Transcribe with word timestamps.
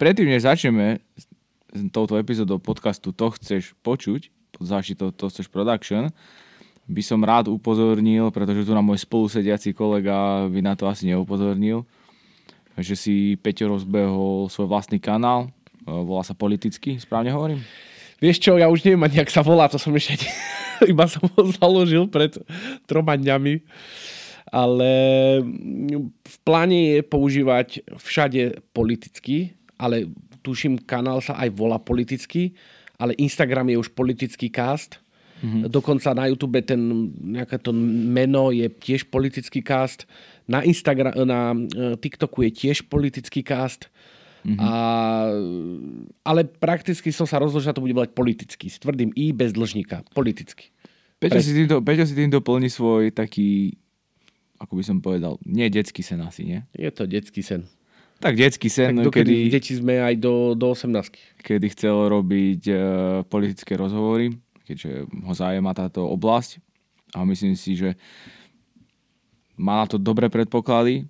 predtým, 0.00 0.32
než 0.32 0.48
začneme 0.48 1.04
touto 1.92 2.16
epizódou 2.16 2.56
podcastu 2.56 3.12
To 3.12 3.28
chceš 3.36 3.76
počuť, 3.84 4.32
pod 4.56 4.64
záštitou 4.64 5.12
To 5.12 5.28
chceš 5.28 5.52
production, 5.52 6.08
by 6.90 7.02
som 7.04 7.20
rád 7.22 7.52
upozornil, 7.52 8.32
pretože 8.34 8.66
tu 8.66 8.72
na 8.74 8.82
môj 8.82 9.04
spolusediaci 9.04 9.76
kolega 9.76 10.48
by 10.48 10.60
na 10.64 10.74
to 10.74 10.90
asi 10.90 11.06
neupozornil, 11.06 11.86
že 12.74 12.98
si 12.98 13.14
Peťo 13.38 13.70
rozbehol 13.70 14.50
svoj 14.50 14.66
vlastný 14.66 14.98
kanál, 14.98 15.52
e, 15.86 15.92
volá 15.92 16.26
sa 16.26 16.34
Politicky, 16.34 16.98
správne 16.98 17.30
hovorím? 17.30 17.62
Vieš 18.18 18.42
čo, 18.42 18.58
ja 18.58 18.66
už 18.66 18.82
neviem 18.82 19.06
ani, 19.06 19.22
jak 19.22 19.30
sa 19.30 19.46
volá, 19.46 19.70
to 19.70 19.78
som 19.78 19.94
ešte 19.94 20.26
iba 20.92 21.06
som 21.06 21.22
ho 21.30 21.40
založil 21.54 22.10
pred 22.10 22.34
troma 22.90 23.14
dňami. 23.14 23.62
Ale 24.50 24.90
v 26.10 26.36
pláne 26.42 26.98
je 26.98 27.00
používať 27.06 27.86
všade 28.02 28.66
politicky, 28.74 29.54
ale 29.80 30.12
tuším, 30.44 30.84
kanál 30.84 31.24
sa 31.24 31.40
aj 31.40 31.48
volá 31.56 31.80
politicky, 31.80 32.52
ale 33.00 33.16
Instagram 33.16 33.72
je 33.72 33.80
už 33.80 33.88
politický 33.96 34.52
cast. 34.52 35.00
Mm-hmm. 35.40 35.72
Dokonca 35.72 36.12
na 36.12 36.28
YouTube 36.28 36.60
ten 36.60 37.08
nejaké 37.16 37.56
to 37.56 37.72
meno 37.72 38.52
je 38.52 38.68
tiež 38.68 39.08
politický 39.08 39.64
cast. 39.64 40.04
Na, 40.44 40.60
Instagram, 40.60 41.16
na 41.24 41.56
e, 41.56 41.96
TikToku 41.96 42.44
je 42.44 42.50
tiež 42.52 42.92
politický 42.92 43.40
cast. 43.40 43.88
Mm-hmm. 44.44 44.60
A, 44.60 44.72
ale 46.28 46.44
prakticky 46.44 47.08
som 47.08 47.24
sa 47.24 47.40
rozhodol, 47.40 47.64
že 47.64 47.72
to 47.72 47.84
bude 47.84 47.96
volať 47.96 48.12
politicky. 48.12 48.68
S 48.68 48.76
tvrdým 48.84 49.16
I 49.16 49.32
bez 49.32 49.56
dlžníka. 49.56 50.04
Politicky. 50.12 50.68
Peťo 51.20 51.40
si, 51.40 51.56
týmto, 51.56 51.80
Peťo 51.80 52.04
si 52.04 52.16
týmto 52.16 52.44
plní 52.44 52.68
svoj 52.68 53.12
taký 53.12 53.80
ako 54.60 54.76
by 54.76 54.82
som 54.84 55.00
povedal, 55.00 55.40
nie 55.48 55.72
detský 55.72 56.04
sen 56.04 56.20
asi, 56.20 56.44
nie? 56.44 56.60
Je 56.76 56.92
to 56.92 57.08
detský 57.08 57.40
sen. 57.40 57.64
Tak 58.20 58.36
detský 58.36 58.68
sen, 58.68 59.00
tak 59.00 59.08
dokedy, 59.08 59.48
kedy... 59.48 59.52
Deti 59.52 59.72
sme 59.80 59.96
aj 60.04 60.14
do, 60.20 60.52
do 60.52 60.76
18. 60.76 61.40
Kedy 61.40 61.66
chcel 61.72 61.96
robiť 62.12 62.62
uh, 62.68 62.78
politické 63.24 63.80
rozhovory, 63.80 64.36
keďže 64.68 65.08
ho 65.08 65.32
zájema 65.32 65.72
táto 65.72 66.04
oblasť. 66.04 66.60
A 67.16 67.24
myslím 67.24 67.56
si, 67.56 67.80
že 67.80 67.96
má 69.56 69.80
na 69.80 69.86
to 69.88 69.96
dobré 69.96 70.28
predpoklady, 70.28 71.08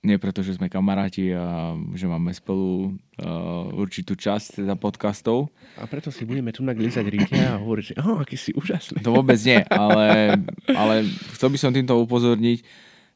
nie 0.00 0.16
preto, 0.16 0.40
že 0.40 0.56
sme 0.56 0.72
kamaráti 0.72 1.28
a 1.36 1.76
že 1.92 2.08
máme 2.08 2.32
spolu 2.32 2.96
uh, 3.20 3.68
určitú 3.76 4.16
časť 4.16 4.64
teda 4.64 4.72
podcastov. 4.72 5.52
A 5.76 5.84
preto 5.84 6.08
si 6.08 6.24
budeme 6.24 6.56
tu 6.56 6.64
naglizať 6.64 7.04
rýchne 7.04 7.42
a 7.44 7.60
hovoriť, 7.60 7.84
že 7.84 7.94
oh, 8.00 8.16
aký 8.16 8.36
si 8.40 8.50
úžasný. 8.56 9.04
To 9.04 9.12
vôbec 9.12 9.36
nie, 9.44 9.60
ale, 9.68 10.40
ale 10.72 11.04
chcel 11.36 11.52
by 11.52 11.58
som 11.60 11.70
týmto 11.76 12.00
upozorniť, 12.00 12.64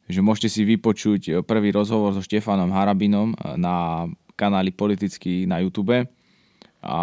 že 0.08 0.20
môžete 0.20 0.48
si 0.52 0.62
vypočuť 0.68 1.44
prvý 1.48 1.72
rozhovor 1.72 2.12
so 2.12 2.20
Štefanom 2.20 2.72
Harabinom 2.72 3.32
na 3.56 4.08
kanáli 4.34 4.74
Politicky 4.74 5.46
na 5.48 5.62
YouTube 5.62 6.04
a 6.84 7.00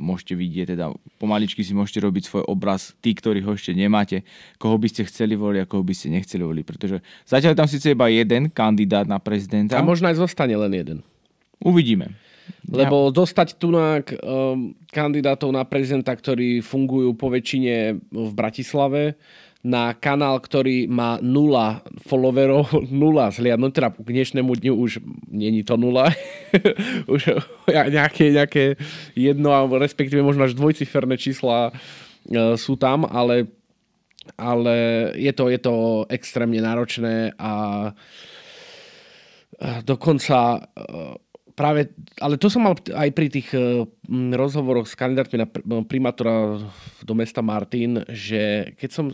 môžete 0.00 0.32
vidieť, 0.32 0.66
teda 0.74 0.96
pomaličky 1.20 1.60
si 1.60 1.76
môžete 1.76 2.00
robiť 2.00 2.22
svoj 2.24 2.44
obraz, 2.48 2.96
tí, 3.04 3.12
ktorí 3.12 3.44
ho 3.44 3.52
ešte 3.52 3.76
nemáte, 3.76 4.24
koho 4.56 4.80
by 4.80 4.88
ste 4.88 5.04
chceli 5.04 5.36
voliť 5.36 5.60
a 5.60 5.68
koho 5.68 5.84
by 5.84 5.92
ste 5.92 6.08
nechceli 6.08 6.40
voliť, 6.40 6.64
pretože 6.64 6.96
zatiaľ 7.28 7.52
tam 7.52 7.68
síce 7.68 7.92
iba 7.92 8.08
jeden 8.08 8.48
kandidát 8.48 9.04
na 9.04 9.20
prezidenta. 9.20 9.76
A 9.76 9.84
možno 9.84 10.08
aj 10.08 10.16
zostane 10.16 10.56
len 10.56 10.72
jeden. 10.72 10.98
Uvidíme. 11.60 12.16
Lebo 12.66 13.12
ja. 13.12 13.14
dostať 13.14 13.60
tu 13.60 13.70
na 13.70 14.00
um, 14.00 14.74
kandidátov 14.90 15.52
na 15.54 15.62
prezidenta, 15.62 16.16
ktorí 16.16 16.64
fungujú 16.64 17.14
po 17.14 17.30
väčšine 17.30 18.00
v 18.10 18.30
Bratislave, 18.34 19.14
na 19.60 19.92
kanál, 19.92 20.40
ktorý 20.40 20.88
má 20.88 21.20
nula 21.20 21.84
followerov, 22.08 22.72
nula 22.88 23.28
zhliadnúť, 23.28 23.72
teda 23.76 23.88
k 23.92 24.08
dnešnému 24.08 24.52
dňu 24.56 24.74
už 24.74 25.04
není 25.28 25.60
to 25.62 25.76
nula, 25.76 26.08
už 27.14 27.44
nejaké, 27.68 28.32
nejaké 28.32 28.64
jedno, 29.12 29.52
respektíve 29.76 30.24
možno 30.24 30.48
až 30.48 30.56
dvojciferné 30.56 31.20
čísla 31.20 31.68
e, 31.68 31.72
sú 32.56 32.80
tam, 32.80 33.04
ale, 33.04 33.52
ale 34.40 34.74
je, 35.20 35.32
to, 35.36 35.52
je 35.52 35.60
to 35.60 35.74
extrémne 36.08 36.56
náročné 36.56 37.36
a 37.36 37.52
dokonca 39.84 40.56
e, 40.56 40.60
práve, 41.52 41.92
ale 42.16 42.40
to 42.40 42.48
som 42.48 42.64
mal 42.64 42.74
aj 42.80 43.10
pri 43.12 43.28
tých 43.28 43.52
e, 43.52 43.84
rozhovoroch 44.32 44.88
s 44.88 44.96
kandidátmi 44.96 45.36
na 45.44 45.48
primátora 45.84 46.56
do 47.04 47.12
mesta 47.12 47.44
Martin, 47.44 48.00
že 48.08 48.72
keď 48.80 48.88
som 48.88 49.06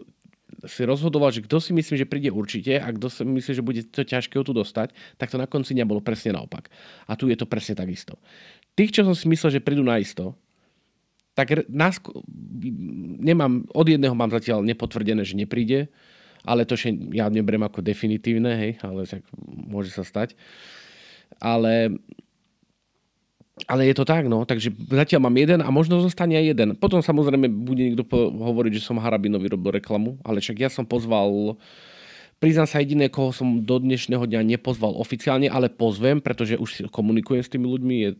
si 0.66 0.82
rozhodoval, 0.86 1.34
že 1.34 1.42
kto 1.42 1.58
si 1.58 1.74
myslí, 1.74 2.06
že 2.06 2.06
príde 2.06 2.30
určite 2.30 2.78
a 2.78 2.88
kto 2.90 3.10
si 3.10 3.22
myslí, 3.26 3.52
že 3.52 3.66
bude 3.66 3.82
to 3.86 4.06
ťažké 4.06 4.38
tu 4.38 4.52
dostať, 4.54 4.94
tak 5.18 5.30
to 5.30 5.36
na 5.36 5.50
konci 5.50 5.74
dňa 5.74 5.86
bolo 5.86 6.00
presne 6.00 6.38
naopak. 6.38 6.70
A 7.10 7.18
tu 7.18 7.26
je 7.26 7.36
to 7.36 7.50
presne 7.50 7.74
takisto. 7.74 8.18
Tých, 8.78 8.94
čo 8.94 9.02
som 9.02 9.14
si 9.16 9.26
myslel, 9.26 9.58
že 9.58 9.64
prídu 9.64 9.82
na 9.82 9.98
isto, 9.98 10.38
tak 11.36 11.68
nás, 11.68 12.00
nemám, 13.20 13.68
od 13.76 13.86
jedného 13.86 14.16
mám 14.16 14.32
zatiaľ 14.32 14.64
nepotvrdené, 14.64 15.20
že 15.20 15.36
nepríde, 15.36 15.92
ale 16.46 16.64
to 16.64 16.78
že 16.78 16.94
ja 17.12 17.28
neberiem 17.28 17.66
ako 17.66 17.84
definitívne, 17.84 18.56
hej, 18.56 18.72
ale 18.80 19.04
tak 19.04 19.26
môže 19.44 19.92
sa 19.92 20.06
stať. 20.06 20.32
Ale 21.42 21.98
ale 23.64 23.88
je 23.88 23.96
to 23.96 24.04
tak, 24.04 24.28
no. 24.28 24.44
Takže 24.44 24.68
zatiaľ 24.92 25.32
mám 25.32 25.36
jeden 25.40 25.64
a 25.64 25.72
možno 25.72 26.04
zostane 26.04 26.36
aj 26.36 26.44
jeden. 26.52 26.68
Potom 26.76 27.00
samozrejme 27.00 27.48
bude 27.48 27.88
niekto 27.88 28.04
hovoriť, 28.20 28.76
že 28.76 28.84
som 28.84 29.00
Harabinovi 29.00 29.48
robil 29.48 29.80
reklamu, 29.80 30.20
ale 30.28 30.44
však 30.44 30.60
ja 30.60 30.68
som 30.68 30.84
pozval 30.84 31.56
Priznám 32.36 32.68
sa 32.68 32.84
jediné, 32.84 33.08
koho 33.08 33.32
som 33.32 33.64
do 33.64 33.80
dnešného 33.80 34.28
dňa 34.28 34.44
nepozval 34.44 34.92
oficiálne, 35.00 35.48
ale 35.48 35.72
pozvem, 35.72 36.20
pretože 36.20 36.60
už 36.60 36.92
komunikujem 36.92 37.40
s 37.40 37.48
tými 37.48 37.64
ľuďmi. 37.64 37.94
Je, 37.96 38.10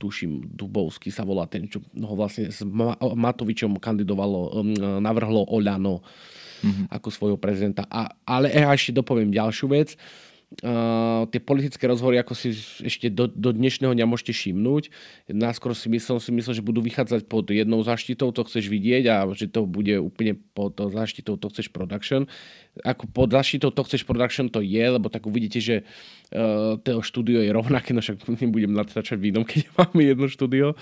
tuším, 0.00 0.48
Dubovský 0.48 1.12
sa 1.12 1.28
volá 1.28 1.44
ten, 1.44 1.68
čo 1.68 1.84
ho 1.84 2.14
vlastne 2.16 2.48
s 2.48 2.64
Matovičom 2.64 3.76
kandidovalo, 3.76 4.64
um, 4.64 4.72
navrhlo 4.80 5.44
Oľano 5.52 6.00
mm-hmm. 6.00 6.88
ako 6.88 7.08
svojho 7.12 7.36
prezidenta. 7.36 7.84
A, 7.92 8.16
ale 8.24 8.48
ja 8.48 8.72
ešte 8.72 8.96
dopoviem 8.96 9.28
ďalšiu 9.28 9.68
vec. 9.68 9.92
Uh, 9.92 10.26
tie 11.26 11.40
politické 11.42 11.90
rozhovory, 11.90 12.22
ako 12.22 12.38
si 12.38 12.54
ešte 12.86 13.10
do, 13.10 13.26
do 13.26 13.50
dnešného 13.50 13.98
dňa 13.98 14.06
môžete 14.06 14.30
všimnúť. 14.30 14.94
Náskôr 15.26 15.74
si 15.74 15.90
myslel, 15.90 16.22
si 16.22 16.30
myslel, 16.30 16.62
že 16.62 16.62
budú 16.62 16.78
vychádzať 16.86 17.26
pod 17.26 17.50
jednou 17.50 17.82
zaštitou, 17.82 18.30
to 18.30 18.46
chceš 18.46 18.70
vidieť 18.70 19.04
a 19.10 19.26
že 19.34 19.50
to 19.50 19.66
bude 19.66 19.90
úplne 19.98 20.38
pod 20.54 20.78
zaštitou, 20.78 21.34
to 21.34 21.50
chceš 21.50 21.74
production. 21.74 22.30
Ako 22.86 23.10
pod 23.10 23.34
zaštitou, 23.34 23.74
to 23.74 23.82
chceš 23.90 24.06
production 24.06 24.46
to 24.46 24.62
je, 24.62 24.86
lebo 24.86 25.10
tak 25.10 25.26
uvidíte, 25.26 25.58
že 25.58 25.82
uh, 25.82 26.78
to 26.78 27.02
štúdio 27.02 27.42
je 27.42 27.50
rovnaké, 27.50 27.90
no 27.90 27.98
však 27.98 28.22
nebudem 28.38 28.70
natáčať 28.70 29.18
v 29.18 29.34
keď 29.42 29.60
máme 29.82 30.00
jedno 30.06 30.30
štúdio 30.30 30.78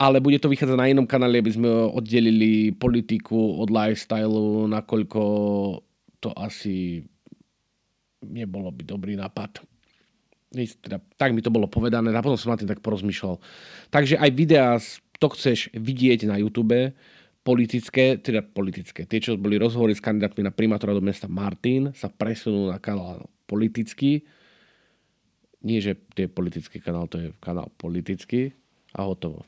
ale 0.00 0.16
bude 0.16 0.40
to 0.40 0.48
vychádzať 0.48 0.80
na 0.80 0.88
inom 0.88 1.04
kanáli, 1.04 1.44
aby 1.44 1.52
sme 1.52 1.68
oddelili 1.92 2.72
politiku 2.72 3.60
od 3.60 3.68
lifestylu, 3.68 4.64
nakoľko 4.64 5.20
to 6.24 6.32
asi 6.32 7.04
nebolo 8.24 8.68
by 8.70 8.82
dobrý 8.84 9.14
nápad. 9.16 9.64
Teda, 10.82 10.98
tak 11.14 11.30
mi 11.30 11.40
to 11.40 11.54
bolo 11.54 11.70
povedané, 11.70 12.10
a 12.10 12.24
potom 12.24 12.34
som 12.34 12.50
na 12.50 12.58
tým 12.58 12.66
tak 12.66 12.82
porozmýšľal. 12.82 13.38
Takže 13.94 14.18
aj 14.18 14.30
videá, 14.34 14.76
to 15.22 15.26
chceš 15.30 15.70
vidieť 15.70 16.26
na 16.26 16.40
YouTube, 16.42 16.90
politické, 17.40 18.20
teda 18.20 18.44
politické, 18.44 19.08
tie, 19.08 19.20
čo 19.22 19.40
boli 19.40 19.56
rozhovory 19.56 19.96
s 19.96 20.04
kandidátmi 20.04 20.44
na 20.44 20.52
primátora 20.52 20.92
do 20.92 21.00
mesta 21.00 21.24
Martin, 21.30 21.94
sa 21.96 22.12
presunú 22.12 22.68
na 22.68 22.76
kanál 22.76 23.30
politický. 23.48 24.26
Nie, 25.64 25.80
že 25.80 25.96
to 26.16 26.24
je 26.24 26.28
politický 26.28 26.80
kanál, 26.80 27.08
to 27.08 27.16
je 27.20 27.28
kanál 27.40 27.68
politický 27.76 28.52
a 28.96 29.06
hotovo. 29.06 29.44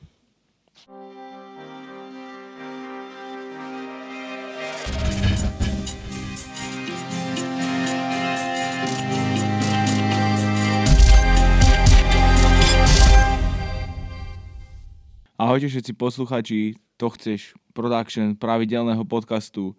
Ahojte 15.43 15.67
všetci 15.67 15.99
posluchači, 15.99 16.79
to 16.94 17.11
chceš 17.19 17.59
production 17.75 18.39
pravidelného 18.39 19.03
podcastu, 19.03 19.75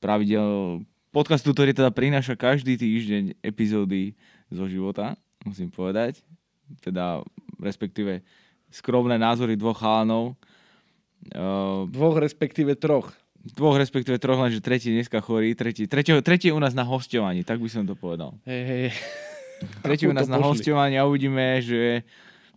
pravidel, 0.00 0.80
podcastu, 1.12 1.52
ktorý 1.52 1.76
teda 1.76 1.92
prináša 1.92 2.32
každý 2.32 2.80
týždeň 2.80 3.44
epizódy 3.44 4.16
zo 4.48 4.64
života, 4.64 5.20
musím 5.44 5.68
povedať. 5.68 6.24
Teda 6.80 7.20
respektíve 7.60 8.24
skromné 8.72 9.20
názory 9.20 9.52
dvoch 9.52 9.76
chalanov. 9.76 10.40
Uh, 11.28 11.84
dvoch 11.92 12.16
respektíve 12.16 12.72
troch. 12.72 13.12
Dvoch 13.36 13.76
respektíve 13.76 14.16
troch, 14.16 14.40
lenže 14.40 14.64
tretí 14.64 14.96
dneska 14.96 15.20
chorý, 15.20 15.52
tretí, 15.52 15.84
tretí, 15.92 16.16
tretí 16.24 16.48
je 16.48 16.56
u 16.56 16.62
nás 16.62 16.72
na 16.72 16.88
hostovaní, 16.88 17.44
tak 17.44 17.60
by 17.60 17.68
som 17.68 17.84
to 17.84 17.92
povedal. 17.92 18.32
Hej, 18.48 18.62
hej. 18.64 18.84
Tretí 19.84 20.08
u 20.08 20.16
nás 20.16 20.24
na 20.24 20.40
hostovaní 20.40 20.96
a 20.96 21.04
uvidíme, 21.04 21.60
že 21.60 22.00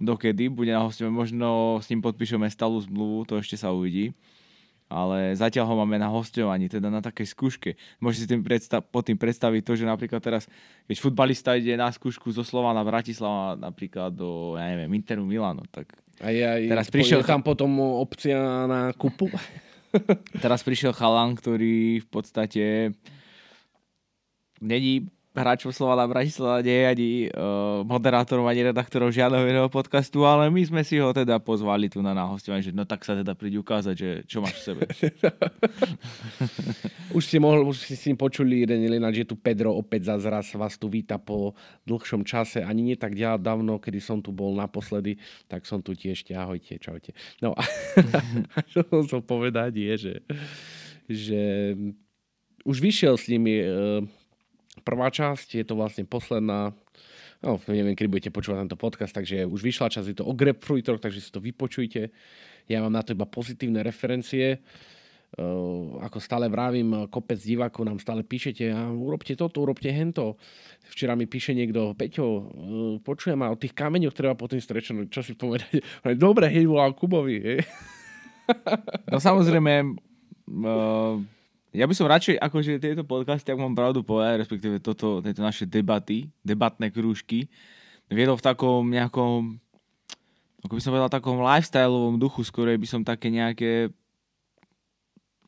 dokedy 0.01 0.49
bude 0.49 0.71
na 0.73 0.81
hostovanie. 0.81 1.13
Možno 1.13 1.77
s 1.81 1.89
ním 1.89 2.01
podpíšeme 2.01 2.47
stálu 2.49 2.81
zmluvu, 2.81 3.25
to 3.27 3.37
ešte 3.37 3.57
sa 3.59 3.73
uvidí. 3.73 4.13
ale 4.93 5.33
zatiaľ 5.33 5.73
ho 5.73 5.75
máme 5.81 5.97
na 5.97 6.05
hostovaní, 6.05 6.69
teda 6.69 6.85
na 6.93 7.01
takej 7.01 7.33
skúške. 7.33 7.73
Môžete 7.97 8.21
si 8.21 8.29
tým 8.29 8.45
predstav- 8.45 8.85
pod 8.85 9.01
tým 9.09 9.17
predstaviť 9.17 9.65
to, 9.65 9.73
že 9.73 9.89
napríklad 9.89 10.21
teraz, 10.21 10.45
keď 10.85 10.97
futbalista 11.01 11.57
ide 11.57 11.73
na 11.73 11.89
skúšku 11.89 12.29
zo 12.29 12.45
Slovana 12.45 12.85
Bratislava 12.85 13.57
napríklad 13.57 14.13
do, 14.13 14.53
ja 14.53 14.69
neviem, 14.69 14.93
Interu 14.93 15.25
Milano, 15.25 15.65
tak 15.73 15.97
A 16.21 16.29
ja, 16.29 16.61
Teraz 16.61 16.93
prišiel 16.93 17.25
tam 17.25 17.41
potom 17.41 17.73
opcia 17.81 18.69
na 18.69 18.93
kupu. 18.93 19.33
teraz 20.45 20.61
prišiel 20.61 20.93
chalan, 20.93 21.33
ktorý 21.33 22.05
v 22.05 22.07
podstate 22.13 22.93
není 24.61 25.09
hráčom 25.33 25.73
Slovana 25.73 26.05
Bratislava, 26.05 26.61
nie 26.61 26.77
je 26.77 26.85
ani 26.85 27.09
uh, 27.33 27.81
moderátorom, 27.81 28.45
ani 28.45 28.69
redaktorom 28.69 29.09
žiadneho 29.09 29.49
iného 29.49 29.69
podcastu, 29.69 30.21
ale 30.29 30.53
my 30.53 30.61
sme 30.61 30.81
si 30.85 31.01
ho 31.01 31.09
teda 31.09 31.41
pozvali 31.41 31.89
tu 31.89 32.05
na 32.05 32.13
nahostovanie, 32.13 32.61
že 32.61 32.69
no 32.69 32.85
tak 32.85 33.01
sa 33.01 33.17
teda 33.17 33.33
príde 33.33 33.57
ukázať, 33.57 33.95
že 33.97 34.09
čo 34.29 34.45
máš 34.45 34.61
v 34.61 34.65
sebe. 34.71 34.83
Už 37.17 37.29
ste, 37.29 37.37
mohli, 37.37 37.61
už 37.61 37.77
ste 37.77 37.93
s 37.93 38.09
ním 38.09 38.17
počuli 38.17 38.65
jeden 38.65 38.89
ináč, 38.89 39.21
že 39.21 39.29
tu 39.29 39.35
Pedro 39.37 39.73
opäť 39.77 40.13
zase 40.13 40.27
raz 40.33 40.49
vás 40.57 40.81
tu 40.81 40.89
víta 40.89 41.21
po 41.21 41.53
dlhšom 41.85 42.25
čase, 42.25 42.65
ani 42.65 42.81
nie 42.81 42.97
tak 42.97 43.13
ďa- 43.13 43.37
dávno, 43.37 43.77
kedy 43.77 44.01
som 44.01 44.17
tu 44.17 44.33
bol 44.33 44.57
naposledy, 44.57 45.21
tak 45.45 45.65
som 45.69 45.77
tu 45.77 45.93
tiež, 45.93 46.25
ahojte, 46.33 46.81
čaute. 46.81 47.13
No 47.37 47.53
a 47.53 47.61
čo 48.73 48.81
som 48.89 49.05
chcel 49.05 49.21
povedať 49.21 49.77
je, 49.77 49.93
že, 49.93 50.13
že 51.05 51.41
už 52.65 52.77
vyšiel 52.81 53.13
s 53.13 53.29
nimi 53.29 53.61
e, 53.61 53.67
prvá 54.81 55.13
časť, 55.13 55.61
je 55.61 55.65
to 55.67 55.77
vlastne 55.77 56.09
posledná, 56.09 56.73
no 57.45 57.61
neviem, 57.69 57.93
kedy 57.93 58.09
budete 58.09 58.31
počúvať 58.33 58.65
tento 58.65 58.79
podcast, 58.79 59.13
takže 59.13 59.45
už 59.45 59.61
vyšla 59.61 59.93
časť, 59.93 60.07
je 60.09 60.17
to 60.17 60.25
o 60.25 60.33
grapefruitoch, 60.33 60.97
takže 60.97 61.21
si 61.21 61.29
to 61.29 61.37
vypočujte. 61.37 62.09
Ja 62.65 62.81
mám 62.81 62.95
na 62.95 63.05
to 63.05 63.13
iba 63.13 63.29
pozitívne 63.29 63.85
referencie. 63.85 64.63
Uh, 65.33 65.97
ako 66.05 66.21
stále 66.21 66.45
vravím, 66.45 67.09
kopec 67.09 67.41
divákov 67.41 67.89
nám 67.89 67.97
stále 67.97 68.21
píšete 68.21 68.69
a 68.69 68.85
urobte 68.93 69.33
toto, 69.33 69.65
urobte 69.65 69.89
hento. 69.89 70.37
Včera 70.93 71.17
mi 71.17 71.25
píše 71.25 71.57
niekto, 71.57 71.97
Peťo, 71.97 72.25
uh, 72.29 72.43
počujem 73.01 73.41
ma 73.41 73.49
o 73.49 73.57
tých 73.57 73.73
kameňoch 73.73 74.13
treba 74.13 74.37
po 74.37 74.45
tým 74.45 74.61
strečom, 74.61 75.09
čo 75.09 75.25
si 75.25 75.33
povedať. 75.33 75.81
Dobre, 76.21 76.53
hej, 76.53 76.69
volám 76.69 76.93
Kubovi. 76.93 77.41
Hej. 77.41 77.59
No 79.09 79.17
samozrejme, 79.17 79.97
uh, 80.53 81.17
ja 81.73 81.89
by 81.89 81.93
som 81.97 82.05
radšej, 82.05 82.37
akože 82.37 82.77
tieto 82.77 83.01
podcasty, 83.01 83.49
ak 83.49 83.57
mám 83.57 83.73
pravdu 83.73 84.05
povedať, 84.05 84.45
respektíve 84.45 84.77
toto, 84.77 85.25
tieto 85.25 85.41
naše 85.41 85.65
debaty, 85.65 86.29
debatné 86.45 86.93
krúžky, 86.93 87.49
viedol 88.13 88.37
v 88.37 88.45
takom 88.45 88.85
nejakom, 88.85 89.57
ako 90.61 90.73
by 90.77 90.81
som 90.81 90.93
povedal, 90.93 91.09
takom 91.09 91.41
lifestyleovom 91.41 92.21
duchu, 92.21 92.45
skorej 92.45 92.77
by 92.77 92.87
som 92.87 93.01
také 93.01 93.33
nejaké 93.33 93.89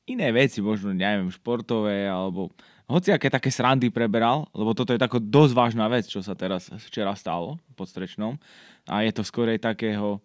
iné 0.09 0.27
veci, 0.33 0.65
možno, 0.65 0.93
neviem, 0.93 1.29
športové, 1.29 2.09
alebo 2.09 2.49
hociaké 2.89 3.29
také 3.29 3.49
srandy 3.49 3.89
preberal, 3.89 4.49
lebo 4.53 4.73
toto 4.73 4.93
je 4.93 5.01
tako 5.01 5.17
dosť 5.21 5.53
vážna 5.53 5.85
vec, 5.89 6.09
čo 6.09 6.21
sa 6.21 6.37
teraz 6.37 6.69
včera 6.89 7.13
stalo 7.17 7.57
pod 7.73 7.89
Strečnom. 7.89 8.37
A 8.85 9.01
je 9.01 9.13
to 9.13 9.25
skorej 9.25 9.57
takého, 9.57 10.21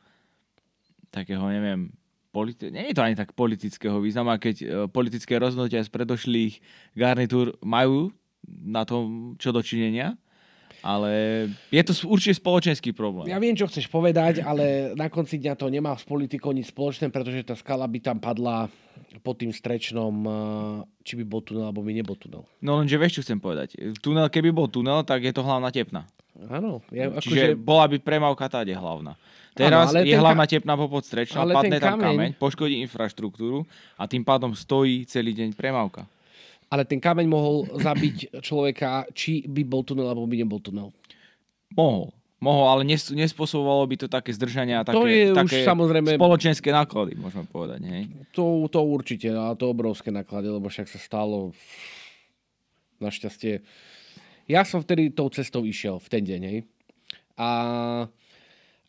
takého, 1.09 1.45
neviem, 1.49 1.93
politi- 2.31 2.71
nie 2.71 2.91
je 2.91 2.97
to 2.97 3.03
ani 3.03 3.19
tak 3.19 3.35
politického 3.35 3.99
významu, 3.99 4.35
keď 4.39 4.57
e, 4.63 4.67
politické 4.91 5.37
rozhodnutia 5.37 5.83
z 5.83 5.91
predošlých 5.91 6.63
garnitúr 6.95 7.59
majú 7.61 8.15
na 8.47 8.89
tom 8.89 9.35
čo 9.37 9.53
dočinenia, 9.53 10.17
ale 10.81 11.13
je 11.69 11.83
to 11.85 11.93
určite 12.09 12.41
spoločenský 12.41 12.97
problém. 12.97 13.29
Ja 13.29 13.37
viem, 13.37 13.53
čo 13.53 13.69
chceš 13.69 13.87
povedať, 13.93 14.41
ale 14.41 14.97
na 14.97 15.13
konci 15.13 15.37
dňa 15.37 15.53
to 15.57 15.69
nemá 15.69 15.93
s 15.97 16.09
politikou 16.09 16.57
nič 16.57 16.73
spoločné, 16.73 17.13
pretože 17.13 17.45
tá 17.45 17.53
skala 17.53 17.85
by 17.85 17.99
tam 18.01 18.17
padla 18.17 18.73
pod 19.21 19.37
tým 19.43 19.53
strečnom, 19.53 20.15
eh, 20.25 20.33
či 21.05 21.21
by 21.21 21.25
bol 21.29 21.43
tunel, 21.45 21.69
alebo 21.69 21.85
by 21.85 21.93
nebol 21.93 22.17
tunel. 22.17 22.47
No 22.65 22.81
lenže 22.81 22.97
vieš, 22.97 23.21
čo 23.21 23.25
chcem 23.27 23.41
povedať. 23.43 23.77
Tunel, 24.01 24.33
keby 24.33 24.55
bol 24.55 24.71
tunel, 24.71 25.05
tak 25.05 25.21
je 25.27 25.33
to 25.35 25.45
hlavná 25.45 25.69
tepna. 25.69 26.09
Áno. 26.49 26.81
Ja, 26.89 27.13
Čiže 27.13 27.53
akože, 27.53 27.61
bola 27.61 27.85
by 27.85 27.97
premávka 27.99 28.47
táde 28.47 28.71
hlavná. 28.71 29.13
Teraz 29.51 29.91
ale 29.91 30.07
je 30.07 30.15
ten 30.15 30.21
hlavná 30.21 30.45
ka- 30.45 30.53
tepna 30.55 30.75
popod 30.75 31.03
strečná, 31.03 31.43
ale 31.43 31.53
padne 31.53 31.77
tam 31.77 31.99
kameň- 31.99 32.07
kameň, 32.07 32.31
poškodí 32.39 32.81
infraštruktúru 32.81 33.67
a 33.95 34.07
tým 34.07 34.23
pádom 34.23 34.55
stojí 34.55 35.05
celý 35.05 35.35
deň 35.35 35.53
premávka. 35.53 36.07
ale 36.71 36.87
ten 36.87 36.97
kameň 36.97 37.27
mohol 37.27 37.67
zabiť 37.75 38.39
človeka, 38.39 39.03
či 39.11 39.43
by 39.43 39.67
bol 39.67 39.83
tunel, 39.83 40.07
alebo 40.07 40.23
by 40.23 40.39
nebol 40.39 40.63
tunel. 40.63 40.95
Mohol. 41.75 42.15
Mohol, 42.39 42.65
ale 42.65 42.83
nes, 42.87 43.05
nespôsobovalo 43.05 43.85
by 43.85 43.97
to 43.97 44.07
také 44.07 44.31
zdržania 44.31 44.81
a 44.81 44.87
také, 44.87 44.97
To 44.97 45.05
je 45.05 45.29
už 45.29 45.37
také 45.37 45.61
samozrejme- 45.61 46.15
spoločenské 46.15 46.71
náklady, 46.71 47.13
môžeme 47.13 47.45
povedať. 47.45 47.85
Hej? 47.85 48.03
To, 48.33 48.65
to 48.65 48.81
určite, 48.81 49.29
a 49.29 49.53
to 49.53 49.69
obrovské 49.69 50.09
náklady, 50.09 50.49
lebo 50.49 50.65
však 50.65 50.87
sa 50.87 50.97
stalo 50.97 51.51
našťastie. 52.99 53.61
Ja 54.51 54.67
som 54.67 54.83
vtedy 54.83 55.15
tou 55.15 55.31
cestou 55.31 55.63
išiel 55.63 56.03
v 56.03 56.09
ten 56.11 56.23
deň, 56.27 56.41
hej. 56.43 56.59
A 57.39 57.49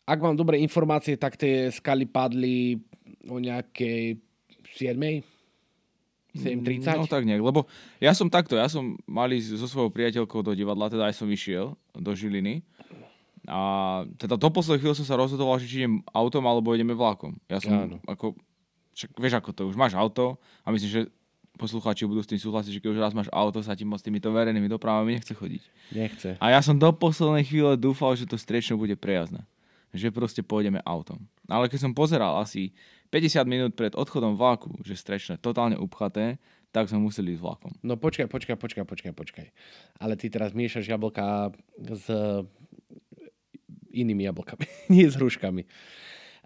ak 0.02 0.18
mám 0.18 0.34
dobré 0.34 0.58
informácie, 0.58 1.14
tak 1.14 1.38
tie 1.38 1.70
skaly 1.70 2.10
padli 2.10 2.82
o 3.30 3.38
nejakej 3.38 4.18
7. 4.74 5.22
7.30. 6.32 6.96
No 6.96 7.06
tak 7.06 7.28
nejak, 7.28 7.44
lebo 7.44 7.68
ja 8.00 8.16
som 8.16 8.32
takto, 8.32 8.56
ja 8.56 8.64
som 8.66 8.96
mal 9.04 9.28
ísť 9.28 9.60
so 9.60 9.68
svojou 9.68 9.92
priateľkou 9.92 10.40
do 10.40 10.56
divadla, 10.56 10.88
teda 10.88 11.12
aj 11.12 11.20
som 11.20 11.28
išiel 11.28 11.76
do 11.92 12.10
Žiliny. 12.16 12.64
A 13.44 13.60
teda 14.16 14.40
do 14.40 14.48
poslednej 14.48 14.80
chvíle 14.80 14.96
som 14.96 15.04
sa 15.04 15.20
rozhodoval, 15.20 15.60
že 15.60 15.68
či 15.68 15.84
idem 15.84 16.00
autom 16.14 16.46
alebo 16.48 16.72
ideme 16.72 16.96
vlakom. 16.96 17.36
Ja 17.52 17.60
som 17.60 17.74
Áno. 17.74 17.96
ako, 18.08 18.32
však 18.96 19.10
vieš 19.20 19.34
ako 19.44 19.50
to, 19.52 19.62
už 19.68 19.76
máš 19.76 19.92
auto 19.92 20.40
a 20.64 20.72
myslím, 20.72 20.90
že 20.90 21.00
poslucháči 21.62 22.10
budú 22.10 22.18
s 22.18 22.30
tým 22.30 22.42
súhlasiť, 22.42 22.74
že 22.74 22.80
keď 22.82 22.90
už 22.90 22.98
raz 22.98 23.14
máš 23.14 23.30
auto, 23.30 23.62
sa 23.62 23.78
ti 23.78 23.86
moc 23.86 24.02
týmito 24.02 24.34
verejnými 24.34 24.66
dopravami 24.66 25.14
nechce 25.14 25.30
chodiť. 25.30 25.62
Nechce. 25.94 26.28
A 26.42 26.46
ja 26.50 26.58
som 26.58 26.74
do 26.74 26.90
poslednej 26.90 27.46
chvíle 27.46 27.78
dúfal, 27.78 28.18
že 28.18 28.26
to 28.26 28.34
striečno 28.34 28.74
bude 28.74 28.98
prejazdné. 28.98 29.46
Že 29.94 30.10
proste 30.10 30.42
pôjdeme 30.42 30.82
autom. 30.82 31.22
Ale 31.46 31.70
keď 31.70 31.86
som 31.86 31.92
pozeral 31.94 32.42
asi 32.42 32.74
50 33.14 33.46
minút 33.46 33.72
pred 33.78 33.94
odchodom 33.94 34.34
vlaku, 34.34 34.74
že 34.82 34.98
strečné 34.98 35.38
totálne 35.38 35.78
upchaté, 35.78 36.42
tak 36.72 36.88
sme 36.88 37.04
museli 37.04 37.36
ísť 37.36 37.44
vlakom. 37.44 37.72
No 37.84 38.00
počkaj, 38.00 38.26
počkaj, 38.32 38.56
počkaj, 38.56 38.84
počkaj, 38.88 39.12
počkaj. 39.12 39.46
Ale 40.00 40.16
ty 40.16 40.32
teraz 40.32 40.56
miešaš 40.56 40.88
jablka 40.88 41.52
s 41.76 42.08
inými 43.92 44.24
jablkami, 44.24 44.64
nie 44.96 45.04
s 45.04 45.20
hruškami. 45.20 45.68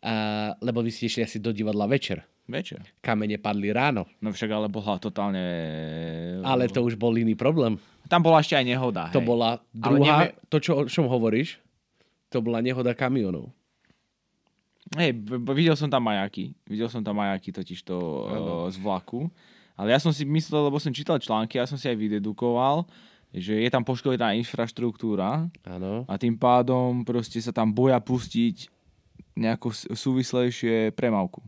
A, 0.02 0.52
lebo 0.60 0.84
vy 0.84 0.90
ste 0.92 1.08
išli 1.08 1.24
asi 1.24 1.38
do 1.40 1.50
divadla 1.54 1.88
večer. 1.88 2.24
Večer. 2.46 2.78
Kamene 3.02 3.42
padli 3.42 3.74
ráno. 3.74 4.06
No 4.22 4.30
však 4.30 4.50
ale 4.54 4.70
bola 4.70 5.02
totálne... 5.02 5.42
Ale 6.46 6.70
to 6.70 6.86
už 6.86 6.94
bol 6.94 7.10
iný 7.18 7.34
problém. 7.34 7.74
Tam 8.06 8.22
bola 8.22 8.38
ešte 8.38 8.54
aj 8.54 8.66
nehoda. 8.70 9.10
To 9.10 9.18
hej. 9.18 9.26
bola 9.26 9.58
Ale 9.58 9.98
druhá, 9.98 10.16
nevie- 10.30 10.34
to 10.46 10.56
čo, 10.62 10.72
o 10.78 10.82
čom 10.86 11.10
hovoríš, 11.10 11.58
to 12.30 12.38
bola 12.38 12.62
nehoda 12.62 12.94
kamionov. 12.94 13.50
Hej, 14.94 15.18
videl 15.50 15.74
som 15.74 15.90
tam 15.90 16.06
majaky. 16.06 16.54
Videl 16.70 16.86
som 16.86 17.02
tam 17.02 17.18
majaky 17.18 17.50
totiž 17.50 17.82
to 17.82 17.98
uh, 17.98 18.70
z 18.70 18.78
vlaku. 18.78 19.26
Ale 19.74 19.90
ja 19.90 19.98
som 19.98 20.14
si 20.14 20.22
myslel, 20.22 20.70
lebo 20.70 20.78
som 20.78 20.94
čítal 20.94 21.18
články, 21.18 21.58
ja 21.58 21.66
som 21.66 21.74
si 21.74 21.90
aj 21.90 21.98
vydedukoval, 21.98 22.86
že 23.34 23.58
je 23.58 23.68
tam 23.68 23.82
poškodená 23.82 24.38
infraštruktúra 24.38 25.50
Áno. 25.66 26.06
a 26.06 26.14
tým 26.16 26.38
pádom 26.38 27.02
proste 27.02 27.42
sa 27.42 27.50
tam 27.50 27.74
boja 27.74 27.98
pustiť 27.98 28.70
nejako 29.36 29.72
súvislejšie 29.92 30.92
premávku. 30.96 31.44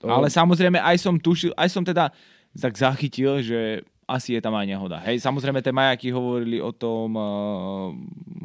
To- 0.00 0.08
Ale 0.08 0.28
samozrejme 0.28 0.80
aj 0.80 0.96
som 1.00 1.16
tušil, 1.16 1.52
aj 1.56 1.68
som 1.72 1.84
teda 1.84 2.12
tak 2.56 2.72
zachytil, 2.76 3.44
že 3.44 3.84
asi 4.06 4.38
je 4.38 4.40
tam 4.40 4.54
aj 4.54 4.70
nehoda. 4.70 5.02
Hej, 5.02 5.18
samozrejme 5.18 5.58
tie 5.58 5.74
majaky 5.74 6.14
hovorili 6.14 6.62
o 6.62 6.70
tom, 6.70 7.18
uh, 7.18 7.90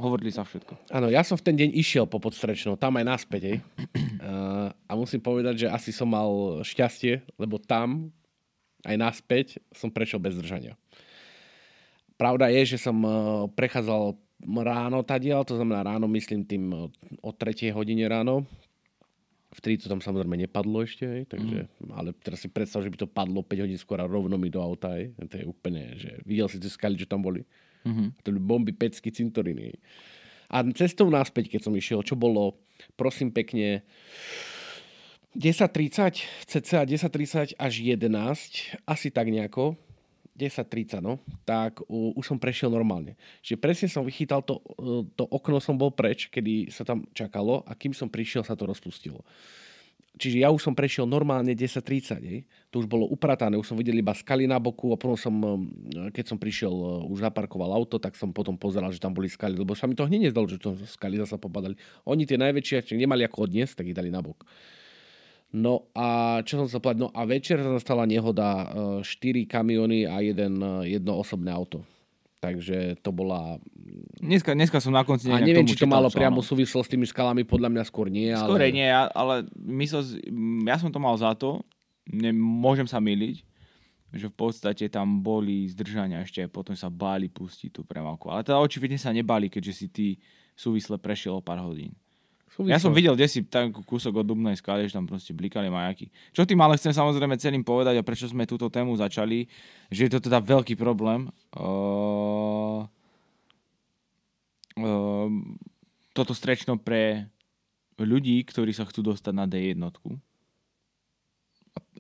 hovorili 0.02 0.34
sa 0.34 0.42
všetko. 0.42 0.90
Áno, 0.90 1.08
ja 1.14 1.22
som 1.22 1.38
v 1.38 1.46
ten 1.46 1.54
deň 1.54 1.70
išiel 1.78 2.10
po 2.10 2.18
podstrečnou, 2.18 2.82
tam 2.82 2.98
aj 2.98 3.06
naspäť, 3.06 3.42
hej. 3.46 3.58
A, 4.26 4.74
a 4.90 4.92
musím 4.98 5.22
povedať, 5.22 5.66
že 5.66 5.68
asi 5.70 5.94
som 5.94 6.10
mal 6.10 6.60
šťastie, 6.66 7.22
lebo 7.38 7.62
tam 7.62 8.10
aj 8.82 8.96
naspäť 8.98 9.48
som 9.70 9.94
prešiel 9.94 10.18
bez 10.18 10.34
zdržania. 10.34 10.74
Pravda 12.18 12.50
je, 12.54 12.76
že 12.76 12.78
som 12.82 12.98
eh, 13.02 13.14
prechádzal 13.54 14.18
ráno 14.44 15.06
tadiaľ, 15.06 15.46
to 15.46 15.58
znamená 15.58 15.86
ráno, 15.86 16.10
myslím 16.12 16.46
tým 16.46 16.64
o 17.22 17.30
3 17.34 17.72
hodine 17.74 18.06
ráno. 18.10 18.46
Vtedy 19.52 19.84
to 19.84 19.92
tam 19.92 20.00
samozrejme 20.00 20.40
nepadlo 20.48 20.80
ešte, 20.80 21.04
hej, 21.04 21.24
takže, 21.28 21.68
ale 21.92 22.16
teraz 22.16 22.40
si 22.40 22.48
predstav, 22.48 22.88
že 22.88 22.92
by 22.94 22.98
to 23.04 23.08
padlo 23.12 23.44
5 23.44 23.64
hodín 23.68 23.76
skôr 23.76 24.00
a 24.00 24.08
rovno 24.08 24.40
mi 24.40 24.48
do 24.48 24.64
auta. 24.64 24.96
Hej. 24.96 25.12
To 25.28 25.36
je 25.36 25.46
úplne, 25.46 26.00
že 26.00 26.24
videl 26.24 26.48
si 26.48 26.56
tie 26.56 26.72
skaly, 26.72 26.96
čo 26.96 27.04
tam 27.04 27.20
boli. 27.20 27.44
Mhm. 27.84 28.16
To 28.24 28.28
boli 28.32 28.40
bomby, 28.40 28.72
pecky, 28.72 29.12
cintoriny. 29.12 29.76
A 30.52 30.64
cestou 30.72 31.08
naspäť, 31.12 31.52
keď 31.52 31.68
som 31.68 31.74
išiel, 31.76 32.00
čo 32.04 32.16
bolo, 32.16 32.60
prosím 32.96 33.32
pekne, 33.32 33.84
10.30, 35.36 36.28
cca 36.48 36.84
10.30 36.84 37.56
až 37.56 37.74
11, 37.80 38.08
asi 38.84 39.08
tak 39.16 39.32
nejako, 39.32 39.80
10.30, 40.42 41.06
no, 41.06 41.22
tak 41.46 41.86
uh, 41.86 42.18
už 42.18 42.34
som 42.34 42.38
prešiel 42.42 42.74
normálne. 42.74 43.14
Čiže 43.46 43.62
presne 43.62 43.88
som 43.94 44.02
vychytal 44.02 44.42
to, 44.42 44.58
uh, 44.82 45.06
to 45.14 45.30
okno, 45.30 45.62
som 45.62 45.78
bol 45.78 45.94
preč, 45.94 46.26
kedy 46.34 46.74
sa 46.74 46.82
tam 46.82 47.06
čakalo 47.14 47.62
a 47.70 47.78
kým 47.78 47.94
som 47.94 48.10
prišiel, 48.10 48.42
sa 48.42 48.58
to 48.58 48.66
rozpustilo. 48.66 49.22
čiže 50.18 50.44
ja 50.44 50.50
už 50.54 50.62
som 50.62 50.74
prešiel 50.78 51.06
normálne 51.06 51.54
10.30, 51.54 52.22
hej. 52.26 52.40
To 52.74 52.82
už 52.82 52.88
bolo 52.90 53.06
upratané, 53.10 53.58
už 53.58 53.74
som 53.74 53.78
videl 53.78 53.98
iba 53.98 54.14
skaly 54.14 54.46
na 54.50 54.58
boku 54.58 54.94
a 54.94 55.00
potom 55.00 55.18
som, 55.18 55.34
eh, 55.34 56.10
keď 56.14 56.26
som 56.34 56.38
prišiel, 56.38 56.74
eh, 56.74 57.10
už 57.10 57.26
zaparkoval 57.26 57.72
auto, 57.74 58.02
tak 58.02 58.18
som 58.18 58.34
potom 58.34 58.58
pozeral, 58.58 58.90
že 58.90 59.02
tam 59.02 59.14
boli 59.14 59.30
skaly, 59.30 59.58
lebo 59.58 59.78
sa 59.78 59.86
mi 59.86 59.94
to 59.94 60.06
hneď 60.06 60.30
nezdalo, 60.30 60.50
že 60.50 60.58
to 60.58 60.78
skaly 60.90 61.22
zase 61.22 61.38
popadali. 61.38 61.78
Oni 62.06 62.26
tie 62.26 62.38
najväčšie, 62.38 62.98
nemali 62.98 63.26
ako 63.26 63.50
odniesť, 63.50 63.82
tak 63.82 63.94
ich 63.94 63.98
dali 63.98 64.10
na 64.10 64.22
bok. 64.22 64.46
No 65.52 65.92
a 65.92 66.40
čo 66.48 66.64
som 66.64 66.68
sa 66.72 66.80
povedať? 66.80 67.04
No 67.04 67.10
a 67.12 67.28
večer 67.28 67.60
sa 67.60 67.76
stala 67.84 68.08
nehoda, 68.08 68.72
4 69.04 69.04
kamiony 69.52 70.08
a 70.08 70.24
jeden, 70.24 70.64
jedno 70.88 71.20
osobné 71.20 71.52
auto. 71.52 71.84
Takže 72.42 72.98
to 73.06 73.14
bola... 73.14 73.62
Dneska, 74.18 74.58
dneska 74.58 74.82
som 74.82 74.96
na 74.96 75.06
konci... 75.06 75.30
A 75.30 75.38
neviem, 75.38 75.68
či 75.68 75.78
to 75.78 75.86
malo 75.86 76.10
priamo 76.10 76.42
súvislo 76.42 76.82
s 76.82 76.90
tými 76.90 77.06
skalami, 77.06 77.46
podľa 77.46 77.70
mňa 77.70 77.84
skôr 77.86 78.10
nie. 78.10 78.34
Ale... 78.34 78.50
Skôr 78.50 78.66
nie, 78.74 78.90
ale 78.90 79.46
myslel, 79.62 80.18
ja 80.66 80.82
som 80.82 80.90
to 80.90 80.98
mal 80.98 81.14
za 81.20 81.38
to, 81.38 81.62
môžem 82.34 82.90
sa 82.90 82.98
miliť, 82.98 83.46
že 84.10 84.26
v 84.26 84.36
podstate 84.36 84.90
tam 84.90 85.22
boli 85.22 85.70
zdržania 85.70 86.26
ešte, 86.26 86.50
potom 86.50 86.74
sa 86.74 86.90
báli 86.90 87.30
pustiť 87.30 87.70
tú 87.78 87.86
premávku. 87.86 88.34
Ale 88.34 88.42
teda 88.42 88.58
očividne 88.58 88.98
sa 88.98 89.14
nebáli, 89.14 89.46
keďže 89.46 89.74
si 89.78 89.88
ty 89.94 90.08
súvisle 90.58 90.98
prešiel 90.98 91.38
o 91.38 91.46
pár 91.46 91.62
hodín. 91.62 91.94
Súvislo. 92.52 92.68
Ja 92.68 92.84
som 92.84 92.92
videl, 92.92 93.16
kde 93.16 93.32
si 93.32 93.48
tam 93.48 93.72
kúsok 93.72 94.22
od 94.22 94.28
Dubnej 94.28 94.60
skály, 94.60 94.84
že 94.84 95.00
tam 95.00 95.08
proste 95.08 95.32
blikali 95.32 95.72
majaky. 95.72 96.12
Čo 96.36 96.44
tým 96.44 96.60
ale 96.60 96.76
chcem 96.76 96.92
samozrejme 96.92 97.40
celým 97.40 97.64
povedať 97.64 97.96
a 97.96 98.04
prečo 98.04 98.28
sme 98.28 98.44
túto 98.44 98.68
tému 98.68 98.92
začali, 99.00 99.48
že 99.88 100.08
je 100.08 100.12
to 100.12 100.20
teda 100.20 100.44
veľký 100.44 100.76
problém. 100.76 101.32
Uh, 101.56 102.84
uh, 104.84 105.32
toto 106.12 106.36
strečno 106.36 106.76
pre 106.76 107.32
ľudí, 107.96 108.44
ktorí 108.44 108.76
sa 108.76 108.84
chcú 108.84 109.16
dostať 109.16 109.32
na 109.32 109.48
D1 109.48 109.80
a, 109.80 109.92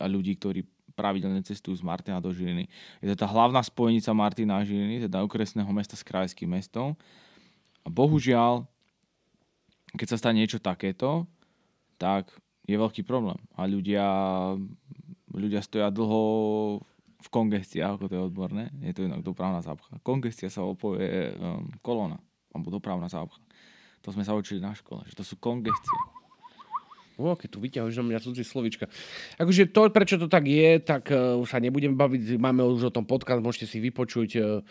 a 0.03 0.05
ľudí, 0.11 0.35
ktorí 0.35 0.67
pravidelne 0.91 1.39
cestujú 1.47 1.79
z 1.79 1.87
Martina 1.87 2.19
do 2.19 2.35
Žiliny. 2.35 2.67
Je 2.99 3.07
to 3.15 3.23
tá 3.23 3.27
hlavná 3.31 3.63
spojenica 3.63 4.11
Martina 4.11 4.59
a 4.59 4.67
Žiliny, 4.67 5.07
teda 5.07 5.23
okresného 5.23 5.71
mesta 5.71 5.95
s 5.95 6.03
krajským 6.03 6.51
mestom. 6.51 6.99
A 7.81 7.87
bohužiaľ, 7.87 8.67
keď 9.95 10.07
sa 10.15 10.19
stane 10.19 10.39
niečo 10.39 10.63
takéto, 10.63 11.27
tak 11.99 12.31
je 12.65 12.75
veľký 12.77 13.03
problém. 13.03 13.37
A 13.57 13.67
ľudia, 13.67 14.05
ľudia 15.33 15.61
stoja 15.61 15.91
dlho 15.91 16.21
v 17.21 17.27
kongestiách, 17.29 17.99
ako 17.99 18.05
to 18.09 18.15
je 18.17 18.27
odborné. 18.31 18.63
Je 18.81 18.93
to 18.95 19.05
inak 19.05 19.21
dopravná 19.21 19.61
zápcha. 19.61 20.01
Kongestia 20.01 20.49
sa 20.49 20.65
opovie 20.65 21.35
um, 21.37 21.69
kolona, 21.85 22.17
alebo 22.49 22.73
dopravná 22.73 23.05
zápcha. 23.11 23.37
To 24.01 24.09
sme 24.09 24.25
sa 24.25 24.33
učili 24.33 24.57
na 24.57 24.73
škole, 24.73 25.05
že 25.05 25.13
to 25.13 25.21
sú 25.21 25.37
kongestie. 25.37 25.97
O, 27.21 27.37
keď 27.37 27.49
tu 27.53 27.61
vyťahuješ 27.61 28.01
na 28.01 28.05
mňa 28.09 28.25
cudzí 28.25 28.41
slovička. 28.41 28.89
Akože 29.37 29.69
to, 29.69 29.93
prečo 29.93 30.17
to 30.17 30.25
tak 30.25 30.49
je, 30.49 30.81
tak 30.81 31.13
uh, 31.13 31.37
sa 31.45 31.61
nebudem 31.61 31.93
baviť. 31.93 32.41
Máme 32.41 32.65
už 32.65 32.89
o 32.89 32.95
tom 32.95 33.05
podcast, 33.05 33.45
môžete 33.45 33.69
si 33.69 33.77
vypočuť. 33.77 34.29
Uh, 34.41 34.65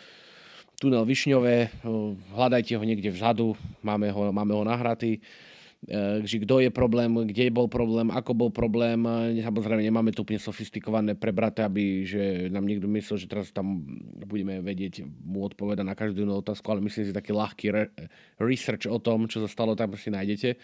tunel 0.80 1.04
Višňové, 1.04 1.84
hľadajte 2.32 2.72
ho 2.80 2.84
niekde 2.88 3.12
vzadu, 3.12 3.52
máme 3.84 4.08
ho, 4.08 4.32
máme 4.32 4.56
ho 4.56 4.64
nahratý 4.64 5.20
e, 5.20 6.24
že 6.24 6.40
kto 6.40 6.64
je 6.64 6.72
problém, 6.72 7.12
kde 7.28 7.52
bol 7.52 7.68
problém, 7.68 8.08
ako 8.08 8.32
bol 8.32 8.48
problém. 8.48 8.96
Samozrejme, 9.44 9.84
nemáme 9.84 10.16
to 10.16 10.24
úplne 10.24 10.40
sofistikované 10.40 11.20
prebraté, 11.20 11.68
aby 11.68 12.08
že 12.08 12.48
nám 12.48 12.64
niekto 12.64 12.88
myslel, 12.96 13.20
že 13.20 13.28
teraz 13.28 13.52
tam 13.52 13.84
budeme 14.24 14.64
vedieť 14.64 15.04
mu 15.04 15.44
odpovedať 15.44 15.84
na 15.84 15.92
každú 15.92 16.24
inú 16.24 16.40
otázku, 16.40 16.64
ale 16.72 16.80
myslím 16.88 17.04
si 17.04 17.12
taký 17.12 17.36
ľahký 17.36 17.66
re- 17.68 17.92
research 18.40 18.88
o 18.88 18.96
tom, 18.96 19.28
čo 19.28 19.44
sa 19.44 19.52
stalo, 19.52 19.76
tam 19.76 19.92
si 20.00 20.08
nájdete. 20.08 20.56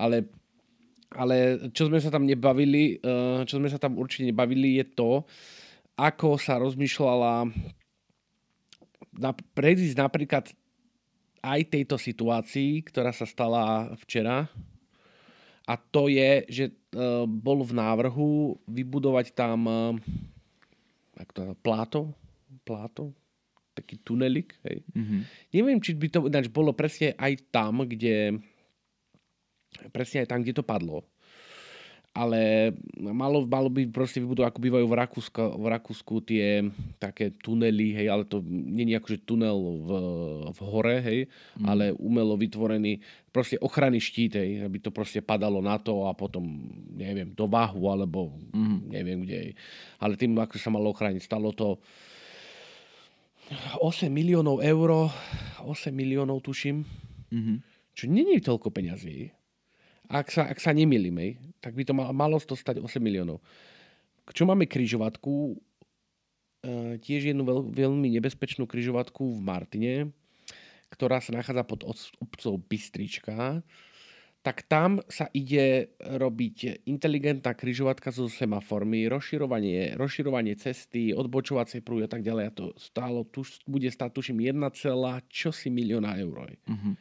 Ale, 0.00 0.32
ale 1.12 1.68
čo 1.76 1.92
sme 1.92 2.00
sa 2.00 2.08
tam 2.08 2.24
nebavili, 2.24 2.96
e, 2.96 3.44
čo 3.44 3.60
sme 3.60 3.68
sa 3.68 3.76
tam 3.76 4.00
určite 4.00 4.32
nebavili, 4.32 4.80
je 4.80 4.96
to, 4.96 5.28
ako 5.92 6.40
sa 6.40 6.56
rozmýšľala 6.56 7.52
na, 9.16 9.36
predísť 9.36 9.96
napríklad 9.98 10.44
aj 11.42 11.60
tejto 11.68 11.98
situácii, 11.98 12.86
ktorá 12.86 13.10
sa 13.10 13.26
stala 13.26 13.90
včera. 13.98 14.46
A 15.66 15.74
to 15.78 16.10
je, 16.10 16.46
že 16.50 16.64
e, 16.70 16.74
bol 17.26 17.62
v 17.62 17.72
návrhu 17.74 18.58
vybudovať 18.66 19.26
tam 19.34 19.58
e, 19.66 19.76
to, 21.34 21.54
pláto, 21.62 22.14
pláto, 22.66 23.14
taký 23.74 24.02
tunelik. 24.02 24.58
Hej. 24.66 24.82
Mm-hmm. 24.90 25.20
Neviem, 25.54 25.78
či 25.82 25.94
by 25.94 26.06
to 26.10 26.18
ináč 26.26 26.46
bolo 26.50 26.74
presne 26.74 27.14
aj 27.14 27.52
tam, 27.54 27.86
kde 27.86 28.42
presne 29.94 30.26
aj 30.26 30.28
tam, 30.30 30.42
kde 30.42 30.54
to 30.60 30.66
padlo 30.66 31.11
ale 32.12 32.72
malo, 33.00 33.48
malo 33.48 33.72
by 33.72 33.88
proste 33.88 34.20
vybudovať, 34.20 34.52
ako 34.52 34.60
bývajú 34.60 34.84
v 34.84 34.98
Rakúsku, 35.00 35.42
v 35.56 35.66
Rakúsku 35.72 36.14
tie 36.28 36.60
také 37.00 37.32
tunely, 37.40 37.96
hej, 37.96 38.12
ale 38.12 38.28
to 38.28 38.44
nie 38.44 38.84
je 38.92 39.00
akože 39.00 39.24
tunel 39.24 39.56
v, 39.56 39.88
v 40.52 40.58
hore, 40.60 40.96
hej, 41.00 41.20
mm. 41.56 41.64
ale 41.64 41.84
umelo 41.96 42.36
vytvorený 42.36 43.00
proste 43.32 43.56
ochranný 43.64 43.96
štít, 43.96 44.36
hej, 44.36 44.60
aby 44.60 44.76
to 44.76 44.92
proste 44.92 45.24
padalo 45.24 45.64
na 45.64 45.80
to 45.80 46.04
a 46.04 46.12
potom, 46.12 46.44
neviem, 46.92 47.32
do 47.32 47.48
váhu, 47.48 47.88
alebo 47.88 48.36
mm. 48.52 48.92
neviem 48.92 49.24
kde, 49.24 49.36
hej. 49.48 49.52
Ale 49.96 50.20
tým, 50.20 50.36
ako 50.36 50.60
sa 50.60 50.68
malo 50.68 50.92
ochrániť, 50.92 51.24
stalo 51.24 51.56
to 51.56 51.80
8 53.80 54.12
miliónov 54.12 54.60
eur, 54.60 55.08
8 55.64 55.88
miliónov 55.92 56.44
tuším, 56.44 56.84
mm-hmm. 57.32 57.56
čo 57.96 58.04
nie 58.04 58.36
je 58.36 58.44
toľko 58.44 58.68
peňazí, 58.68 59.32
ak 60.12 60.28
sa, 60.28 60.42
ak 60.52 60.60
sa 60.60 60.76
nemýlim, 60.76 61.40
tak 61.64 61.72
by 61.72 61.88
to 61.88 61.96
malo 61.96 62.36
to 62.44 62.52
stať 62.52 62.84
8 62.84 63.00
miliónov. 63.00 63.40
Čo 64.28 64.44
máme 64.44 64.68
križovatku, 64.68 65.56
e, 66.62 67.00
tiež 67.00 67.32
jednu 67.32 67.42
veľ, 67.48 67.72
veľmi 67.72 68.12
nebezpečnú 68.20 68.68
križovatku 68.68 69.24
v 69.24 69.40
Martine, 69.40 69.94
ktorá 70.92 71.24
sa 71.24 71.32
nachádza 71.32 71.64
pod 71.64 71.88
obcov 72.20 72.52
Bystrička, 72.68 73.64
tak 74.42 74.66
tam 74.66 74.98
sa 75.06 75.30
ide 75.30 75.94
robiť 76.02 76.82
inteligentná 76.84 77.54
križovatka 77.54 78.10
so 78.10 78.26
semaformy, 78.26 79.06
rozširovanie, 79.06 79.94
rozširovanie 79.94 80.58
cesty, 80.58 81.14
odbočovacie 81.14 81.78
prúdy 81.78 82.04
a 82.04 82.10
tak 82.10 82.26
ďalej. 82.26 82.44
A 82.50 82.52
to 82.52 82.64
stálo, 82.74 83.22
tu 83.30 83.46
bude 83.70 83.86
stáť 83.86 84.10
tuším 84.10 84.42
1, 84.42 84.66
čosi 85.30 85.70
milióna 85.70 86.18
eur. 86.18 86.52
Uh-huh 86.68 86.94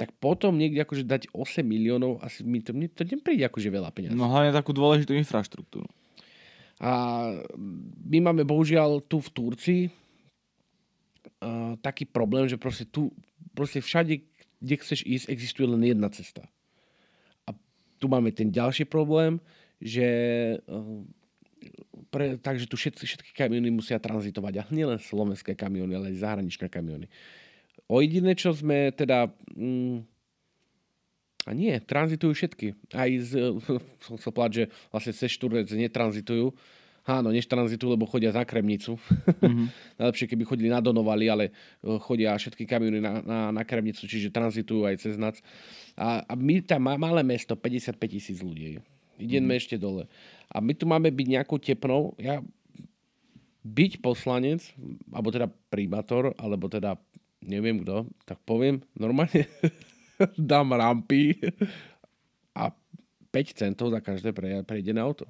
tak 0.00 0.16
potom 0.16 0.56
niekde 0.56 0.80
akože 0.80 1.04
dať 1.04 1.28
8 1.36 1.60
miliónov, 1.60 2.24
asi 2.24 2.40
mi 2.40 2.64
to, 2.64 2.72
mne 2.72 2.88
to 2.88 3.04
nepríde 3.04 3.44
akože 3.44 3.68
veľa 3.68 3.92
peniazí. 3.92 4.16
No 4.16 4.32
hlavne 4.32 4.48
takú 4.48 4.72
dôležitú 4.72 5.12
infraštruktúru. 5.12 5.84
A 6.80 6.92
my 8.08 8.18
máme 8.24 8.48
bohužiaľ 8.48 9.04
tu 9.04 9.20
v 9.20 9.28
Turcii 9.28 9.82
uh, 11.44 11.76
taký 11.84 12.08
problém, 12.08 12.48
že 12.48 12.56
proste 12.56 12.88
tu, 12.88 13.12
proste 13.52 13.84
všade, 13.84 14.24
kde 14.64 14.74
chceš 14.80 15.04
ísť, 15.04 15.28
existuje 15.28 15.68
len 15.68 15.84
jedna 15.84 16.08
cesta. 16.08 16.48
A 17.44 17.52
tu 18.00 18.08
máme 18.08 18.32
ten 18.32 18.48
ďalší 18.48 18.88
problém, 18.88 19.36
že 19.84 20.08
uh, 20.64 21.04
pre, 22.08 22.40
takže 22.40 22.64
tu 22.64 22.80
všetky, 22.80 23.04
všetky 23.04 23.30
kamiony 23.36 23.68
musia 23.68 24.00
tranzitovať. 24.00 24.64
A 24.64 24.72
nielen 24.72 24.96
slovenské 24.96 25.52
kamiony, 25.52 25.92
ale 25.92 26.16
aj 26.16 26.24
zahraničné 26.24 26.72
kamiony. 26.72 27.04
O 27.90 27.98
jediné, 27.98 28.38
čo 28.38 28.54
sme 28.54 28.94
teda... 28.94 29.34
Mm, 29.58 30.06
a 31.48 31.50
nie, 31.56 31.74
tranzitujú 31.82 32.36
všetky. 32.36 32.94
Aj 32.94 33.10
z, 33.18 33.58
som 34.06 34.14
chcel 34.14 34.30
povedať, 34.30 34.52
že 34.54 34.64
vlastne 34.94 35.12
cez 35.16 35.34
Štúrec 35.34 35.66
netranzitujú. 35.66 36.54
Áno, 37.08 37.32
tranzitujú, 37.34 37.96
lebo 37.96 38.06
chodia 38.06 38.30
za 38.30 38.46
Kremnicu. 38.46 38.94
Mm-hmm. 38.94 39.66
Najlepšie, 39.98 40.30
keby 40.30 40.44
chodili 40.46 40.70
na 40.70 40.78
Donovali, 40.78 41.26
ale 41.26 41.50
e, 41.50 41.98
chodia 41.98 42.38
všetky 42.38 42.68
kamiony 42.68 43.02
na, 43.02 43.12
na, 43.24 43.38
na 43.50 43.62
Kremnicu, 43.66 44.06
čiže 44.06 44.30
tranzitujú 44.30 44.86
aj 44.86 44.94
cez 45.00 45.18
NAC. 45.18 45.42
A, 45.98 46.22
a 46.22 46.32
my 46.38 46.62
tam 46.62 46.86
malé 46.86 47.26
mesto, 47.26 47.58
55 47.58 47.98
tisíc 48.06 48.38
ľudí. 48.38 48.78
Ideme 49.18 49.50
mm-hmm. 49.50 49.58
ešte 49.58 49.76
dole. 49.80 50.06
A 50.52 50.62
my 50.62 50.72
tu 50.76 50.86
máme 50.86 51.10
byť 51.10 51.26
nejakou 51.26 51.58
tepnou. 51.58 52.14
Ja 52.20 52.44
byť 53.60 54.00
poslanec, 54.00 54.64
alebo 55.12 55.28
teda 55.28 55.48
primátor, 55.68 56.32
alebo 56.40 56.68
teda 56.70 56.96
neviem 57.44 57.80
kto, 57.80 58.08
tak 58.28 58.38
poviem, 58.44 58.84
normálne 58.96 59.48
dám 60.36 60.76
rampy 60.76 61.36
a 62.52 62.72
5 63.32 63.60
centov 63.60 63.94
za 63.94 64.00
každé 64.04 64.36
pre, 64.36 64.60
prejdené 64.66 65.00
auto. 65.00 65.24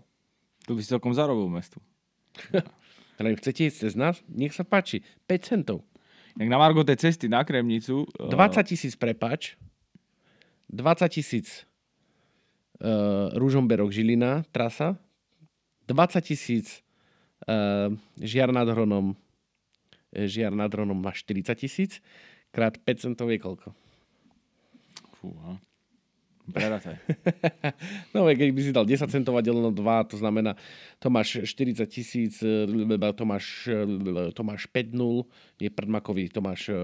Tu 0.66 0.74
by 0.74 0.80
si 0.82 0.90
celkom 0.90 1.14
zarobil 1.14 1.46
mestu. 1.46 1.78
Ale 3.20 3.36
chcete 3.36 3.68
ísť 3.68 3.78
cez 3.84 3.92
nás? 3.94 4.24
Nech 4.26 4.56
sa 4.56 4.64
páči. 4.64 5.04
5 5.28 5.44
centov. 5.44 5.84
Jak 6.38 6.48
na 6.48 6.56
Margo 6.56 6.80
tej 6.86 6.96
cesty 6.96 7.28
na 7.28 7.44
Kremnicu... 7.44 8.08
20 8.16 8.32
eh, 8.32 8.64
tisíc 8.64 8.94
prepač. 8.96 9.60
20 10.70 11.10
tisíc 11.10 11.66
uh, 12.80 13.28
Ružomberok 13.34 13.90
Žilina, 13.92 14.46
trasa. 14.54 14.96
20 15.90 16.22
tisíc 16.22 16.80
uh, 17.44 17.92
Žiar 18.16 18.54
nad 18.54 18.70
Hronom 18.70 19.18
žiar 20.14 20.54
nad 20.54 20.70
dronom 20.70 20.98
má 20.98 21.14
40 21.14 21.54
tisíc, 21.54 22.02
krát 22.50 22.78
5 22.78 23.04
centov 23.10 23.30
je 23.30 23.38
koľko? 23.38 23.74
Fúha. 25.20 25.60
Prerátaj. 26.50 26.98
no, 28.14 28.26
keď 28.26 28.48
by 28.50 28.60
si 28.60 28.74
dal 28.74 28.82
10 28.82 29.06
centov 29.06 29.38
a 29.38 29.44
deleno 29.44 29.70
2, 29.70 30.10
to 30.10 30.16
znamená, 30.18 30.58
to 30.98 31.06
máš 31.06 31.46
40 31.46 31.86
tisíc, 31.86 32.42
to 32.42 33.24
máš, 33.24 33.70
to 34.34 34.42
máš 34.42 34.62
5 34.66 34.90
nul, 34.90 35.30
nie 35.62 35.70
predmakový, 35.70 36.26
to 36.26 36.42
máš 36.42 36.74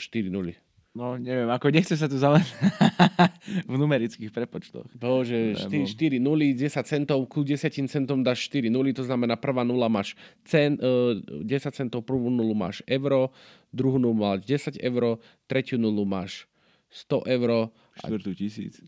4 0.00 0.32
nuly. 0.32 0.56
No, 0.90 1.14
neviem, 1.14 1.46
ako 1.46 1.70
nechce 1.70 1.94
sa 1.94 2.10
tu 2.10 2.18
zavedať 2.18 2.50
v 3.70 3.74
numerických 3.78 4.34
prepočtoch. 4.34 4.90
Bože, 4.98 5.54
4, 5.54 5.86
4 5.86 6.18
nuly, 6.18 6.50
10 6.50 6.82
centov, 6.82 7.22
ku 7.30 7.46
10 7.46 7.70
centom 7.86 8.26
dáš 8.26 8.50
4 8.50 8.66
nuly, 8.74 8.90
to 8.90 9.06
znamená 9.06 9.38
prvá 9.38 9.62
nula 9.62 9.86
máš 9.86 10.18
cen, 10.42 10.74
uh, 10.82 11.14
10 11.46 11.46
centov, 11.78 12.02
prvú 12.02 12.26
nulu 12.26 12.58
máš 12.58 12.82
euro, 12.90 13.30
druhú 13.70 14.02
nulu 14.02 14.18
máš 14.18 14.42
10 14.50 14.82
euro, 14.82 15.22
tretiu 15.46 15.78
nulu 15.78 16.02
máš 16.02 16.50
100 17.06 17.22
euro. 17.38 17.70
Štvrtú 18.02 18.34
tisíc. 18.34 18.82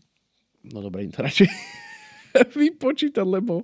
No 0.67 0.83
dobre, 0.83 1.07
to 1.07 1.23
radšej 1.23 1.47
vypočítať, 2.59 3.23
lebo 3.23 3.63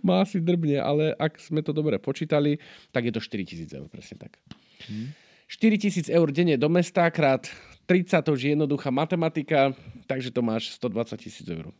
má 0.00 0.24
asi 0.24 0.40
drbne, 0.40 0.80
ale 0.80 1.12
ak 1.20 1.36
sme 1.36 1.60
to 1.60 1.76
dobre 1.76 2.00
počítali, 2.00 2.56
tak 2.96 3.04
je 3.04 3.12
to 3.12 3.20
4000 3.20 3.76
eur, 3.76 3.92
presne 3.92 4.24
tak. 4.24 4.40
Hmm. 4.88 5.12
4000 5.52 6.08
eur 6.08 6.28
denne 6.32 6.56
do 6.56 6.72
mesta 6.72 7.12
krát 7.12 7.52
30, 7.84 8.24
to 8.24 8.32
už 8.32 8.40
je 8.40 8.50
jednoduchá 8.56 8.88
matematika, 8.90 9.76
takže 10.08 10.32
to 10.32 10.40
máš 10.40 10.72
120 10.80 11.20
tisíc 11.20 11.46
eur. 11.48 11.72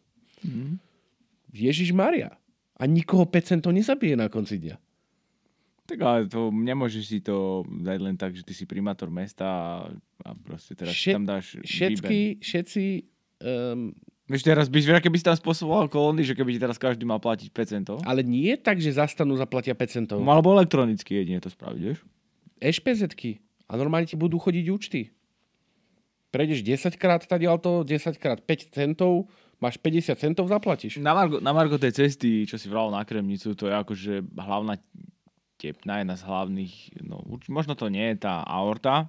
Mm. 0.44 0.76
Ježiš 1.54 1.94
Maria. 1.94 2.37
A 2.75 2.84
nikoho 2.90 3.25
5 3.25 3.50
centov 3.56 3.70
nezabije 3.70 4.18
na 4.18 4.26
konci 4.26 4.58
dňa. 4.58 4.76
Tak 5.84 5.99
ale 6.00 6.25
to 6.26 6.49
nemôžeš 6.49 7.04
si 7.04 7.18
to 7.20 7.62
dať 7.68 7.99
len 8.00 8.16
tak, 8.16 8.32
že 8.32 8.42
ty 8.42 8.56
si 8.56 8.64
primátor 8.64 9.12
mesta 9.12 9.44
a, 9.44 9.64
a 10.25 10.28
proste 10.32 10.73
teraz 10.73 10.96
Všet, 10.96 11.14
tam 11.14 11.25
dáš 11.28 11.61
Všetky, 11.61 12.40
všetci... 12.40 12.82
Um, 13.44 13.92
Vieš, 14.25 14.40
teraz 14.40 14.73
by, 14.73 15.04
keby 15.04 15.20
si 15.20 15.28
tam 15.28 15.37
spôsoboval 15.37 15.84
kolóny, 15.92 16.25
že 16.25 16.32
keby 16.32 16.56
ti 16.56 16.61
teraz 16.61 16.80
každý 16.80 17.04
mal 17.04 17.20
platiť 17.20 17.52
5 17.52 17.73
centov. 17.76 17.96
Ale 18.08 18.25
nie 18.25 18.56
tak, 18.56 18.80
že 18.80 18.96
zastanú 18.96 19.37
zaplatia 19.37 19.76
5 19.76 19.84
centov. 19.92 20.16
No, 20.25 20.32
alebo 20.32 20.56
elektronicky 20.56 21.20
jedine 21.20 21.44
to 21.44 21.52
spraviť, 21.52 21.80
vieš? 21.84 22.00
Ešpezetky. 22.56 23.44
A 23.68 23.76
normálne 23.76 24.08
ti 24.08 24.16
budú 24.16 24.40
chodiť 24.40 24.64
účty 24.73 25.12
prejdeš 26.34 26.66
10 26.66 26.98
krát 26.98 27.22
tadiaľ 27.22 27.62
to, 27.62 27.86
10 27.86 28.18
krát 28.18 28.42
5 28.42 28.74
centov, 28.74 29.30
máš 29.62 29.78
50 29.78 30.18
centov, 30.18 30.50
zaplatíš. 30.50 30.98
Na 30.98 31.14
Margo, 31.14 31.38
na 31.38 31.54
Margo 31.54 31.78
tej 31.78 31.94
cesty, 31.94 32.42
čo 32.42 32.58
si 32.58 32.66
vral 32.66 32.90
na 32.90 33.06
Kremnicu, 33.06 33.54
to 33.54 33.70
je 33.70 33.74
akože 33.78 34.12
hlavná 34.34 34.74
tepna, 35.62 36.02
jedna 36.02 36.18
z 36.18 36.26
hlavných, 36.26 36.74
no 37.06 37.22
možno 37.46 37.78
to 37.78 37.86
nie 37.86 38.02
je 38.12 38.26
tá 38.26 38.42
aorta, 38.42 39.06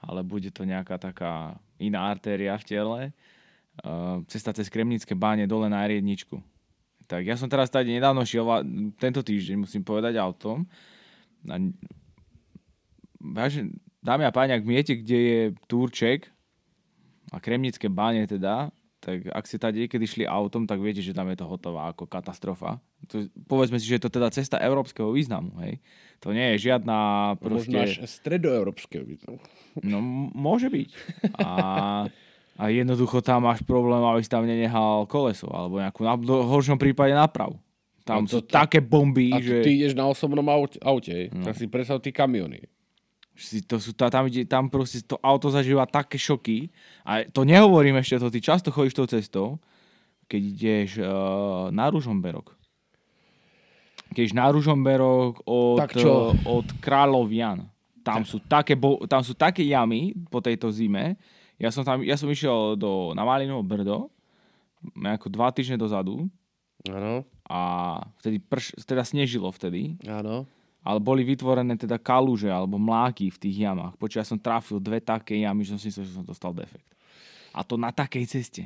ale 0.00 0.24
bude 0.24 0.48
to 0.48 0.64
nejaká 0.64 0.96
taká 0.96 1.60
iná 1.76 2.08
artéria 2.08 2.56
v 2.56 2.64
tele. 2.64 3.00
Uh, 3.84 4.24
cesta 4.24 4.56
cez 4.56 4.72
Kremnické 4.72 5.12
báne 5.12 5.44
dole 5.44 5.68
na 5.68 5.84
r 5.84 6.00
Tak 7.04 7.22
ja 7.28 7.36
som 7.36 7.52
teraz 7.52 7.68
tady 7.68 7.92
nedávno 7.92 8.24
šiel, 8.24 8.48
tento 8.96 9.20
týždeň 9.20 9.68
musím 9.68 9.84
povedať 9.84 10.16
autom. 10.16 10.64
A, 11.48 11.56
vážne, 13.20 13.76
dámy 14.00 14.24
a 14.24 14.32
páni, 14.32 14.56
ak 14.56 14.64
viete, 14.64 14.96
kde 14.96 15.18
je 15.18 15.40
Turček 15.68 16.28
a 17.30 17.38
Kremnické 17.38 17.86
báne 17.92 18.24
teda, 18.24 18.72
tak 19.00 19.24
ak 19.32 19.44
ste 19.48 19.56
tady 19.56 19.88
niekedy 19.88 20.04
šli 20.04 20.24
autom, 20.28 20.68
tak 20.68 20.76
viete, 20.76 21.00
že 21.00 21.16
tam 21.16 21.32
je 21.32 21.40
to 21.40 21.48
hotová 21.48 21.88
ako 21.88 22.04
katastrofa. 22.04 22.84
To, 23.08 23.24
povedzme 23.48 23.80
si, 23.80 23.88
že 23.88 23.96
je 23.96 24.04
to 24.04 24.12
teda 24.12 24.28
cesta 24.28 24.60
európskeho 24.60 25.08
významu. 25.08 25.56
Hej? 25.64 25.80
To 26.20 26.36
nie 26.36 26.52
je 26.54 26.68
žiadna... 26.68 27.32
Proste... 27.40 27.72
Možno 27.72 27.80
až 27.80 27.92
stredoeurópskeho 28.04 29.04
významu. 29.08 29.40
No, 29.80 30.04
môže 30.36 30.68
byť. 30.68 30.88
A, 31.40 31.48
a 32.60 32.64
jednoducho 32.68 33.24
tam 33.24 33.48
máš 33.48 33.64
problém, 33.64 34.04
aby 34.04 34.20
si 34.20 34.28
tam 34.28 34.44
nenehal 34.44 35.08
koleso, 35.08 35.48
alebo 35.48 35.80
nejakú, 35.80 36.04
na 36.04 36.20
v 36.20 36.44
horšom 36.44 36.76
prípade 36.76 37.16
napravu. 37.16 37.56
Tam 38.04 38.24
no 38.24 38.28
to, 38.28 38.36
sú 38.36 38.40
to, 38.44 38.52
také 38.52 38.84
bomby, 38.84 39.32
a 39.32 39.40
že... 39.40 39.64
ty 39.64 39.80
ideš 39.80 39.96
na 39.96 40.04
osobnom 40.12 40.44
aute, 40.44 40.76
aute 40.84 41.32
no. 41.32 41.44
tak 41.48 41.56
si 41.56 41.68
predstav 41.72 42.04
tí 42.04 42.12
kamiony 42.12 42.68
to 43.64 43.80
sú, 43.80 43.96
tam, 43.96 44.28
tam 44.28 44.64
proste 44.68 45.00
to 45.00 45.16
auto 45.24 45.48
zažíva 45.48 45.88
také 45.88 46.20
šoky. 46.20 46.68
A 47.02 47.24
to 47.24 47.48
nehovorím 47.48 47.96
ešte, 47.96 48.20
to 48.20 48.28
ty 48.28 48.40
často 48.44 48.68
chodíš 48.68 48.94
tou 48.94 49.08
cestou, 49.08 49.46
keď 50.28 50.40
ideš 50.44 50.90
uh, 51.00 51.72
na 51.72 51.88
Ružomberok. 51.88 52.52
Keď 54.12 54.26
na 54.36 54.52
Ružomberok 54.52 55.42
od, 55.48 55.78
tak 55.80 55.96
čo? 55.96 56.36
Uh, 56.36 56.60
od 56.60 56.66
Kráľovian. 56.78 57.64
Tam 58.00 58.24
sú, 58.24 58.40
také, 58.40 58.74
bo, 58.76 59.04
tam 59.04 59.20
sú 59.20 59.36
také 59.36 59.60
jamy 59.64 60.16
po 60.32 60.40
tejto 60.40 60.72
zime. 60.72 61.20
Ja 61.60 61.68
som, 61.68 61.84
tam, 61.84 62.00
ja 62.00 62.16
som 62.16 62.32
išiel 62.32 62.74
do, 62.80 63.12
na 63.12 63.28
Malinovo 63.28 63.60
Brdo, 63.60 64.08
ako 64.96 65.28
dva 65.28 65.52
týždne 65.52 65.76
dozadu. 65.76 66.24
Áno. 66.88 67.28
A 67.44 67.60
vtedy 68.24 68.40
prš, 68.40 68.72
teda 68.88 69.04
snežilo 69.04 69.52
vtedy. 69.52 70.00
Áno 70.08 70.48
ale 70.80 70.98
boli 70.98 71.22
vytvorené 71.24 71.76
teda 71.76 72.00
kaluže 72.00 72.48
alebo 72.48 72.80
mláky 72.80 73.28
v 73.28 73.40
tých 73.40 73.56
jamách. 73.68 73.96
Počuť, 74.00 74.18
ja 74.20 74.26
som 74.26 74.40
trafil 74.40 74.80
dve 74.80 75.00
také 75.00 75.36
jamy, 75.36 75.64
že 75.64 75.76
som 75.76 75.80
si 75.80 75.92
myslel, 75.92 76.08
že 76.08 76.16
som 76.16 76.24
dostal 76.24 76.56
defekt. 76.56 76.88
A 77.52 77.60
to 77.60 77.76
na 77.76 77.92
takej 77.92 78.24
ceste. 78.24 78.62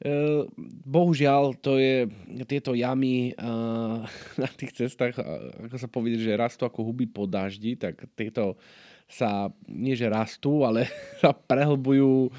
Uh, 0.00 0.48
bohužiaľ, 0.88 1.60
to 1.60 1.76
je, 1.76 2.08
tieto 2.48 2.72
jamy 2.72 3.36
uh, 3.36 4.00
na 4.42 4.48
tých 4.48 4.72
cestách, 4.72 5.12
uh, 5.20 5.68
ako 5.68 5.76
sa 5.76 5.88
povie, 5.92 6.16
že 6.16 6.40
rastú 6.40 6.64
ako 6.64 6.88
huby 6.88 7.04
po 7.04 7.28
daždi, 7.28 7.76
tak 7.76 8.08
tieto 8.16 8.56
sa, 9.04 9.52
nie 9.68 9.92
že 9.92 10.08
rastú, 10.08 10.64
ale 10.64 10.88
sa 11.20 11.36
prehlbujú 11.36 12.32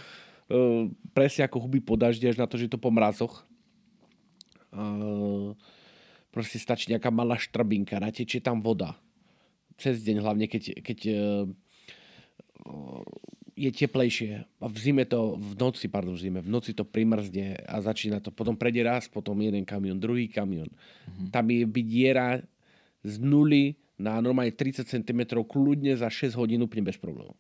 presne 1.16 1.48
ako 1.48 1.64
huby 1.64 1.80
po 1.80 1.96
daždi, 1.96 2.28
až 2.28 2.36
na 2.36 2.44
to, 2.44 2.60
že 2.60 2.68
to 2.68 2.76
po 2.76 2.92
mrazoch. 2.92 3.48
Uh, 4.76 5.56
proste 6.32 6.58
stačí 6.58 6.90
nejaká 6.90 7.12
malá 7.12 7.36
štrbinka, 7.36 8.00
natečie 8.00 8.40
tam 8.40 8.64
voda. 8.64 8.96
Cez 9.76 10.02
deň 10.02 10.24
hlavne, 10.24 10.46
keď, 10.48 10.80
keď 10.82 11.00
e, 11.06 11.14
je 13.56 13.70
teplejšie. 13.70 14.48
A 14.64 14.66
v 14.66 14.78
zime 14.80 15.04
to, 15.06 15.38
v 15.38 15.54
noci, 15.60 15.86
pardon, 15.92 16.16
v 16.16 16.22
zime, 16.24 16.40
v 16.40 16.50
noci 16.50 16.72
to 16.72 16.88
primrzne 16.88 17.60
a 17.68 17.78
začína 17.84 18.24
to. 18.24 18.32
Potom 18.32 18.56
prejde 18.56 18.82
raz, 18.88 19.12
potom 19.12 19.38
jeden 19.44 19.68
kamion, 19.68 20.00
druhý 20.00 20.32
kamion. 20.32 20.70
Mm-hmm. 20.72 21.28
Tam 21.30 21.46
je 21.52 21.68
diera 21.84 22.42
z 23.04 23.16
nuly 23.22 23.78
na 24.02 24.18
normálne 24.18 24.54
30 24.54 24.88
cm 24.90 25.22
kľudne 25.46 25.94
za 25.94 26.10
6 26.10 26.34
hodín 26.34 26.66
úplne 26.66 26.90
bez 26.90 26.98
problémov. 26.98 27.38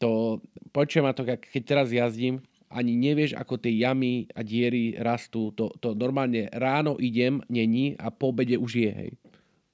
To, 0.00 0.40
počujem 0.72 1.04
ma 1.04 1.12
to, 1.12 1.26
keď 1.26 1.62
teraz 1.66 1.92
jazdím, 1.92 2.40
ani 2.68 2.92
nevieš, 3.00 3.32
ako 3.32 3.56
tie 3.56 3.72
jamy 3.80 4.28
a 4.36 4.44
diery 4.44 4.92
rastú. 5.00 5.52
To, 5.56 5.72
to 5.80 5.96
normálne 5.96 6.52
ráno 6.52 7.00
idem, 7.00 7.40
není 7.48 7.96
a 7.96 8.12
po 8.12 8.30
obede 8.32 8.60
už 8.60 8.72
je, 8.76 8.92
hej. 8.92 9.10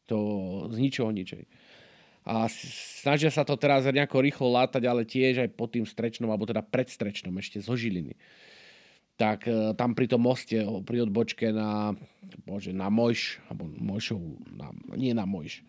To 0.07 0.19
z 0.71 0.77
ničoho 0.79 1.11
ničej. 1.11 1.49
A 2.25 2.49
snažia 2.49 3.29
sa 3.29 3.45
to 3.45 3.59
teraz 3.61 3.85
nejako 3.85 4.25
rýchlo 4.25 4.49
látať, 4.49 4.83
ale 4.89 5.05
tiež 5.05 5.45
aj 5.45 5.51
pod 5.53 5.77
tým 5.77 5.85
strečnom, 5.85 6.33
alebo 6.33 6.49
teda 6.49 6.65
pred 6.65 6.89
strečnom, 6.89 7.37
ešte 7.37 7.61
zo 7.61 7.77
Žiliny. 7.77 8.17
Tak 9.21 9.45
e, 9.45 9.77
tam 9.77 9.93
pri 9.93 10.09
tom 10.09 10.25
moste, 10.25 10.65
pri 10.89 11.05
odbočke 11.05 11.53
na, 11.53 11.93
bože, 12.49 12.73
na 12.73 12.89
Mojš, 12.89 13.45
alebo 13.47 13.69
Mojšov, 13.69 14.21
na, 14.57 14.73
nie 14.97 15.13
na 15.13 15.29
Mojš, 15.29 15.61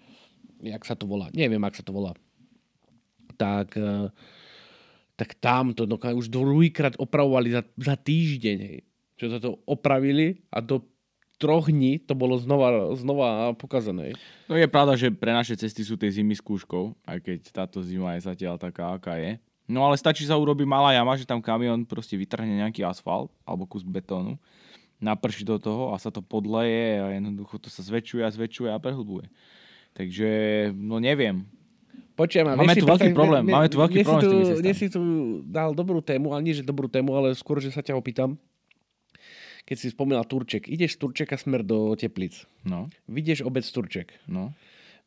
jak 0.63 0.81
sa 0.87 0.95
to 0.95 1.05
volá, 1.05 1.27
neviem, 1.35 1.61
ak 1.61 1.75
sa 1.75 1.83
to 1.83 1.91
volá. 1.91 2.15
Tak 3.35 3.75
e, 3.75 4.09
tak 5.15 5.35
tam 5.39 5.71
to 5.71 5.87
no, 5.87 5.95
už 5.95 6.27
druhýkrát 6.27 6.99
opravovali 6.99 7.55
za, 7.55 7.61
za 7.79 7.95
týždeň. 7.95 8.57
Hej. 8.59 8.79
Čo 9.15 9.25
sa 9.31 9.39
to 9.39 9.63
opravili 9.63 10.43
a 10.51 10.59
do 10.59 10.83
troch 11.39 11.67
dní 11.67 11.99
to 11.99 12.15
bolo 12.15 12.39
znova, 12.39 12.95
znova 12.95 13.55
pokazané. 13.55 14.15
No 14.47 14.55
je 14.55 14.67
pravda, 14.67 14.95
že 14.95 15.11
pre 15.11 15.31
naše 15.35 15.55
cesty 15.55 15.83
sú 15.83 15.99
tie 15.99 16.11
zimy 16.11 16.35
skúškou, 16.35 16.95
aj 17.07 17.19
keď 17.23 17.39
táto 17.51 17.79
zima 17.83 18.15
je 18.15 18.27
zatiaľ 18.27 18.55
taká, 18.59 18.95
aká 18.95 19.19
je. 19.19 19.39
No 19.65 19.81
ale 19.81 19.97
stačí 19.97 20.23
sa 20.27 20.37
urobiť 20.37 20.67
malá 20.67 20.93
jama, 20.93 21.17
že 21.17 21.25
tam 21.25 21.41
kamion 21.41 21.83
proste 21.89 22.13
vytrhne 22.13 22.61
nejaký 22.61 22.85
asfalt 22.85 23.33
alebo 23.43 23.65
kus 23.65 23.81
betónu, 23.81 24.37
naprší 25.01 25.43
do 25.43 25.57
toho 25.57 25.91
a 25.91 25.99
sa 25.99 26.13
to 26.13 26.21
podleje 26.21 27.01
a 27.01 27.07
jednoducho 27.17 27.57
to 27.57 27.67
sa 27.73 27.81
zväčšuje 27.81 28.21
a 28.21 28.29
zväčšuje 28.29 28.69
a 28.71 28.79
prehlbuje. 28.79 29.27
Takže, 29.95 30.29
no 30.75 30.99
neviem, 30.99 31.47
Počujem, 32.15 32.47
máme 32.47 32.79
tu 32.79 32.87
veľký 32.87 33.11
problém, 33.11 33.43
ne, 33.43 33.51
máme 33.51 33.67
tu 33.67 33.75
veľký 33.75 34.07
problém 34.07 34.23
tu, 34.23 34.37
s 34.55 34.63
tými 34.63 34.75
si 34.75 34.87
tu 34.87 35.01
dal 35.43 35.75
dobrú 35.75 35.99
tému, 35.99 36.31
ale 36.31 36.47
nie 36.47 36.55
že 36.55 36.63
dobrú 36.63 36.87
tému, 36.87 37.11
ale 37.11 37.35
skôr, 37.35 37.59
že 37.59 37.75
sa 37.75 37.83
ťa 37.83 37.99
opýtam. 37.99 38.39
Keď 39.67 39.75
si 39.75 39.87
spomínal 39.91 40.23
Turček, 40.23 40.69
ideš 40.69 40.95
z 40.95 40.97
Turčeka 41.03 41.35
smer 41.35 41.65
do 41.65 41.91
Teplic. 41.97 42.47
No. 42.63 42.87
Vidieš 43.09 43.43
obec 43.43 43.65
Turček. 43.65 44.13
No. 44.29 44.55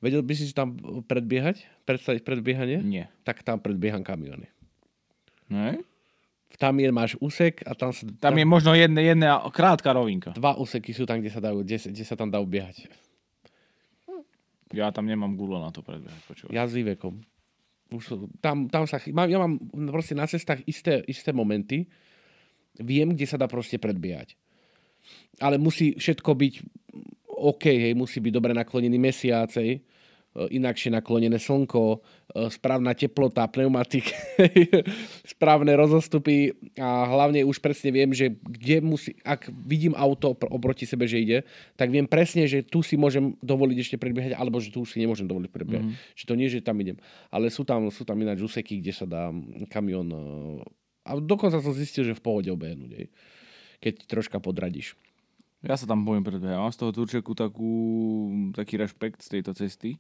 Vedel 0.03 0.23
by 0.23 0.35
si 0.35 0.51
si 0.51 0.55
tam 0.55 0.75
predbiehať? 1.07 1.63
Predstaviť 1.87 2.23
predbiehanie? 2.27 2.83
Nie. 2.83 3.07
Tak 3.23 3.47
tam 3.47 3.63
predbieham 3.63 4.03
kamiony. 4.03 4.51
Ne? 5.47 5.83
Tam 6.59 6.75
je, 6.75 6.91
máš 6.91 7.15
úsek 7.23 7.63
a 7.63 7.75
tam 7.79 7.95
sa... 7.95 8.03
Tam, 8.19 8.35
tam 8.35 8.37
je 8.39 8.47
možno 8.47 8.75
jedna, 8.75 8.99
jedna 8.99 9.39
krátka 9.55 9.95
rovinka. 9.95 10.35
Dva 10.35 10.59
úseky 10.59 10.91
sú 10.91 11.07
tam, 11.07 11.23
kde 11.23 11.31
sa, 11.31 11.39
dajú, 11.39 11.63
kde, 11.63 11.79
kde 11.95 12.05
sa 12.05 12.19
tam 12.19 12.29
dá 12.35 12.43
ubiehať. 12.43 12.91
Ja 14.73 14.93
tam 14.93 15.09
nemám 15.09 15.37
gulo 15.39 15.61
na 15.61 15.73
to 15.73 15.81
predbiehať. 15.81 16.23
Počúvať. 16.29 16.53
Ja 16.53 16.69
s 16.69 16.77
vývekom. 16.77 17.21
Už, 17.89 18.21
tam, 18.45 18.69
tam 18.69 18.85
sa, 18.85 19.01
mám, 19.17 19.29
ja 19.33 19.41
mám 19.41 19.57
proste 19.89 20.13
na 20.13 20.29
cestách 20.29 20.61
isté, 20.69 21.01
isté 21.09 21.33
momenty 21.33 21.89
viem, 22.79 23.17
kde 23.17 23.27
sa 23.27 23.41
dá 23.41 23.49
proste 23.51 23.81
predbiehať. 23.81 24.37
Ale 25.41 25.57
musí 25.57 25.97
všetko 25.97 26.31
byť 26.37 26.55
OK, 27.39 27.65
hej, 27.71 27.95
musí 27.95 28.19
byť 28.19 28.33
dobre 28.35 28.53
naklonený 28.53 28.99
mesiac, 28.99 29.49
hej, 29.57 29.79
e, 29.79 29.81
inakšie 30.47 30.95
naklonené 30.95 31.43
slnko, 31.43 31.99
e, 31.99 32.47
správna 32.55 32.95
teplota, 32.95 33.51
pneumatik, 33.51 34.15
správne 35.35 35.75
rozostupy 35.75 36.55
a 36.79 37.11
hlavne 37.11 37.43
už 37.43 37.59
presne 37.59 37.91
viem, 37.91 38.15
že 38.15 38.39
kde 38.39 38.79
musí, 38.79 39.19
ak 39.27 39.51
vidím 39.67 39.99
auto 39.99 40.39
oproti 40.39 40.87
sebe, 40.87 41.11
že 41.11 41.19
ide, 41.19 41.39
tak 41.75 41.91
viem 41.91 42.07
presne, 42.07 42.47
že 42.47 42.63
tu 42.63 42.87
si 42.87 42.95
môžem 42.95 43.35
dovoliť 43.43 43.77
ešte 43.83 43.97
predbiehať, 43.99 44.39
alebo 44.39 44.63
že 44.63 44.71
tu 44.71 44.87
si 44.87 45.03
nemôžem 45.03 45.27
dovoliť 45.27 45.51
predbiehať. 45.51 45.87
Mm-hmm. 45.91 46.15
Čiže 46.15 46.29
to 46.31 46.39
nie, 46.39 46.47
že 46.47 46.63
tam 46.63 46.79
idem. 46.79 47.03
Ale 47.35 47.51
sú 47.51 47.67
tam, 47.67 47.91
sú 47.91 48.07
tam 48.07 48.23
ináč 48.23 48.39
úseky, 48.39 48.79
kde 48.79 48.93
sa 48.95 49.07
dá 49.11 49.35
kamión 49.73 50.07
e, 50.15 50.21
a 51.09 51.17
dokonca 51.17 51.65
som 51.65 51.73
zistil, 51.73 52.05
že 52.05 52.13
v 52.13 52.21
pohode 52.21 52.53
obehnúť, 52.53 53.09
keď 53.81 53.95
troška 54.05 54.37
podradíš. 54.45 54.93
Ja 55.65 55.75
sa 55.75 55.91
tam 55.91 56.07
bojím 56.07 56.23
predbiehať. 56.23 56.61
Mám 56.61 56.71
z 56.71 56.79
toho 56.79 56.95
Turčeku 56.95 57.35
takú, 57.35 57.73
taký 58.55 58.79
rešpekt 58.79 59.27
z 59.27 59.39
tejto 59.39 59.59
cesty. 59.59 59.99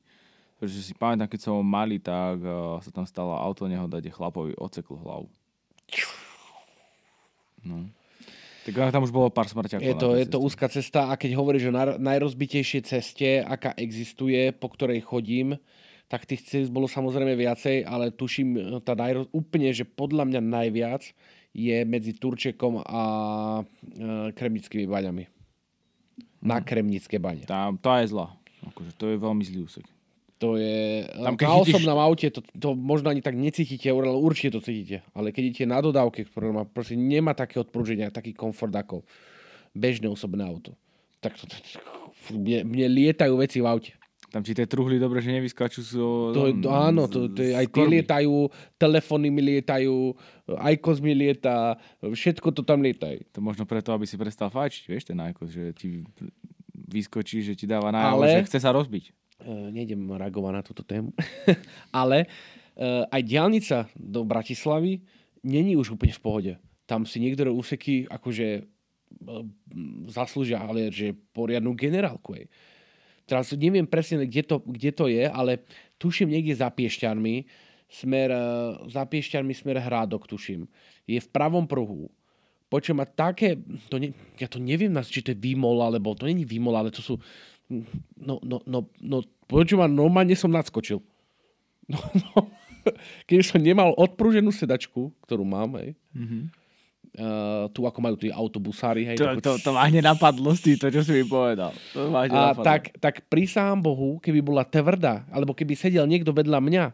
Pretože 0.58 0.90
si 0.90 0.92
pamätám, 0.94 1.30
keď 1.30 1.40
som 1.46 1.62
mali, 1.62 2.02
tak 2.02 2.42
uh, 2.42 2.82
sa 2.82 2.90
tam 2.90 3.06
stala 3.06 3.38
auto 3.38 3.70
nehoda, 3.70 4.02
kde 4.02 4.10
chlapovi 4.10 4.58
ocekl 4.58 4.98
hlavu. 4.98 5.30
No. 7.62 7.86
Tak 8.68 8.92
tam 8.92 9.06
už 9.06 9.14
bolo 9.14 9.32
pár 9.32 9.48
smrťakov. 9.48 9.80
Je 9.80 9.96
to, 9.96 10.12
je 10.12 10.26
to 10.28 10.38
úzka 10.44 10.68
cesta 10.68 11.08
a 11.08 11.16
keď 11.16 11.40
hovoríš 11.40 11.72
o 11.72 11.76
najrozbitejšej 11.96 12.82
ceste, 12.84 13.40
aká 13.40 13.72
existuje, 13.80 14.52
po 14.52 14.68
ktorej 14.68 15.00
chodím, 15.00 15.56
tak 16.04 16.28
tých 16.28 16.44
cest 16.44 16.68
bolo 16.68 16.84
samozrejme 16.84 17.32
viacej, 17.32 17.88
ale 17.88 18.12
tuším, 18.12 18.80
tá 18.84 18.92
najroz... 18.92 19.32
úplne, 19.32 19.72
že 19.72 19.88
podľa 19.88 20.28
mňa 20.28 20.40
najviac 20.44 21.02
je 21.56 21.76
medzi 21.88 22.12
Turčekom 22.12 22.84
a 22.84 23.02
e, 23.64 24.32
Kremnickými 24.36 24.84
baňami 24.84 25.38
na 26.42 26.62
Kremnické 26.62 27.18
bane. 27.18 27.42
Tá, 27.44 27.72
tá 27.82 28.00
je 28.02 28.14
zlá. 28.14 28.34
Akože 28.68 28.94
to 28.94 29.10
je 29.10 29.16
veľmi 29.18 29.42
zlý 29.42 29.66
úsek. 29.66 29.86
To 30.38 30.54
je... 30.54 31.02
Tam, 31.10 31.34
keď 31.34 31.46
na 31.50 31.54
chytíš... 31.58 31.74
osobnom 31.74 31.98
aute 31.98 32.26
to, 32.30 32.40
to 32.54 32.68
možno 32.78 33.10
ani 33.10 33.18
tak 33.18 33.34
necítite, 33.34 33.90
ale 33.90 34.06
určite 34.14 34.58
to 34.58 34.60
cítite. 34.62 35.02
Ale 35.10 35.34
keď 35.34 35.42
idete 35.50 35.66
na 35.66 35.82
dodávke, 35.82 36.22
ktoré 36.22 36.54
má, 36.54 36.62
proste 36.62 36.94
nemá 36.94 37.34
také 37.34 37.58
odprúženia, 37.58 38.14
taký 38.14 38.38
komfort 38.38 38.70
ako 38.70 39.02
bežné 39.74 40.06
osobné 40.06 40.46
auto. 40.46 40.78
Tak 41.18 41.34
to, 41.34 41.50
to, 41.50 41.58
mne, 42.38 42.62
mne 42.70 42.86
lietajú 42.86 43.34
veci 43.34 43.58
v 43.58 43.66
aute. 43.66 43.92
Tam 44.28 44.44
ti 44.44 44.52
tie 44.52 44.68
truhly 44.68 45.00
dobre, 45.00 45.24
že 45.24 45.32
nevyskačú 45.32 45.80
zo... 45.80 46.36
To, 46.36 46.52
to, 46.52 46.68
áno, 46.68 47.08
to, 47.08 47.32
to 47.32 47.40
aj 47.48 47.64
tie 47.72 47.86
lietajú, 47.88 48.52
telefóny 48.76 49.32
mi 49.32 49.40
lietajú, 49.40 50.12
IQOS 50.52 51.00
mi 51.00 51.16
lieta, 51.16 51.80
všetko 52.04 52.52
to 52.52 52.60
tam 52.60 52.84
lietajú. 52.84 53.24
To 53.32 53.40
možno 53.40 53.64
preto, 53.64 53.88
aby 53.96 54.04
si 54.04 54.20
prestal 54.20 54.52
fajčiť, 54.52 54.84
vieš, 54.84 55.08
ten 55.08 55.16
IQOS, 55.16 55.48
že 55.48 55.64
ti 55.72 56.04
vyskočí, 56.92 57.40
že 57.40 57.56
ti 57.56 57.64
dáva 57.64 57.88
najavo, 57.88 58.20
Ale... 58.20 58.44
že 58.44 58.52
chce 58.52 58.58
sa 58.60 58.70
rozbiť. 58.76 59.16
Uh, 59.38 59.70
nejdem 59.70 60.10
reagovať 60.10 60.52
na 60.52 60.62
túto 60.66 60.82
tému. 60.82 61.14
Ale 61.94 62.26
uh, 62.26 63.06
aj 63.06 63.22
diálnica 63.22 63.86
do 63.94 64.26
Bratislavy 64.26 64.98
není 65.46 65.78
už 65.78 65.94
úplne 65.94 66.10
v 66.10 66.22
pohode. 66.22 66.52
Tam 66.90 67.06
si 67.06 67.22
niektoré 67.22 67.52
úseky 67.52 68.10
akože 68.10 68.66
uh, 68.66 69.46
zaslúžia, 70.10 70.58
ale 70.58 70.90
že 70.90 71.14
poriadnu 71.30 71.78
generálku. 71.78 72.34
Aj 72.34 72.50
teraz 73.28 73.52
neviem 73.52 73.84
presne, 73.84 74.24
kde 74.24 74.42
to, 74.42 74.56
kde 74.64 74.90
to 74.96 75.04
je, 75.12 75.28
ale 75.28 75.60
tuším 76.00 76.32
niekde 76.32 76.56
za 76.56 76.72
Piešťanmi, 76.72 77.44
smer, 77.92 78.32
e, 78.32 78.42
za 78.88 79.04
Piešťanmi 79.04 79.52
smer 79.52 79.84
Hrádok, 79.84 80.24
tuším. 80.24 80.64
Je 81.04 81.20
v 81.20 81.28
pravom 81.28 81.68
pruhu. 81.68 82.08
Počujem, 82.72 83.04
má 83.04 83.06
také, 83.08 83.60
to 83.92 84.00
ne, 84.00 84.16
ja 84.40 84.48
to 84.48 84.56
neviem, 84.56 84.92
či 85.04 85.20
to 85.20 85.36
je 85.36 85.38
výmol, 85.40 85.84
alebo 85.84 86.16
to 86.16 86.24
není 86.24 86.48
výmol, 86.48 86.72
ale 86.72 86.88
to 86.88 87.04
sú, 87.04 87.20
no, 88.16 88.40
no, 88.40 88.58
no, 88.64 88.78
no 89.00 89.16
počujem, 89.44 89.88
normálne 89.92 90.32
som 90.34 90.52
nadskočil. 90.52 91.00
No, 91.88 91.96
no, 92.20 92.52
keď 93.24 93.44
som 93.44 93.64
nemal 93.64 93.96
odprúženú 93.96 94.52
sedačku, 94.52 95.08
ktorú 95.24 95.44
mám, 95.44 95.80
hej, 95.80 95.96
mm-hmm 96.12 96.68
Uh, 97.18 97.66
tu 97.74 97.82
ako 97.88 97.98
majú 97.98 98.14
tí 98.20 98.28
autobusári. 98.30 99.02
Hej, 99.02 99.16
to, 99.18 99.26
to, 99.42 99.52
to 99.58 99.70
ma 99.74 99.88
hneď 99.88 100.12
napadlo 100.12 100.54
z 100.54 100.76
to, 100.78 100.92
čo 100.92 101.02
si 101.02 101.18
mi 101.18 101.24
povedal. 101.26 101.74
To 101.96 102.12
ma 102.12 102.28
a 102.28 102.54
tak, 102.54 102.94
tak 103.00 103.26
prísahám 103.26 103.80
Bohu, 103.80 104.20
keby 104.22 104.38
bola 104.38 104.62
tvrdá, 104.62 105.26
alebo 105.32 105.50
keby 105.50 105.74
sedel 105.74 106.06
niekto 106.06 106.30
vedľa 106.30 106.60
mňa, 106.62 106.84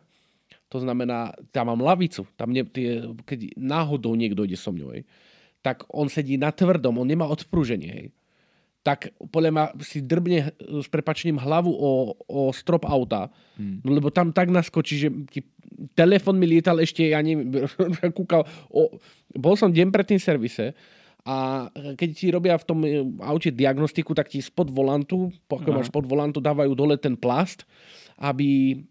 to 0.70 0.80
znamená, 0.80 1.34
tam 1.52 1.68
mám 1.68 1.82
lavicu, 1.82 2.24
tam 2.40 2.56
ne, 2.56 2.64
tie, 2.64 3.04
keď 3.26 3.58
náhodou 3.58 4.16
niekto 4.16 4.48
ide 4.48 4.56
so 4.56 4.72
mňou, 4.72 4.96
hej, 4.96 5.04
tak 5.60 5.84
on 5.92 6.08
sedí 6.08 6.40
na 6.40 6.54
tvrdom, 6.54 6.94
on 6.94 7.08
nemá 7.10 7.28
odprúženie. 7.28 7.90
Hej 7.92 8.06
tak 8.84 9.16
podľa 9.32 9.50
ma 9.50 9.64
si 9.80 10.04
drbne 10.04 10.52
s 10.60 10.92
prepačením 10.92 11.40
hlavu 11.40 11.72
o, 11.72 12.12
o 12.28 12.40
strop 12.52 12.84
auta. 12.84 13.32
Hmm. 13.56 13.80
No 13.80 13.96
lebo 13.96 14.12
tam 14.12 14.28
tak 14.28 14.52
naskočí, 14.52 14.94
že 15.00 15.08
ti 15.32 15.40
telefon 15.96 16.36
mi 16.36 16.44
lietal 16.44 16.76
ešte, 16.84 17.08
ja 17.08 17.24
neviem, 17.24 17.64
kúkal. 18.18 18.44
O, 18.68 19.00
bol 19.32 19.56
som 19.56 19.72
deň 19.72 19.88
pred 19.88 20.06
tým 20.12 20.20
servise 20.20 20.76
a 21.24 21.66
keď 21.72 22.08
ti 22.12 22.28
robia 22.28 22.60
v 22.60 22.66
tom 22.68 22.84
e, 22.84 23.00
aute 23.24 23.48
diagnostiku, 23.48 24.12
tak 24.12 24.28
ti 24.28 24.44
spod 24.44 24.68
volantu, 24.68 25.32
pokiaľ 25.48 25.72
máš 25.80 25.88
spod 25.88 26.04
volantu, 26.04 26.44
dávajú 26.44 26.76
dole 26.76 27.00
ten 27.00 27.16
plast, 27.16 27.64
aby, 28.20 28.84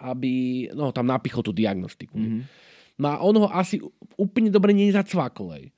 aby 0.00 0.32
no, 0.72 0.88
tam 0.96 1.04
napichol 1.04 1.44
tú 1.44 1.52
diagnostiku. 1.52 2.16
Mm-hmm. 2.16 2.42
No 3.04 3.06
a 3.12 3.16
on 3.20 3.36
ho 3.44 3.48
asi 3.52 3.84
úplne 4.16 4.48
dobre 4.48 4.72
nezacvakol. 4.72 5.52
Ehm, 5.60 5.73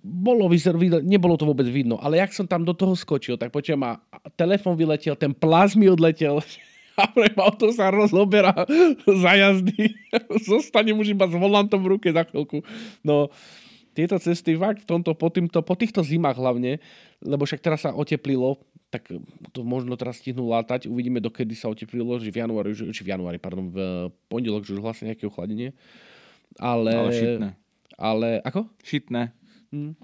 bolo 0.00 0.48
vyzer, 0.48 0.72
nebolo 1.04 1.36
to 1.36 1.44
vôbec 1.44 1.68
vidno, 1.68 2.00
ale 2.00 2.16
jak 2.16 2.32
som 2.32 2.48
tam 2.48 2.64
do 2.64 2.72
toho 2.72 2.96
skočil, 2.96 3.36
tak 3.36 3.52
počujem 3.52 3.80
a 3.84 4.00
telefon 4.40 4.72
vyletel, 4.72 5.12
ten 5.20 5.36
plazmy 5.36 5.92
odletel 5.92 6.40
a 7.00 7.04
pre 7.12 7.28
auto 7.36 7.68
sa 7.68 7.92
rozoberá 7.92 8.54
za 9.22 9.32
jazdy. 9.36 9.92
Zostane 10.48 10.96
už 10.96 11.12
iba 11.12 11.28
s 11.28 11.34
volantom 11.36 11.82
v 11.84 11.98
ruke 11.98 12.08
za 12.08 12.24
chvíľku. 12.24 12.64
No, 13.04 13.28
tieto 13.94 14.16
cesty 14.18 14.56
fakt 14.56 14.82
v 14.82 14.90
tomto, 14.90 15.12
po, 15.14 15.28
týmto, 15.30 15.60
po 15.62 15.74
týchto 15.76 16.02
zimách 16.02 16.40
hlavne, 16.40 16.82
lebo 17.22 17.46
však 17.46 17.62
teraz 17.62 17.86
sa 17.86 17.94
oteplilo, 17.94 18.58
tak 18.90 19.06
to 19.54 19.60
možno 19.62 19.94
teraz 19.94 20.22
stihnú 20.24 20.50
látať. 20.50 20.88
Uvidíme, 20.88 21.20
dokedy 21.20 21.54
sa 21.54 21.70
oteplilo, 21.70 22.16
že 22.18 22.32
v 22.32 22.42
januári, 22.42 22.74
či 22.74 23.02
v 23.04 23.12
januári, 23.12 23.38
pardon, 23.38 23.70
v 23.70 24.08
pondelok, 24.26 24.66
že 24.66 24.74
už 24.74 24.82
vlastne 24.82 25.12
nejaké 25.12 25.28
ochladenie. 25.28 25.76
Ale... 26.58 26.90
Ale 26.94 27.12
šitné. 27.12 27.50
Ale 27.98 28.42
ako? 28.42 28.68
Šitné. 28.82 29.30
Hm. 29.70 29.94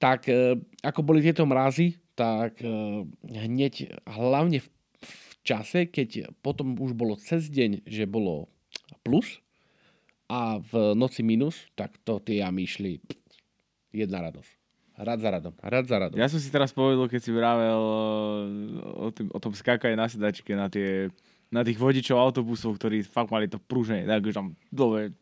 Tak 0.00 0.30
e, 0.30 0.56
ako 0.80 1.00
boli 1.04 1.20
tieto 1.20 1.44
mrazy, 1.44 2.00
tak 2.16 2.60
e, 2.64 3.04
hneď 3.26 4.00
hlavne 4.08 4.64
v, 4.64 4.68
v 5.02 5.32
čase, 5.44 5.88
keď 5.88 6.32
potom 6.40 6.76
už 6.76 6.96
bolo 6.96 7.16
cez 7.20 7.48
deň, 7.52 7.84
že 7.84 8.08
bolo 8.08 8.48
plus 9.04 9.40
a 10.30 10.62
v 10.62 10.94
noci 10.94 11.26
minus, 11.26 11.66
tak 11.74 11.98
to 12.06 12.22
tie 12.22 12.40
jamy 12.40 12.64
išli 12.64 13.02
jedna 13.90 14.22
radosť. 14.30 14.52
Rad 15.00 15.18
za 15.18 15.30
radom, 15.32 15.54
rad 15.64 15.84
za 15.88 15.96
radom. 15.96 16.16
Ja 16.20 16.28
som 16.28 16.36
si 16.36 16.52
teraz 16.52 16.76
povedal, 16.76 17.08
keď 17.08 17.20
si 17.24 17.32
vravel 17.32 17.80
e, 17.80 17.96
o, 18.84 19.08
tým, 19.10 19.26
o 19.32 19.38
tom 19.40 19.56
skákaní 19.56 19.96
na 19.96 20.06
sedačke, 20.06 20.52
na, 20.52 20.68
tie, 20.68 21.08
na 21.48 21.64
tých 21.64 21.80
vodičov 21.80 22.20
autobusov, 22.20 22.76
ktorí 22.76 23.00
fakt 23.08 23.32
mali 23.32 23.48
to 23.48 23.56
prúženie, 23.56 24.04
tak 24.04 24.28
už 24.28 24.36
tam 24.36 24.52
dole 24.68 25.16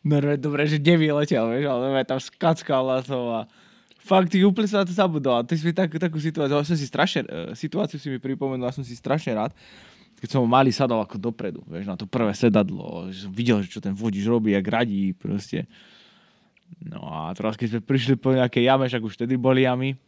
No, 0.00 0.16
no 0.16 0.32
dobre, 0.40 0.64
že 0.64 0.80
nevyletel, 0.80 1.44
vieš, 1.52 1.68
ale 1.68 2.08
tam 2.08 2.16
skackal 2.16 3.04
to 3.04 3.18
a 3.36 3.40
fakt, 4.00 4.32
úplne 4.32 4.68
sa 4.68 4.80
na 4.80 4.88
to 4.88 4.96
zabudol. 4.96 5.40
A 5.40 5.44
ty 5.44 5.60
si 5.60 5.76
tak, 5.76 5.92
takú 5.92 6.16
situáciu, 6.16 6.64
som 6.64 6.78
si 6.78 6.88
strašne, 6.88 7.28
uh, 7.28 7.52
situáciu 7.52 8.00
si 8.00 8.08
mi 8.08 8.16
pripomenul, 8.16 8.64
ja 8.64 8.72
som 8.72 8.86
si 8.86 8.96
strašne 8.96 9.36
rád, 9.36 9.52
keď 10.20 10.36
som 10.36 10.48
malý 10.48 10.72
sadal 10.72 11.04
ako 11.04 11.20
dopredu, 11.20 11.60
vieš, 11.68 11.88
na 11.88 11.96
to 12.00 12.08
prvé 12.08 12.32
sedadlo, 12.32 13.12
som 13.12 13.32
videl, 13.32 13.60
čo 13.64 13.80
ten 13.80 13.92
vodič 13.92 14.24
robí, 14.24 14.56
jak 14.56 14.64
radí, 14.64 15.12
proste. 15.12 15.68
No 16.80 17.04
a 17.04 17.36
teraz, 17.36 17.60
keď 17.60 17.76
sme 17.76 17.80
prišli 17.84 18.14
po 18.16 18.32
nejakej 18.32 18.68
jame, 18.68 18.88
však 18.88 19.04
už 19.04 19.14
vtedy 19.20 19.36
boli 19.36 19.68
jamy, 19.68 20.00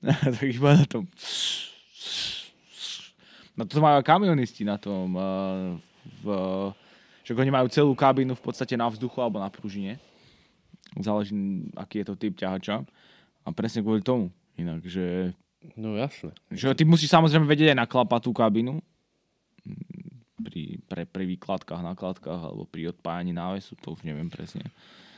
tak 0.36 0.48
iba 0.48 0.76
na 0.76 0.84
tom 0.88 1.04
na 3.56 3.64
to 3.64 3.80
majú 3.80 4.04
kamionisti 4.04 4.68
na 4.68 4.76
tom 4.76 5.16
uh, 5.16 5.72
v, 6.20 6.26
že 7.26 7.34
oni 7.34 7.50
majú 7.50 7.66
celú 7.66 7.90
kabínu 7.98 8.38
v 8.38 8.44
podstate 8.46 8.78
na 8.78 8.86
vzduchu 8.86 9.18
alebo 9.18 9.42
na 9.42 9.50
pružine. 9.50 9.98
Záleží, 10.94 11.34
aký 11.74 12.06
je 12.06 12.06
to 12.06 12.14
typ 12.14 12.38
ťahača. 12.38 12.86
A 13.42 13.48
presne 13.50 13.82
kvôli 13.82 13.98
tomu. 13.98 14.30
Inak, 14.54 14.86
že... 14.86 15.34
No 15.74 15.98
jasne. 15.98 16.30
Že 16.54 16.78
ty 16.78 16.86
musíš 16.86 17.10
samozrejme 17.10 17.42
vedieť 17.42 17.74
aj 17.74 17.82
naklapať 17.82 18.20
tú 18.22 18.30
kabínu 18.30 18.78
pri, 20.38 20.78
pre, 20.86 21.02
pri 21.02 21.24
výkladkách, 21.34 21.82
nakladkách 21.82 22.40
alebo 22.46 22.62
pri 22.70 22.94
odpájaní 22.94 23.34
návesu, 23.34 23.74
to 23.82 23.98
už 23.98 24.06
neviem 24.06 24.30
presne. 24.30 24.62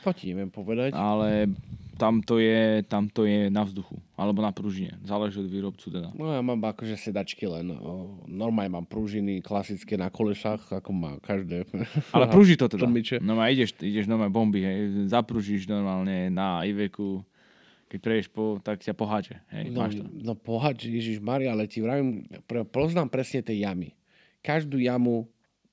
To 0.01 0.11
ti 0.11 0.31
neviem 0.31 0.47
povedať. 0.47 0.91
Ale 0.91 1.51
tam 1.99 2.23
to 2.23 2.39
je, 2.39 2.79
tam 2.87 3.11
to 3.11 3.27
je 3.27 3.51
na 3.51 3.67
vzduchu. 3.67 3.99
Alebo 4.15 4.39
na 4.39 4.49
pružine. 4.49 4.95
Záleží 5.03 5.35
od 5.37 5.51
výrobcu 5.51 5.91
teda. 5.91 6.15
No 6.15 6.31
ja 6.31 6.39
mám 6.39 6.55
akože 6.57 6.95
sedačky 6.95 7.43
len. 7.43 7.75
Normálne 8.23 8.71
mám 8.71 8.87
pružiny 8.87 9.43
klasické 9.43 9.99
na 9.99 10.07
kolesách, 10.07 10.63
ako 10.71 10.91
má 10.95 11.11
každé. 11.19 11.67
Ale 12.15 12.31
pruží 12.31 12.55
to 12.55 12.71
teda. 12.71 12.87
Tlmiče. 12.87 13.19
No 13.19 13.35
a 13.35 13.51
ideš, 13.51 13.75
ideš 13.79 14.07
normálne 14.07 14.31
bomby, 14.31 14.63
hej. 14.63 14.79
Zapružíš 15.11 15.67
normálne 15.67 16.31
na 16.31 16.63
Iveku. 16.63 17.27
Keď 17.89 17.99
prejdeš 17.99 18.27
po, 18.29 18.61
tak 18.61 18.79
ťa 18.79 18.93
poháče. 18.93 19.41
Hej, 19.49 19.73
No, 19.73 19.81
máš 19.81 19.97
to. 19.97 20.05
no 20.05 20.37
pohač, 20.37 20.85
Ježiš 20.85 21.17
Maria, 21.19 21.51
ale 21.51 21.65
ti 21.65 21.81
vravím, 21.81 22.21
poznám 22.69 23.09
presne 23.09 23.41
tie 23.41 23.59
jamy. 23.59 23.97
Každú 24.39 24.77
jamu, 24.77 25.25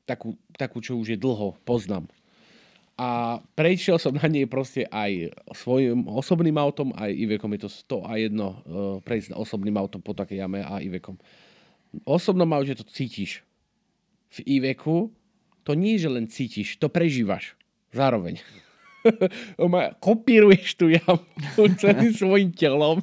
takú, 0.08 0.32
takú, 0.56 0.80
čo 0.80 0.96
už 0.96 1.12
je 1.12 1.18
dlho, 1.20 1.54
poznám. 1.62 2.08
A 2.96 3.44
prešiel 3.52 4.00
som 4.00 4.16
na 4.16 4.24
nej 4.24 4.48
proste 4.48 4.88
aj 4.88 5.28
svojim 5.52 6.08
osobným 6.08 6.56
autom, 6.56 6.96
aj 6.96 7.12
Ivekom 7.12 7.52
je 7.52 7.68
to 7.68 7.70
100 8.00 8.08
a 8.08 8.12
jedno 8.16 8.46
uh, 8.48 8.56
prejsť 9.04 9.36
osobným 9.36 9.76
autom 9.76 10.00
po 10.00 10.16
takej 10.16 10.40
jame 10.40 10.64
a 10.64 10.80
Ivekom. 10.80 11.20
Osobnom 12.08 12.48
aute 12.56 12.72
to 12.72 12.88
cítiš. 12.88 13.44
V 14.32 14.48
Iveku 14.48 15.12
to 15.66 15.76
nie 15.76 16.00
je, 16.00 16.08
že 16.08 16.14
len 16.14 16.24
cítiš, 16.24 16.80
to 16.80 16.88
prežívaš. 16.88 17.52
Zároveň. 17.92 18.40
Kopíruješ 20.06 20.80
tú 20.80 20.88
jamu 20.88 21.20
celým 21.82 22.12
svojim 22.16 22.50
telom 22.54 23.02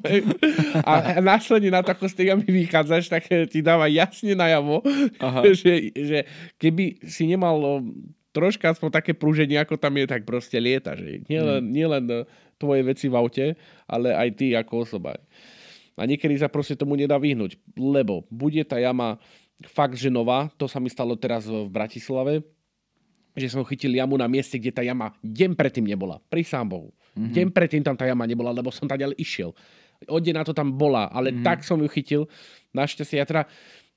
a 0.84 1.21
následne 1.21 1.71
na 1.71 1.86
to, 1.86 1.93
ako 1.93 2.10
z 2.10 2.15
tej 2.17 2.25
jamy 2.34 2.47
vychádzaš, 2.47 3.13
tak 3.13 3.23
ti 3.29 3.60
dáva 3.62 3.88
jasne 3.88 4.36
najavo, 4.36 4.84
že, 5.60 5.91
že 5.93 6.19
keby 6.60 7.03
si 7.08 7.29
nemal 7.29 7.84
troška 8.33 8.73
aspoň 8.73 8.89
také 8.89 9.13
prúženie, 9.13 9.61
ako 9.61 9.77
tam 9.77 9.93
je, 9.95 10.09
tak 10.09 10.25
proste 10.25 10.57
lieta. 10.57 10.97
Že 10.97 11.23
nielen, 11.29 11.61
nielen 11.69 12.03
e, 12.09 12.15
tvoje 12.57 12.81
veci 12.81 13.05
v 13.07 13.15
aute, 13.15 13.45
ale 13.85 14.11
aj 14.11 14.29
ty 14.33 14.57
ako 14.57 14.83
osoba. 14.83 15.15
A 15.93 16.09
niekedy 16.09 16.33
sa 16.41 16.49
proste 16.49 16.73
tomu 16.73 16.97
nedá 16.97 17.21
vyhnúť, 17.21 17.55
lebo 17.77 18.25
bude 18.33 18.65
tá 18.65 18.81
jama 18.81 19.21
fakt, 19.69 19.95
že 19.95 20.09
nová, 20.09 20.49
to 20.57 20.65
sa 20.65 20.81
mi 20.81 20.89
stalo 20.89 21.13
teraz 21.13 21.45
v 21.45 21.69
Bratislave, 21.69 22.41
že 23.37 23.49
som 23.49 23.61
chytil 23.65 23.93
jamu 23.93 24.17
na 24.17 24.25
mieste, 24.25 24.57
kde 24.57 24.73
tá 24.73 24.81
jama 24.81 25.13
deň 25.21 25.53
predtým 25.53 25.85
nebola. 25.85 26.17
Pri 26.29 26.41
sám 26.45 26.69
Bohu. 26.69 26.89
Mm-hmm. 27.13 27.33
Deň 27.33 27.47
predtým 27.53 27.83
tam 27.85 27.93
tá 27.97 28.09
jama 28.09 28.25
nebola, 28.25 28.53
lebo 28.53 28.73
som 28.73 28.89
tam 28.89 28.97
ďalej 28.97 29.17
išiel. 29.21 29.53
Od 30.09 30.21
deň 30.21 30.35
na 30.41 30.45
to 30.45 30.53
tam 30.53 30.73
bola, 30.73 31.09
ale 31.13 31.29
mm-hmm. 31.29 31.45
tak 31.45 31.61
som 31.61 31.77
ju 31.77 31.89
chytil. 31.89 32.21
Našťastie, 32.73 33.21
ja 33.21 33.25
teda 33.25 33.43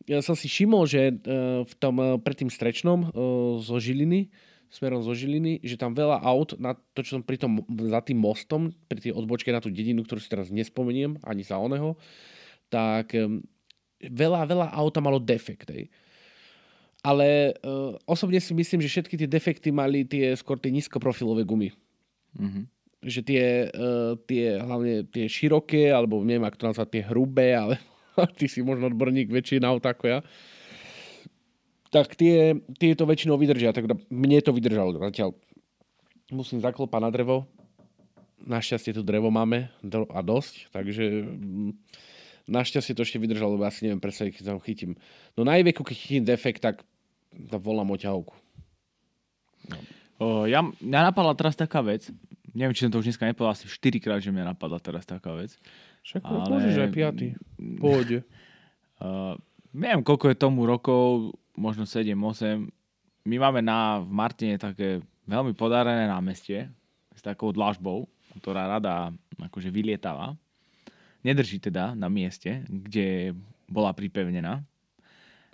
ja 0.05 0.21
som 0.21 0.37
si 0.37 0.47
všimol, 0.47 0.85
že 0.85 1.17
uh, 1.17 1.65
v 1.65 1.75
tom 1.81 1.97
uh, 1.97 2.21
pred 2.21 2.37
tým 2.37 2.53
strečnom 2.53 3.09
uh, 3.09 3.57
zo 3.65 3.81
Žiliny, 3.81 4.29
smerom 4.69 5.01
zo 5.01 5.17
Žiliny, 5.17 5.65
že 5.65 5.81
tam 5.81 5.97
veľa 5.97 6.21
aut, 6.21 6.61
na 6.61 6.77
to, 6.93 7.01
čo 7.01 7.17
som 7.17 7.25
pri 7.25 7.41
tom, 7.41 7.65
za 7.89 8.05
tým 8.05 8.21
mostom, 8.21 8.77
pri 8.87 9.01
tej 9.01 9.17
odbočke 9.17 9.49
na 9.49 9.65
tú 9.65 9.73
dedinu, 9.73 10.05
ktorú 10.05 10.21
si 10.21 10.29
teraz 10.29 10.53
nespomeniem, 10.53 11.17
ani 11.25 11.43
za 11.47 11.57
oného, 11.57 11.97
tak 12.69 13.15
veľa, 14.03 14.45
veľa 14.45 14.67
auta 14.75 15.01
malo 15.01 15.23
defekt. 15.23 15.71
Hej. 15.71 15.89
Ale 17.07 17.55
uh, 17.63 17.95
osobne 18.03 18.43
si 18.43 18.51
myslím, 18.51 18.83
že 18.83 18.91
všetky 18.91 19.15
tie 19.15 19.31
defekty 19.31 19.71
mali 19.71 20.03
tie 20.03 20.35
skôr 20.35 20.59
tie 20.59 20.75
nízkoprofilové 20.75 21.47
gumy. 21.47 21.71
Mhm. 22.35 22.67
Že 23.07 23.21
tie, 23.23 23.45
uh, 23.71 24.19
tie, 24.27 24.59
hlavne 24.59 25.07
tie 25.07 25.31
široké, 25.31 25.95
alebo 25.95 26.19
neviem, 26.27 26.43
ako 26.43 26.57
to 26.59 26.69
nazvať, 26.75 26.89
tie 26.91 27.03
hrubé, 27.07 27.55
ale 27.55 27.79
ty 28.39 28.47
si 28.49 28.65
možno 28.65 28.89
odborník 28.89 29.29
väčší 29.29 29.61
na 29.61 29.75
ako 29.77 30.05
ja. 30.07 30.19
Tak 31.95 32.19
tie, 32.19 32.59
tie 32.77 32.99
to 32.99 33.07
väčšinou 33.07 33.39
vydržia. 33.39 33.73
Tak 33.73 33.87
mne 34.11 34.39
to 34.43 34.51
vydržalo 34.51 34.99
zatiaľ. 34.99 35.33
Musím 36.35 36.59
zaklopať 36.59 37.01
na 37.01 37.11
drevo. 37.15 37.47
Našťastie 38.43 38.95
tu 38.95 39.03
drevo 39.03 39.31
máme 39.31 39.71
a 39.91 40.21
dosť, 40.23 40.71
takže 40.71 41.25
mm, 41.25 41.73
našťastie 42.47 42.95
to 42.95 43.03
ešte 43.03 43.19
vydržalo, 43.19 43.59
lebo 43.59 43.67
asi 43.67 43.87
neviem 43.87 44.03
predstaviť, 44.03 44.39
keď 44.39 44.45
tam 44.45 44.59
chytím. 44.63 44.93
No 45.35 45.43
na 45.43 45.59
veku, 45.59 45.83
keď 45.83 45.97
chytím 45.99 46.25
defekt, 46.27 46.63
tak 46.63 46.87
volám 47.35 47.91
o 47.91 47.97
ťahovku. 47.99 48.35
O, 50.17 50.47
ja, 50.49 50.63
mňa 50.63 51.13
napadla 51.13 51.35
teraz 51.35 51.59
taká 51.59 51.83
vec. 51.83 52.09
Neviem, 52.57 52.73
či 52.73 52.89
som 52.89 52.93
to 52.95 53.05
už 53.05 53.13
dneska 53.13 53.29
nepovedal 53.29 53.53
asi 53.53 53.69
4 53.69 54.01
krát, 54.01 54.21
že 54.25 54.33
mňa 54.33 54.57
napadla 54.57 54.81
teraz 54.81 55.05
taká 55.05 55.37
vec. 55.37 55.53
Však 56.07 56.23
Ale- 56.23 56.47
môžeš 56.47 56.75
aj 56.79 56.90
piatý. 56.95 57.27
Pôjde. 57.83 58.23
Uh, 59.03 59.35
neviem, 59.83 60.07
koľko 60.07 60.31
je 60.31 60.37
tomu 60.38 60.62
rokov, 60.62 61.35
možno 61.59 61.83
7-8. 61.83 62.71
My 63.27 63.37
máme 63.42 63.59
na, 63.59 63.99
v 63.99 64.11
Martine 64.14 64.55
také 64.55 65.03
veľmi 65.27 65.59
podarené 65.59 66.07
námestie 66.07 66.71
s 67.11 67.21
takou 67.27 67.51
dlažbou, 67.51 68.07
ktorá 68.38 68.71
rada 68.71 69.11
akože 69.35 69.75
vylietáva. 69.75 70.38
Nedrží 71.27 71.59
teda 71.59 71.99
na 71.99 72.07
mieste, 72.07 72.62
kde 72.71 73.35
bola 73.66 73.90
pripevnená. 73.90 74.62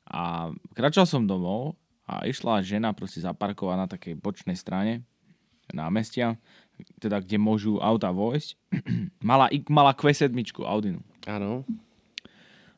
A 0.05 0.53
kračal 0.77 1.09
som 1.09 1.25
domov 1.25 1.81
a 2.05 2.29
išla 2.29 2.61
žena 2.61 2.93
proste 2.93 3.25
zaparkovať 3.25 3.77
na 3.81 3.89
takej 3.89 4.21
bočnej 4.21 4.59
strane 4.59 5.01
námestia, 5.73 6.37
teda 6.99 7.23
kde 7.23 7.37
môžu 7.39 7.79
auta 7.83 8.11
vojsť. 8.11 8.57
mala, 9.29 9.51
mala 9.67 9.93
Q7 9.97 10.33
Audinu. 10.63 11.01
Áno. 11.27 11.67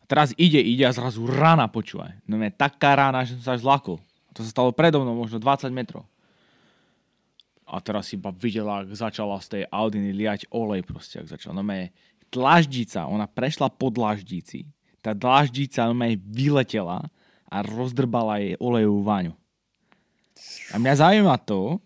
Teraz 0.04 0.36
ide, 0.36 0.60
ide 0.60 0.84
a 0.84 0.92
zrazu 0.92 1.24
rána, 1.24 1.64
počúvaj. 1.66 2.20
No 2.28 2.36
je 2.36 2.52
taká 2.52 2.92
rána, 2.92 3.24
že 3.24 3.40
som 3.40 3.42
sa 3.42 3.52
až 3.56 3.64
zlakol. 3.64 3.96
To 4.36 4.44
sa 4.44 4.50
stalo 4.52 4.70
predo 4.74 5.00
mnou 5.00 5.16
možno 5.16 5.40
20 5.40 5.72
metrov. 5.72 6.04
A 7.64 7.80
teraz 7.80 8.12
iba 8.12 8.28
videla, 8.28 8.84
ak 8.84 8.92
začala 8.92 9.40
z 9.40 9.48
tej 9.48 9.62
Audiny 9.72 10.12
liať 10.12 10.52
olej 10.52 10.84
proste, 10.84 11.24
ak 11.24 11.32
začala. 11.32 11.56
No 11.56 11.64
je 11.72 11.88
dlaždica, 12.28 13.08
ona 13.08 13.24
prešla 13.24 13.72
po 13.72 13.88
dlaždici. 13.88 14.68
Tá 15.00 15.16
dlaždica 15.16 15.88
no 15.88 15.96
je 16.04 16.20
vyletela 16.20 17.08
a 17.48 17.56
rozdrbala 17.64 18.42
jej 18.42 18.54
olejovú 18.60 19.00
váňu. 19.00 19.34
A 20.74 20.82
mňa 20.82 20.94
zaujíma 21.00 21.36
to, 21.46 21.78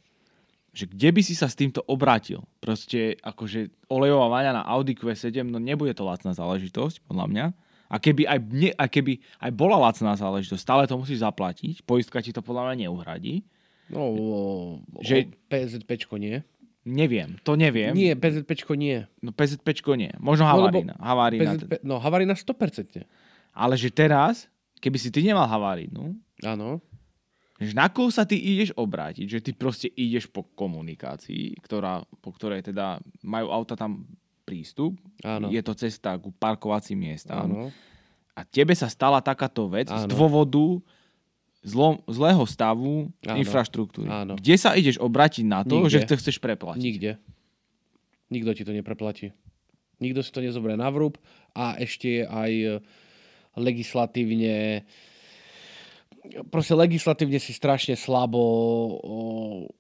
že 0.79 0.87
kde 0.87 1.11
by 1.11 1.21
si 1.21 1.35
sa 1.35 1.51
s 1.51 1.59
týmto 1.59 1.83
obrátil. 1.85 2.47
Proste 2.63 3.19
akože 3.19 3.91
olejová 3.91 4.31
váňa 4.31 4.53
na 4.55 4.63
Audi 4.63 4.95
Q7, 4.95 5.43
no 5.43 5.59
nebude 5.59 5.91
to 5.91 6.07
lacná 6.07 6.31
záležitosť, 6.31 7.03
podľa 7.03 7.27
mňa. 7.27 7.47
A 7.89 7.97
keby 7.99 8.29
aj, 8.29 8.39
ne, 8.53 8.71
a 8.77 8.85
keby 8.87 9.19
aj 9.41 9.51
bola 9.51 9.81
lacná 9.81 10.15
záležitosť, 10.15 10.61
stále 10.61 10.85
to 10.87 10.95
musíš 10.95 11.25
zaplatiť, 11.25 11.83
poistka 11.83 12.23
ti 12.23 12.31
to 12.31 12.45
podľa 12.45 12.71
mňa 12.71 12.87
neuhradí. 12.87 13.43
No, 13.89 14.01
o, 14.05 14.29
Že-. 15.01 15.33
PZPčko 15.49 16.21
nie. 16.21 16.45
Neviem, 16.85 17.37
to 17.43 17.57
neviem. 17.57 17.93
Nie, 17.93 18.17
PZPčko 18.17 18.73
nie. 18.73 19.05
No 19.21 19.33
PZPčko 19.33 19.97
nie. 19.97 20.13
Možno 20.21 20.49
No, 20.49 20.69
lebo 20.69 20.79
havarína. 20.79 20.95
havarína 20.97 21.51
PZP... 21.57 21.73
No, 21.85 21.97
havarina 22.01 22.33
100%. 22.33 23.05
Ale 23.53 23.75
že 23.77 23.89
teraz, 23.91 24.47
keby 24.79 24.97
si 24.97 25.09
ty 25.11 25.21
nemal 25.21 25.49
havarínu, 25.49 26.17
Áno. 26.47 26.79
Že 27.59 27.75
na 27.75 27.91
koho 27.91 28.07
sa 28.15 28.23
ty 28.23 28.39
ideš 28.39 28.71
obrátiť, 28.79 29.27
že 29.27 29.39
ty 29.43 29.51
proste 29.51 29.91
ideš 29.91 30.31
po 30.31 30.47
komunikácii, 30.55 31.59
ktorá, 31.59 32.07
po 32.23 32.31
ktorej 32.31 32.63
teda 32.63 33.03
majú 33.27 33.51
auta 33.51 33.75
tam 33.75 34.07
prístup, 34.47 34.95
Áno. 35.27 35.51
je 35.51 35.61
to 35.61 35.75
cesta 35.75 36.15
ku 36.17 36.31
parkovacím 36.31 37.11
miestam 37.11 37.51
Áno. 37.51 37.75
a 38.33 38.41
tebe 38.47 38.73
sa 38.73 38.87
stala 38.87 39.19
takáto 39.21 39.67
vec 39.69 39.91
z 39.91 40.07
Áno. 40.07 40.09
dôvodu 40.09 40.81
zlo, 41.67 41.99
zlého 42.07 42.47
stavu 42.47 43.11
Áno. 43.27 43.37
infraštruktúry. 43.43 44.09
Áno. 44.09 44.39
Kde 44.39 44.55
sa 44.57 44.79
ideš 44.79 44.97
obrátiť 45.03 45.45
na 45.45 45.67
to, 45.67 45.83
Nikde. 45.83 45.93
že 45.93 46.07
to 46.07 46.15
chceš 46.17 46.39
preplatiť? 46.39 46.81
Nikde. 46.81 47.11
Nikto 48.31 48.51
ti 48.55 48.63
to 48.63 48.73
nepreplatí. 48.73 49.35
Nikto 49.99 50.23
si 50.23 50.31
to 50.31 50.39
nezoberie 50.41 50.79
na 50.79 50.89
vrúb 50.95 51.19
a 51.59 51.75
ešte 51.75 52.23
je 52.23 52.25
aj 52.25 52.53
legislatívne 53.59 54.87
proste 56.49 56.75
legislatívne 56.77 57.41
si 57.41 57.53
strašne 57.55 57.95
slabo, 57.99 58.39
o, 58.39 59.17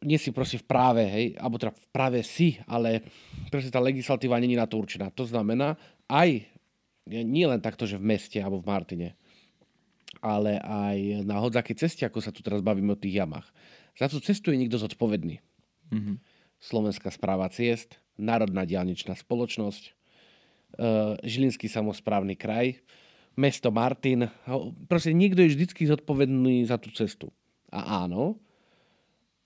nie 0.04 0.18
si 0.20 0.32
proste 0.34 0.60
v 0.60 0.66
práve, 0.66 1.02
hej, 1.04 1.26
alebo 1.38 1.56
teda 1.60 1.72
v 1.74 1.86
práve 1.92 2.18
si, 2.24 2.58
ale 2.68 3.04
proste 3.52 3.72
tá 3.72 3.80
legislatíva 3.80 4.40
není 4.40 4.56
na 4.56 4.68
to 4.68 4.80
určená. 4.80 5.12
To 5.14 5.24
znamená, 5.24 5.76
aj 6.08 6.44
nie 7.08 7.46
len 7.48 7.60
takto, 7.60 7.88
že 7.88 7.96
v 7.96 8.08
meste 8.16 8.38
alebo 8.40 8.60
v 8.60 8.68
Martine, 8.68 9.08
ale 10.20 10.60
aj 10.60 11.24
na 11.24 11.40
hodzakej 11.40 11.76
ceste, 11.78 12.02
ako 12.04 12.20
sa 12.20 12.34
tu 12.34 12.44
teraz 12.44 12.60
bavíme 12.60 12.92
o 12.92 13.00
tých 13.00 13.22
jamách. 13.24 13.48
Za 13.96 14.06
tú 14.06 14.20
cestu 14.20 14.52
je 14.52 14.60
niekto 14.60 14.78
zodpovedný. 14.78 15.40
Mhm. 15.90 16.20
Slovenská 16.58 17.14
správa 17.14 17.46
ciest, 17.54 18.02
Národná 18.18 18.66
diálničná 18.66 19.14
spoločnosť, 19.14 19.82
e, 19.86 19.90
Žilinský 21.22 21.70
samozprávny 21.70 22.34
kraj, 22.34 22.82
mesto 23.38 23.70
Martin. 23.70 24.26
Proste 24.90 25.14
niekto 25.14 25.46
je 25.46 25.54
vždycky 25.54 25.86
zodpovedný 25.86 26.66
za 26.66 26.74
tú 26.74 26.90
cestu. 26.90 27.30
A 27.70 28.02
áno, 28.02 28.42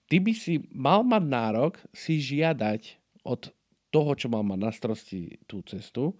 ty 0.08 0.16
by 0.16 0.32
si 0.32 0.64
mal 0.72 1.04
mať 1.04 1.22
nárok 1.28 1.76
si 1.92 2.16
žiadať 2.16 2.96
od 3.28 3.52
toho, 3.92 4.10
čo 4.16 4.32
mal 4.32 4.40
mať 4.40 4.58
na 4.58 4.70
starosti 4.72 5.36
tú 5.44 5.60
cestu, 5.68 6.16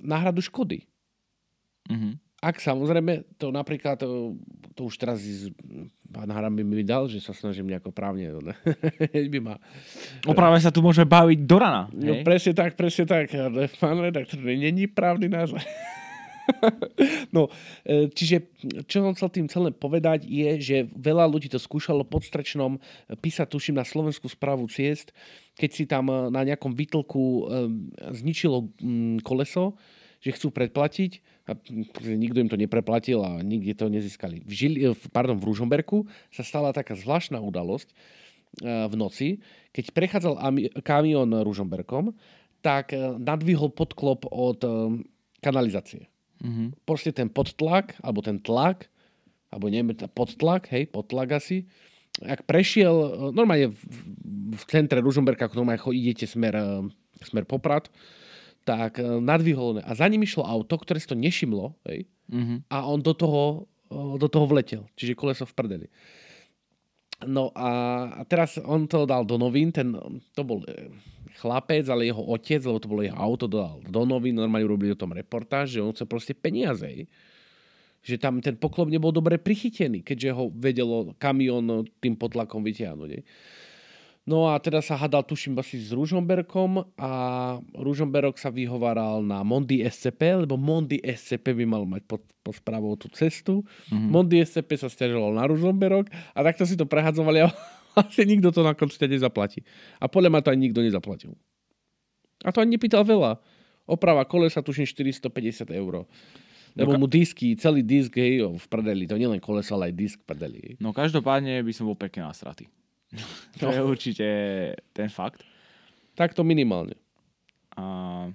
náhradu 0.00 0.40
škody. 0.40 0.88
Mhm. 1.84 2.16
ak 2.40 2.60
samozrejme, 2.60 3.36
to 3.36 3.52
napríklad, 3.52 4.00
to, 4.00 4.36
to 4.72 4.88
už 4.88 5.00
teraz 5.00 5.20
pán 6.12 6.28
Haram 6.28 6.52
by 6.52 6.60
mi 6.64 6.84
dal, 6.84 7.08
že 7.08 7.20
sa 7.20 7.32
snažím 7.32 7.72
nejako 7.72 7.88
právne, 7.92 8.32
no, 8.32 8.40
ne? 8.40 8.56
by 9.32 9.40
ma... 9.40 9.54
O 10.28 10.36
práve 10.36 10.60
sa 10.60 10.68
tu 10.68 10.84
môžeme 10.84 11.08
baviť 11.08 11.44
do 11.44 11.56
rana. 11.56 11.88
No 11.92 12.20
hej? 12.20 12.24
presne 12.24 12.52
tak, 12.52 12.76
presne 12.76 13.08
tak, 13.08 13.32
pán 13.80 13.96
redaktor, 13.96 14.40
není 14.44 14.84
právny 14.84 15.28
názor. 15.28 15.60
no, 17.36 17.48
e, 17.84 18.12
čiže 18.12 18.52
čo 18.84 19.00
som 19.04 19.16
chcel 19.16 19.30
tým 19.32 19.46
celé 19.48 19.72
povedať 19.72 20.28
je, 20.28 20.50
že 20.60 20.76
veľa 20.92 21.24
ľudí 21.28 21.48
to 21.48 21.56
skúšalo 21.56 22.04
pod 22.04 22.24
strečnom 22.24 22.76
písať, 23.20 23.48
tuším, 23.48 23.80
na 23.80 23.86
Slovenskú 23.86 24.28
správu 24.28 24.68
ciest, 24.68 25.16
keď 25.56 25.70
si 25.70 25.84
tam 25.88 26.10
e, 26.12 26.28
na 26.28 26.44
nejakom 26.44 26.72
výtlku 26.76 27.22
e, 27.22 27.42
zničilo 28.12 28.68
mm, 28.80 29.24
koleso, 29.24 29.76
že 30.24 30.32
chcú 30.32 30.48
predplatiť 30.56 31.20
a 31.44 31.52
nikto 32.00 32.40
im 32.40 32.48
to 32.48 32.56
nepreplatil 32.56 33.20
a 33.20 33.44
nikde 33.44 33.76
to 33.76 33.92
nezískali. 33.92 34.40
V, 34.48 34.52
Žili, 34.52 34.78
pardon, 35.12 35.36
v 35.36 35.52
Ružomberku 35.52 36.08
sa 36.32 36.40
stala 36.40 36.72
taká 36.72 36.96
zvláštna 36.96 37.44
udalosť 37.44 37.92
e, 37.92 37.94
v 38.88 38.94
noci, 38.96 39.28
keď 39.76 39.92
prechádzal 39.92 40.34
ami- 40.40 40.72
kamión 40.80 41.28
Ružomberkom, 41.28 42.16
tak 42.64 42.96
e, 42.96 43.20
nadvihol 43.20 43.76
podklop 43.76 44.24
od 44.32 44.60
e, 44.64 44.68
kanalizácie. 45.44 46.08
Mhm. 46.44 46.76
Proste 46.84 47.10
ten 47.10 47.32
podtlak, 47.32 47.96
alebo 48.04 48.20
ten 48.20 48.36
tlak, 48.36 48.92
alebo 49.48 49.72
neviem, 49.72 49.96
podtlak, 50.12 50.68
hej, 50.76 50.92
podtlak 50.92 51.40
asi, 51.40 51.64
ak 52.20 52.44
prešiel, 52.46 52.94
e, 52.94 53.08
normálne 53.32 53.72
v, 53.72 53.80
v 54.54 54.62
centre 54.68 55.00
Ružomberka, 55.00 55.48
ako 55.48 55.64
normálne 55.64 55.80
idete 55.90 56.28
smer, 56.28 56.54
e, 56.54 56.66
smer 57.24 57.48
Poprad, 57.48 57.88
tak 58.68 59.00
e, 59.00 59.06
nadvihol 59.18 59.80
a 59.82 59.92
za 59.96 60.06
ním 60.06 60.22
išlo 60.22 60.44
auto, 60.44 60.76
ktoré 60.76 61.00
si 61.00 61.08
to 61.08 61.16
nešimlo, 61.18 61.74
hej, 61.88 62.06
Mhm. 62.28 62.68
a 62.72 62.88
on 62.88 63.04
do 63.04 63.12
toho, 63.12 63.68
do 63.92 64.26
toho 64.32 64.48
vletel. 64.48 64.88
Čiže 64.96 65.12
koleso 65.12 65.44
v 65.44 65.52
prdeli. 65.52 65.86
No 67.26 67.50
a, 67.56 67.70
teraz 68.28 68.60
on 68.60 68.88
to 68.88 69.08
dal 69.08 69.24
do 69.24 69.40
novín, 69.40 69.72
ten, 69.72 69.92
to 70.32 70.42
bol 70.44 70.62
e, 70.64 70.92
chlapec, 71.40 71.88
ale 71.88 72.08
jeho 72.08 72.20
otec, 72.20 72.62
lebo 72.64 72.78
to 72.80 72.90
bolo 72.90 73.02
jeho 73.02 73.18
auto, 73.18 73.46
dal 73.50 73.80
do 73.84 74.02
novín, 74.06 74.38
normálne 74.38 74.68
urobili 74.68 74.94
o 74.94 75.00
tom 75.00 75.12
reportáž, 75.12 75.78
že 75.78 75.84
on 75.84 75.92
chce 75.92 76.04
proste 76.06 76.32
peniaze. 76.36 77.08
Že 78.04 78.20
tam 78.20 78.34
ten 78.44 78.54
poklop 78.60 78.92
nebol 78.92 79.10
dobre 79.10 79.40
prichytený, 79.40 80.04
keďže 80.04 80.30
ho 80.36 80.52
vedelo 80.52 81.16
kamión 81.16 81.88
tým 82.04 82.14
potlakom 82.14 82.60
vytiahnuť. 82.60 83.10
hej. 83.10 83.24
No 84.24 84.48
a 84.48 84.56
teda 84.56 84.80
sa 84.80 84.96
hadal, 84.96 85.20
tuším, 85.20 85.60
asi 85.60 85.76
s 85.76 85.92
Ružomberkom 85.92 86.96
a 86.96 87.10
Ružomberok 87.76 88.40
sa 88.40 88.48
vyhovaral 88.48 89.20
na 89.20 89.44
Mondi 89.44 89.84
SCP, 89.84 90.48
lebo 90.48 90.56
Mondi 90.56 90.96
SCP 90.96 91.52
by 91.52 91.64
mal 91.68 91.84
mať 91.84 92.08
pod, 92.08 92.24
pod 92.40 92.56
správou 92.56 92.96
tú 92.96 93.12
cestu. 93.12 93.60
Mm-hmm. 93.92 94.08
Mondi 94.08 94.40
SCP 94.40 94.80
sa 94.80 94.88
stiažoval 94.88 95.36
na 95.36 95.44
Ružomberok 95.44 96.08
a 96.08 96.40
takto 96.40 96.64
si 96.64 96.72
to 96.72 96.88
prehadzovali 96.88 97.44
a 97.44 97.52
asi 98.00 98.24
nikto 98.24 98.48
to 98.48 98.64
na 98.64 98.72
konci 98.72 98.96
nezaplatí. 99.04 99.60
A 100.00 100.08
podľa 100.08 100.32
ma 100.32 100.40
to 100.40 100.48
ani 100.48 100.72
nikto 100.72 100.80
nezaplatil. 100.80 101.36
A 102.40 102.48
to 102.48 102.64
ani 102.64 102.80
nepýtal 102.80 103.04
veľa. 103.04 103.36
Oprava 103.84 104.24
kolesa 104.24 104.64
tuším 104.64 104.88
450 104.88 105.68
eur. 105.68 106.08
Lebo 106.74 106.96
mu 106.96 107.06
disky, 107.06 107.54
celý 107.60 107.84
disk 107.84 108.16
hej, 108.16 108.40
v 108.40 108.66
prdeli. 108.72 109.04
To 109.06 109.20
nielen 109.20 109.38
koleso, 109.38 109.76
ale 109.76 109.92
aj 109.92 109.94
disk 109.94 110.16
v 110.24 110.32
prdeli. 110.32 110.60
No 110.80 110.96
každopádne 110.96 111.60
by 111.60 111.72
som 111.76 111.86
bol 111.86 111.94
pekne 111.94 112.24
nasratý. 112.24 112.66
to 113.60 113.70
je 113.70 113.80
určite 113.80 114.26
ten 114.94 115.08
fakt. 115.10 115.42
Takto 116.14 116.46
minimálne. 116.46 116.94
A 117.74 118.30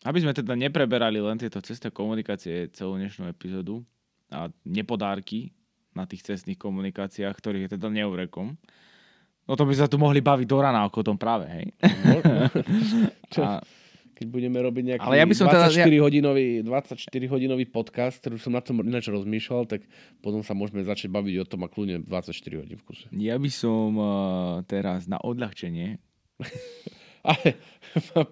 aby 0.00 0.18
sme 0.24 0.32
teda 0.32 0.56
nepreberali 0.56 1.20
len 1.20 1.36
tieto 1.36 1.60
cestné 1.60 1.92
komunikácie 1.92 2.72
celú 2.72 2.96
dnešnú 2.96 3.28
epizódu 3.28 3.84
a 4.32 4.48
nepodárky 4.64 5.52
na 5.92 6.06
tých 6.06 6.24
cestných 6.24 6.56
komunikáciách, 6.56 7.34
ktorých 7.34 7.66
je 7.66 7.72
teda 7.76 7.90
neurekom, 7.90 8.54
no 9.44 9.52
to 9.58 9.66
by 9.66 9.74
sa 9.74 9.90
tu 9.90 9.98
mohli 9.98 10.22
baviť 10.22 10.46
do 10.46 10.58
rana 10.62 10.86
o 10.86 11.02
tom 11.02 11.18
práve, 11.18 11.50
hej. 11.50 11.66
Čo? 13.34 13.42
A, 13.42 13.60
Keď 14.20 14.28
budeme 14.28 14.60
robiť 14.60 14.84
nejaký 14.84 15.04
Ale 15.08 15.16
ja 15.16 15.24
by 15.24 15.32
som 15.32 15.48
teda- 15.48 15.72
24, 15.72 15.96
hodinový, 16.04 16.60
24 16.60 17.08
hodinový 17.08 17.64
podcast, 17.64 18.20
ktorý 18.20 18.36
som 18.36 18.52
na 18.52 18.60
tom 18.60 18.84
ináč 18.84 19.08
rozmýšľal, 19.08 19.64
tak 19.64 19.88
potom 20.20 20.44
sa 20.44 20.52
môžeme 20.52 20.84
začať 20.84 21.08
baviť 21.08 21.34
o 21.40 21.44
tom 21.48 21.64
a 21.64 21.72
kľudne 21.72 22.04
24 22.04 22.60
hodín 22.60 22.76
v 22.76 22.84
kuse. 22.84 23.08
ja 23.16 23.40
by 23.40 23.48
som 23.48 23.96
uh, 23.96 24.60
teraz 24.68 25.08
na 25.08 25.16
odľahčenie 25.16 25.96
Ale, 27.20 27.52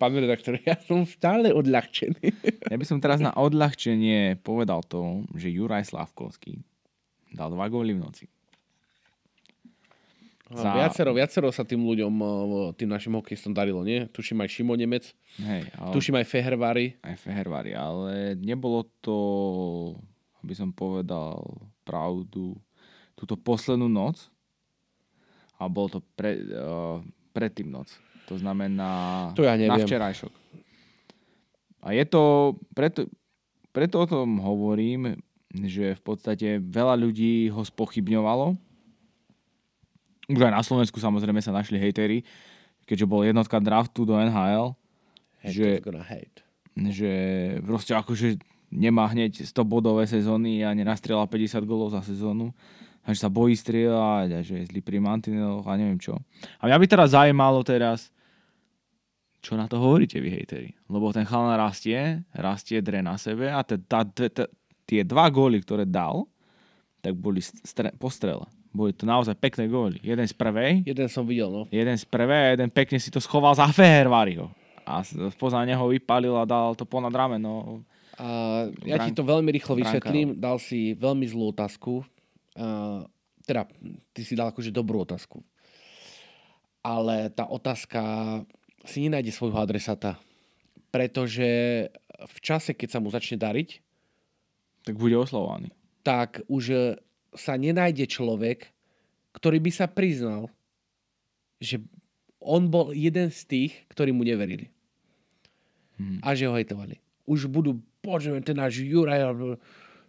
pán 0.01 0.16
redaktor, 0.16 0.57
ja 0.64 0.77
som 0.81 1.05
stále 1.05 1.53
odľahčený. 1.53 2.24
Ja 2.72 2.77
by 2.77 2.87
som 2.88 3.05
teraz 3.05 3.20
na 3.20 3.37
odľahčenie 3.37 4.40
povedal 4.40 4.81
to, 4.81 5.29
že 5.37 5.53
Juraj 5.53 5.92
Slavkovský 5.92 6.64
dal 7.37 7.53
dva 7.53 7.68
góly 7.68 7.92
v 7.92 8.01
noci. 8.01 8.24
Za... 10.49 10.73
Viacero, 10.73 11.13
viacero 11.13 11.49
sa 11.53 11.61
tým 11.61 11.85
ľuďom, 11.85 12.15
tým 12.73 12.89
našim 12.89 13.13
hokejistom 13.13 13.53
darilo, 13.53 13.85
nie? 13.85 14.09
Tuším 14.09 14.41
aj 14.41 14.49
Šimo 14.49 14.73
Nemec, 14.73 15.13
Hej, 15.37 15.69
ale... 15.77 15.93
tuším 15.93 16.17
aj 16.17 16.25
Fehervary. 16.25 16.97
aj 17.05 17.17
Fehervari, 17.21 17.77
ale 17.77 18.33
nebolo 18.41 18.89
to, 19.05 19.19
aby 20.41 20.57
som 20.57 20.73
povedal 20.73 21.45
pravdu, 21.85 22.57
túto 23.13 23.37
poslednú 23.37 23.93
noc, 23.93 24.33
a 25.59 25.67
bolo 25.69 25.99
to 25.99 26.01
pre, 26.15 26.39
uh, 26.55 27.03
predtým 27.35 27.69
noc. 27.69 27.91
To 28.31 28.39
znamená 28.39 29.33
To 29.35 29.43
ja 29.45 29.59
na 29.59 29.75
neviem. 29.75 29.85
včerajšok. 29.85 30.33
A 31.83 31.93
je 31.93 32.05
to, 32.07 32.55
preto, 32.73 33.11
preto 33.75 34.01
o 34.01 34.07
tom 34.07 34.39
hovorím, 34.39 35.19
že 35.51 35.97
v 35.99 36.03
podstate 36.05 36.49
veľa 36.63 36.95
ľudí 36.95 37.51
ho 37.51 37.61
spochybňovalo. 37.65 38.55
Už 40.29 40.45
aj 40.45 40.53
na 40.53 40.62
Slovensku 40.62 41.01
samozrejme 41.01 41.41
sa 41.41 41.57
našli 41.57 41.81
hejtery, 41.81 42.21
keďže 42.85 43.09
bol 43.09 43.25
jednotka 43.25 43.57
draftu 43.61 44.05
do 44.05 44.17
NHL, 44.17 44.77
Že- 45.41 45.81
hate. 46.05 46.41
že 46.93 47.11
proste 47.64 47.97
akože 47.97 48.37
nemá 48.69 49.09
hneď 49.09 49.49
100 49.49 49.64
bodové 49.64 50.05
sezóny 50.05 50.61
a 50.61 50.77
nenastrieľa 50.77 51.25
50 51.25 51.64
golov 51.64 51.97
za 51.97 52.05
sezónu 52.05 52.53
a 53.09 53.17
že 53.17 53.25
sa 53.25 53.33
bojí 53.33 53.57
strieľať 53.57 54.29
a 54.37 54.38
že 54.45 54.55
je 54.61 54.69
zlý 54.69 54.85
pri 54.85 55.01
mantineloch 55.01 55.64
a 55.64 55.81
neviem 55.81 55.97
čo. 55.97 56.21
A 56.61 56.69
mňa 56.69 56.77
by 56.77 56.87
teraz 56.87 57.17
zaujímalo 57.17 57.64
teraz, 57.64 58.12
čo 59.41 59.57
na 59.57 59.64
to 59.64 59.81
hovoríte 59.81 60.21
vy 60.21 60.29
hejteri. 60.29 60.77
Lebo 60.93 61.09
ten 61.17 61.25
chalan 61.25 61.57
rastie, 61.57 62.21
rastie, 62.37 62.85
dre 62.85 63.01
na 63.01 63.17
sebe 63.17 63.49
a 63.49 63.64
tá, 63.64 64.05
te, 64.05 64.29
te, 64.29 64.45
tie 64.85 65.01
dva 65.09 65.33
góly, 65.33 65.64
ktoré 65.64 65.88
dal, 65.88 66.29
tak 67.01 67.17
boli 67.17 67.41
stre, 67.41 67.95
po 67.97 68.12
strele. 68.12 68.45
Boli 68.79 68.93
to 68.93 69.03
naozaj 69.03 69.35
pekné 69.35 69.67
góly. 69.67 69.99
Jeden 70.01 70.23
z 70.23 70.31
prvej, 70.31 70.87
Jeden 70.87 71.09
som 71.09 71.27
videl, 71.27 71.51
no. 71.51 71.62
jeden 71.69 71.93
z 71.93 72.07
prvej 72.07 72.41
a 72.41 72.55
jeden 72.55 72.71
pekne 72.71 72.95
si 72.97 73.11
to 73.11 73.19
schoval 73.19 73.51
za 73.53 73.67
Fehervariho. 73.67 74.47
A 74.87 75.03
spoza 75.03 75.59
neho 75.61 75.83
vypalil 75.85 76.33
a 76.33 76.47
dal 76.47 76.73
to 76.73 76.87
ponad 76.87 77.11
rameno. 77.11 77.83
A 78.14 78.27
ja 78.83 78.97
ti 78.97 79.11
Brán- 79.11 79.19
to 79.19 79.25
veľmi 79.25 79.51
rýchlo 79.51 79.75
vysvetlím. 79.75 80.38
Dal 80.38 80.57
si 80.57 80.95
veľmi 80.95 81.27
zlú 81.27 81.51
otázku. 81.51 82.07
A, 82.55 83.03
teda, 83.43 83.67
ty 84.11 84.23
si 84.23 84.33
dal 84.33 84.49
akože 84.49 84.71
dobrú 84.71 85.03
otázku. 85.03 85.43
Ale 86.81 87.29
tá 87.31 87.45
otázka 87.45 88.01
si 88.85 89.03
nenájde 89.03 89.29
svojho 89.29 89.59
adresáta. 89.59 90.17
Pretože 90.88 91.49
v 92.17 92.38
čase, 92.41 92.73
keď 92.73 92.88
sa 92.88 92.99
mu 92.99 93.11
začne 93.11 93.37
dariť, 93.37 93.83
Tak 94.83 94.97
bude 94.97 95.14
oslovovaný. 95.14 95.69
tak 96.01 96.41
už 96.49 96.97
sa 97.38 97.55
nenájde 97.57 98.11
človek, 98.11 98.68
ktorý 99.35 99.62
by 99.62 99.70
sa 99.70 99.87
priznal, 99.87 100.51
že 101.62 101.83
on 102.38 102.70
bol 102.70 102.94
jeden 102.94 103.31
z 103.31 103.40
tých, 103.46 103.72
ktorí 103.90 104.14
mu 104.14 104.22
neverili. 104.22 104.70
Hmm. 105.98 106.22
A 106.22 106.38
že 106.38 106.46
ho 106.46 106.55
hejtovali. 106.55 107.03
Už 107.27 107.51
budú, 107.51 107.83
bože, 108.03 108.31
ten 108.46 108.55
náš 108.55 108.79
Juraj, 108.79 109.27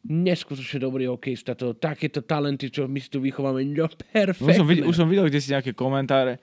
neskutočne 0.06 0.80
dobrý 0.80 1.10
hokejista, 1.12 1.58
to, 1.58 1.76
takéto 1.76 2.24
talenty, 2.24 2.72
čo 2.72 2.88
my 2.88 3.00
si 3.02 3.10
tu 3.12 3.20
vychováme, 3.20 3.66
no 3.68 3.90
perfektné. 4.14 4.56
Už 4.56 4.60
som, 4.62 4.68
videl, 4.70 4.86
už 4.88 4.96
som 4.96 5.08
videl, 5.10 5.26
kde 5.28 5.40
si 5.44 5.52
nejaké 5.52 5.76
komentáre, 5.76 6.40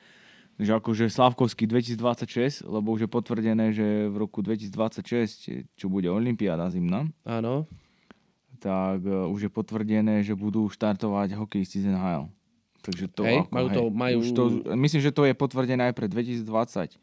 že 0.60 0.72
akože 0.72 1.08
Slavkovský 1.08 1.64
2026, 1.64 2.68
lebo 2.68 2.92
už 2.92 3.06
je 3.06 3.10
potvrdené, 3.10 3.72
že 3.72 4.08
v 4.12 4.16
roku 4.20 4.44
2026, 4.44 5.72
čo 5.72 5.86
bude 5.88 6.08
Olympiáda 6.12 6.68
zimná, 6.68 7.08
Áno. 7.24 7.64
Tak 8.56 9.00
uh, 9.00 9.28
už 9.28 9.46
je 9.46 9.50
potvrdené, 9.50 10.20
že 10.20 10.32
budú 10.32 10.66
štartovať 10.66 11.36
hokejisti 11.36 11.80
z 11.80 11.92
NHL. 11.92 12.26
Takže 12.80 13.06
to 13.10 13.22
Hej, 13.22 13.38
ako, 13.42 13.50
majú 13.50 13.66
hej, 13.66 13.74
to- 13.74 13.90
majú- 13.90 14.18
Už 14.18 14.28
to, 14.30 14.44
myslím, 14.74 15.00
že 15.02 15.10
to 15.10 15.22
je 15.24 15.34
potvrdené 15.34 15.90
aj 15.90 15.94
pre 15.94 16.06
2026, 16.06 16.96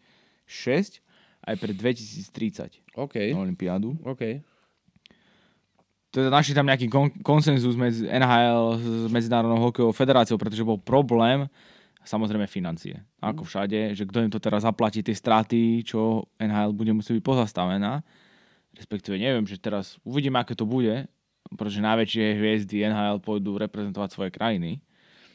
aj 1.44 1.56
pre 1.60 1.72
2030 1.72 2.80
OK. 2.96 3.16
na 3.36 3.40
Olympiádu. 3.40 3.96
OK. 4.04 4.40
teda 6.08 6.30
našli 6.30 6.54
tam 6.54 6.70
nejaký 6.70 6.88
kon- 6.88 7.10
konsenzus 7.26 7.74
medzi 7.74 8.06
NHL 8.06 8.78
s 8.78 9.10
Medzinárodnou 9.10 9.58
hokejovou 9.58 9.98
federáciou, 9.98 10.38
pretože 10.38 10.62
bol 10.62 10.78
problém, 10.78 11.50
samozrejme 12.06 12.46
financie. 12.46 13.02
Ako 13.18 13.42
všade, 13.42 13.98
že 13.98 14.06
kto 14.06 14.22
im 14.22 14.30
to 14.30 14.38
teraz 14.38 14.62
zaplatí 14.62 15.02
tie 15.02 15.18
straty, 15.18 15.82
čo 15.82 16.30
NHL 16.38 16.70
bude 16.70 16.94
musieť 16.94 17.18
byť 17.18 17.26
pozastavená. 17.26 18.06
Respektíve 18.78 19.18
neviem, 19.18 19.42
že 19.50 19.58
teraz 19.58 19.98
uvidíme, 20.06 20.38
aké 20.38 20.54
to 20.54 20.70
bude. 20.70 21.10
Pretože 21.56 21.84
najväčšie 21.84 22.26
hviezdy 22.40 22.76
NHL 22.88 23.20
pôjdu 23.24 23.58
reprezentovať 23.58 24.10
svoje 24.14 24.32
krajiny. 24.34 24.84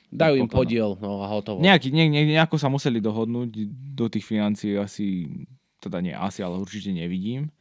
Dajú 0.09 0.41
im 0.41 0.49
Potom, 0.49 0.65
podiel, 0.65 0.91
no 0.99 1.21
a 1.21 1.29
hotovo. 1.29 1.61
Nejaký, 1.61 1.93
ne, 1.93 2.09
ne, 2.09 2.25
nejako 2.25 2.57
sa 2.57 2.73
museli 2.73 2.97
dohodnúť, 2.99 3.49
do 3.93 4.07
tých 4.09 4.25
financií 4.25 4.73
asi, 4.81 5.29
teda 5.85 6.01
nie 6.01 6.17
asi, 6.17 6.41
ale 6.41 6.57
určite 6.57 6.89
nevidím. 6.91 7.53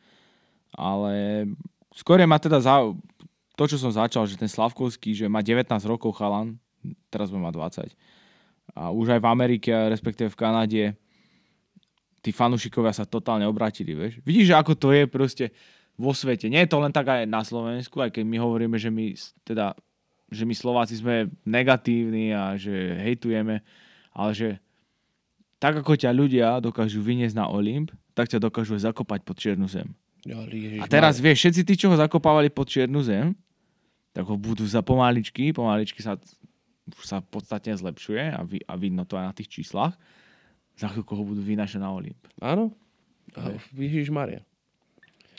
Ale 0.72 1.44
skôr 1.92 2.24
ma 2.24 2.40
teda 2.40 2.64
za, 2.64 2.88
to, 3.60 3.64
čo 3.68 3.82
som 3.82 3.92
začal, 3.92 4.24
že 4.30 4.40
ten 4.40 4.48
Slavkovský, 4.48 5.18
že 5.18 5.26
má 5.28 5.44
19 5.44 5.68
rokov 5.90 6.16
chalan, 6.16 6.56
teraz 7.12 7.34
bude 7.34 7.44
mať 7.44 7.92
20. 7.92 8.78
A 8.78 8.94
už 8.94 9.18
aj 9.18 9.20
v 9.20 9.28
Amerike, 9.28 9.72
respektíve 9.90 10.30
v 10.32 10.40
Kanade, 10.40 10.84
tí 12.22 12.30
fanúšikovia 12.30 12.94
sa 12.94 13.10
totálne 13.10 13.50
obratili, 13.50 13.98
vieš. 13.98 14.22
Vidíš, 14.22 14.54
že 14.54 14.56
ako 14.56 14.74
to 14.78 14.94
je 14.94 15.04
proste 15.10 15.46
vo 15.98 16.14
svete. 16.14 16.48
Nie 16.48 16.64
je 16.66 16.72
to 16.72 16.78
len 16.80 16.94
tak 16.94 17.10
aj 17.10 17.26
na 17.26 17.42
Slovensku, 17.42 18.00
aj 18.00 18.14
keď 18.14 18.24
my 18.24 18.38
hovoríme, 18.38 18.78
že 18.78 18.94
my 18.94 19.18
teda 19.44 19.74
že 20.28 20.44
my 20.44 20.52
Slováci 20.52 21.00
sme 21.00 21.32
negatívni 21.48 22.36
a 22.36 22.60
že 22.60 23.00
hejtujeme, 23.00 23.64
ale 24.12 24.32
že 24.36 24.60
tak 25.58 25.80
ako 25.80 25.96
ťa 25.98 26.12
ľudia 26.12 26.60
dokážu 26.60 27.00
vyniesť 27.00 27.36
na 27.40 27.48
Olymp, 27.48 27.96
tak 28.12 28.28
ťa 28.30 28.44
dokážu 28.44 28.76
aj 28.76 28.92
zakopať 28.92 29.24
pod 29.24 29.40
čiernu 29.40 29.66
zem. 29.72 29.96
Ježiš, 30.28 30.84
A 30.84 30.86
teraz 30.92 31.24
vieš, 31.24 31.48
všetci 31.48 31.62
tí, 31.64 31.74
čo 31.80 31.88
ho 31.88 31.96
zakopávali 31.96 32.52
pod 32.52 32.68
čiernu 32.68 33.00
zem, 33.00 33.32
tak 34.12 34.28
ho 34.28 34.36
budú 34.36 34.68
za 34.68 34.84
pomaličky, 34.84 35.56
pomaličky 35.56 36.04
sa, 36.04 36.20
sa 37.00 37.24
podstatne 37.24 37.72
zlepšuje 37.72 38.36
a, 38.36 38.42
vi, 38.44 38.60
a 38.68 38.74
vidno 38.76 39.08
to 39.08 39.16
aj 39.16 39.32
na 39.32 39.34
tých 39.34 39.48
číslach, 39.48 39.96
za 40.76 40.92
chvíľku 40.92 41.16
ho 41.16 41.24
budú 41.24 41.42
vynašať 41.42 41.80
na 41.80 41.90
Olymp. 41.96 42.20
Áno? 42.44 42.76
Ježiš 43.72 44.12
Maria. 44.12 44.44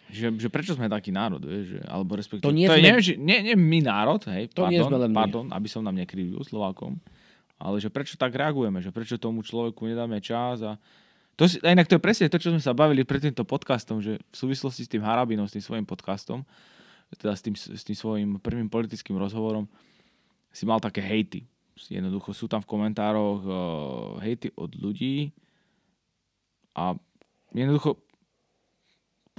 Že, 0.09 0.41
že 0.41 0.49
prečo 0.49 0.73
sme 0.73 0.89
taký 0.89 1.13
národ, 1.13 1.45
vieš, 1.45 1.77
že, 1.77 1.81
alebo 1.85 2.17
respektíve... 2.17 2.49
To 2.49 2.57
nie 2.57 2.65
to 2.65 2.77
je, 2.77 2.81
sme- 2.81 2.87
neviem, 2.89 3.05
že, 3.05 3.15
nie, 3.21 3.39
nie 3.45 3.57
my 3.61 3.79
národ, 3.85 4.25
hej, 4.33 4.49
To 4.57 4.65
pardon, 4.65 4.73
nie 4.73 4.81
sme 4.81 4.99
len 5.05 5.11
my. 5.13 5.17
pardon, 5.21 5.47
aby 5.53 5.69
som 5.69 5.85
nám 5.85 6.01
nekrivil 6.01 6.41
Slovákom, 6.41 6.97
ale 7.61 7.77
že 7.77 7.93
prečo 7.93 8.17
tak 8.17 8.33
reagujeme, 8.33 8.81
že 8.81 8.89
prečo 8.89 9.21
tomu 9.21 9.45
človeku 9.45 9.85
nedáme 9.85 10.17
čas 10.25 10.65
a 10.65 10.81
to 11.39 11.47
si, 11.47 11.61
a 11.63 11.71
inak 11.71 11.87
to 11.87 11.95
je 11.95 12.03
presne 12.03 12.27
to, 12.27 12.41
čo 12.41 12.51
sme 12.51 12.59
sa 12.59 12.75
bavili 12.75 13.07
pred 13.07 13.23
týmto 13.23 13.47
podcastom, 13.47 14.03
že 14.03 14.19
v 14.19 14.37
súvislosti 14.37 14.83
s 14.83 14.91
tým 14.91 15.07
Harabinom, 15.07 15.47
s 15.47 15.55
tým 15.55 15.63
svojím 15.63 15.87
podcastom, 15.87 16.43
teda 17.15 17.37
s 17.37 17.45
tým, 17.45 17.55
s 17.55 17.83
tým 17.87 17.95
svojím 17.95 18.31
prvým 18.43 18.67
politickým 18.67 19.15
rozhovorom, 19.15 19.69
si 20.51 20.67
mal 20.67 20.83
také 20.83 20.99
hejty. 20.99 21.47
Jednoducho 21.79 22.35
sú 22.35 22.51
tam 22.51 22.59
v 22.59 22.67
komentároch 22.67 23.41
uh, 23.47 23.55
hejty 24.19 24.51
od 24.59 24.75
ľudí 24.75 25.31
a 26.75 26.99
jednoducho 27.55 28.03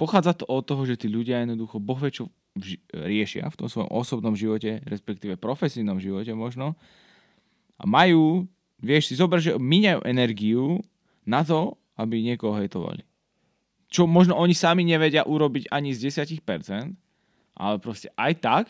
pochádza 0.00 0.32
to 0.32 0.48
od 0.48 0.64
toho, 0.64 0.88
že 0.88 0.96
tí 0.96 1.12
ľudia 1.12 1.44
jednoducho 1.44 1.76
boh 1.76 2.00
vie, 2.00 2.08
čo 2.08 2.32
v 2.56 2.74
ži- 2.74 2.82
riešia 2.90 3.52
v 3.52 3.58
tom 3.60 3.68
svojom 3.68 3.92
osobnom 3.92 4.32
živote, 4.32 4.80
respektíve 4.88 5.36
profesijnom 5.36 6.00
živote 6.00 6.32
možno. 6.32 6.72
A 7.76 7.84
majú, 7.84 8.48
vieš, 8.80 9.12
si 9.12 9.14
zober, 9.20 9.44
že 9.44 9.60
míňajú 9.60 10.00
energiu 10.08 10.80
na 11.28 11.44
to, 11.44 11.76
aby 12.00 12.24
niekoho 12.24 12.56
hejtovali. 12.56 13.04
Čo 13.92 14.08
možno 14.08 14.40
oni 14.40 14.56
sami 14.56 14.88
nevedia 14.88 15.28
urobiť 15.28 15.68
ani 15.68 15.92
z 15.92 16.08
10%, 16.08 16.40
ale 17.60 17.76
proste 17.76 18.08
aj 18.16 18.32
tak 18.40 18.64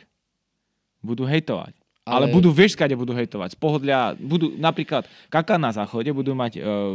budú 1.00 1.24
hejtovať. 1.24 1.79
Ale, 2.10 2.26
Ale- 2.26 2.34
budú, 2.34 2.50
vieš, 2.50 2.74
skade 2.74 2.92
budú 2.92 3.14
hejtovať. 3.14 3.54
Z 3.54 3.58
pohodlia, 3.58 4.18
budú 4.18 4.50
napríklad 4.58 5.06
kaká 5.30 5.54
na 5.54 5.70
záchode, 5.70 6.10
budú 6.10 6.34
mať 6.34 6.58
uh, 6.58 6.92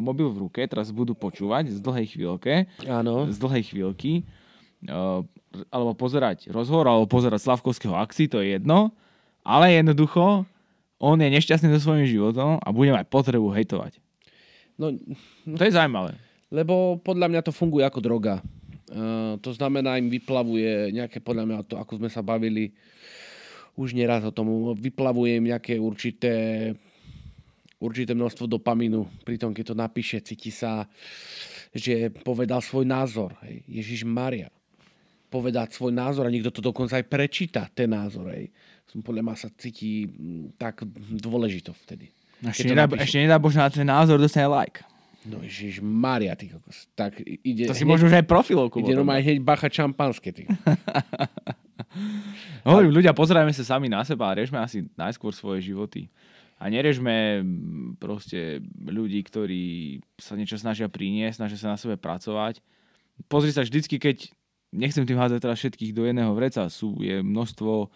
mobil 0.00 0.32
v 0.32 0.48
ruke, 0.48 0.60
teraz 0.64 0.88
budú 0.88 1.12
počúvať 1.12 1.68
z 1.68 1.78
dlhej 1.78 2.16
chvíľke, 2.16 2.64
Áno. 2.88 3.28
z 3.28 3.36
dlhej 3.36 3.62
chvíľky, 3.68 4.24
uh, 4.88 5.20
alebo 5.68 5.92
pozerať 5.94 6.48
rozhovor, 6.48 6.88
alebo 6.88 7.06
pozerať 7.06 7.44
Slavkovského 7.44 7.94
akcií, 7.94 8.26
to 8.26 8.40
je 8.40 8.56
jedno, 8.56 8.90
ale 9.44 9.76
jednoducho 9.76 10.48
on 10.96 11.20
je 11.20 11.28
nešťastný 11.28 11.68
so 11.76 11.84
svojím 11.84 12.08
životom 12.08 12.56
a 12.58 12.68
bude 12.72 12.88
mať 12.88 13.04
potrebu 13.12 13.52
hejtovať. 13.52 14.00
No, 14.74 14.90
To 15.44 15.62
je 15.62 15.70
zaujímavé. 15.70 16.16
lebo 16.48 16.96
podľa 16.98 17.28
mňa 17.30 17.40
to 17.44 17.52
funguje 17.54 17.84
ako 17.84 18.00
droga. 18.02 18.40
Uh, 18.90 19.36
to 19.38 19.50
znamená, 19.54 19.98
im 19.98 20.06
vyplavuje 20.08 20.90
nejaké, 20.90 21.18
podľa 21.18 21.44
mňa 21.46 21.58
to, 21.66 21.74
ako 21.78 21.98
sme 21.98 22.08
sa 22.08 22.22
bavili 22.22 22.70
už 23.74 23.94
nieraz 23.94 24.22
o 24.22 24.30
tom, 24.30 24.74
vyplavuje 24.74 25.38
im 25.38 25.50
nejaké 25.50 25.78
určité 25.78 26.72
určité 27.84 28.16
množstvo 28.16 28.48
dopamínu. 28.48 29.04
Pritom, 29.28 29.52
keď 29.52 29.74
to 29.74 29.76
napíše, 29.76 30.24
cíti 30.24 30.48
sa, 30.48 30.88
že 31.76 32.08
povedal 32.24 32.64
svoj 32.64 32.88
názor. 32.88 33.36
Hej. 33.44 33.60
Ježiš 33.68 34.00
Maria. 34.08 34.48
Povedať 35.28 35.76
svoj 35.76 35.92
názor 35.92 36.24
a 36.24 36.32
niekto 36.32 36.48
to 36.48 36.64
dokonca 36.64 36.96
aj 36.96 37.04
prečíta, 37.04 37.68
ten 37.68 37.92
názor. 37.92 38.32
Hej. 38.32 38.48
Som 38.88 39.04
podľa 39.04 39.22
ma 39.26 39.34
sa 39.36 39.52
cíti 39.52 40.08
mm, 40.08 40.56
tak 40.56 40.86
dôležito 41.20 41.76
vtedy. 41.84 42.08
Ešte 42.40 42.72
nedá, 42.72 42.88
napíše. 42.88 43.04
ešte 43.04 43.18
nedá 43.20 43.36
Bože 43.36 43.58
na 43.60 43.68
ten 43.68 43.84
názor 43.84 44.16
dostane 44.16 44.48
like. 44.48 44.80
No 45.24 45.40
Ježiš 45.40 45.80
Maria, 45.80 46.36
ty 46.36 46.52
kokos. 46.52 46.84
Tak 46.92 47.16
ide, 47.24 47.64
To 47.68 47.72
si 47.72 47.84
hneď- 47.84 47.90
môžu 47.96 48.04
už 48.08 48.16
aj 48.20 48.28
profilovku. 48.28 48.80
Ide 48.80 48.92
potom 48.92 48.98
normálne 49.04 49.24
hneď 49.24 49.40
bacha 49.40 49.68
šampanské. 49.72 50.36
Ty. 50.36 50.44
Hovorím, 52.66 52.92
ľudia, 52.92 53.14
pozerajme 53.14 53.52
sa 53.54 53.76
sami 53.76 53.86
na 53.86 54.02
seba 54.02 54.30
a 54.30 54.36
riešme 54.36 54.58
asi 54.58 54.86
najskôr 54.98 55.30
svoje 55.30 55.70
životy. 55.70 56.10
A 56.58 56.70
nerežme 56.70 57.42
mm, 57.42 57.98
proste 57.98 58.62
ľudí, 58.78 59.20
ktorí 59.26 59.64
sa 60.16 60.38
niečo 60.38 60.56
snažia 60.56 60.86
priniesť, 60.86 61.42
snažia 61.42 61.58
sa 61.58 61.74
na 61.74 61.78
sebe 61.78 61.98
pracovať. 61.98 62.62
Pozri 63.26 63.50
sa 63.50 63.66
vždycky, 63.66 63.98
keď, 63.98 64.30
nechcem 64.70 65.06
tým 65.06 65.18
házať 65.18 65.38
teraz 65.42 65.58
všetkých 65.60 65.94
do 65.94 66.06
jedného 66.06 66.32
vreca, 66.34 66.66
sú, 66.70 66.98
je 67.02 67.22
množstvo 67.22 67.90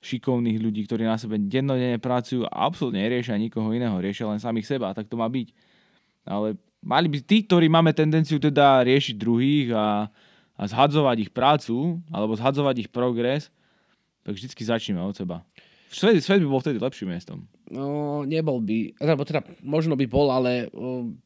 šikovných 0.00 0.58
ľudí, 0.58 0.88
ktorí 0.88 1.04
na 1.04 1.20
sebe 1.20 1.36
dennodenne 1.36 2.00
pracujú 2.00 2.48
a 2.48 2.64
absolútne 2.64 3.04
neriešia 3.04 3.36
nikoho 3.36 3.68
iného, 3.76 4.00
riešia 4.00 4.32
len 4.32 4.40
samých 4.40 4.76
seba 4.76 4.92
a 4.92 4.96
tak 4.96 5.12
to 5.12 5.20
má 5.20 5.28
byť. 5.28 5.52
Ale 6.24 6.56
mali 6.80 7.06
by 7.12 7.18
tí, 7.20 7.44
ktorí 7.44 7.68
máme 7.68 7.92
tendenciu 7.92 8.40
teda 8.40 8.80
riešiť 8.80 9.14
druhých 9.20 9.68
a, 9.76 10.08
a 10.60 10.68
zhadzovať 10.68 11.16
ich 11.24 11.30
prácu 11.32 12.04
alebo 12.12 12.36
zhadzovať 12.36 12.84
ich 12.84 12.90
progres, 12.92 13.48
tak 14.20 14.36
vždycky 14.36 14.60
začneme 14.60 15.00
od 15.00 15.16
seba. 15.16 15.40
Svet, 15.88 16.20
svet 16.20 16.44
by 16.44 16.48
bol 16.52 16.60
vtedy 16.60 16.76
lepším 16.76 17.16
miestom. 17.16 17.48
No, 17.72 18.22
nebol 18.28 18.60
by, 18.60 19.00
alebo 19.00 19.24
teda 19.24 19.40
možno 19.64 19.96
by 19.96 20.04
bol, 20.04 20.28
ale 20.28 20.68
um, 20.70 21.16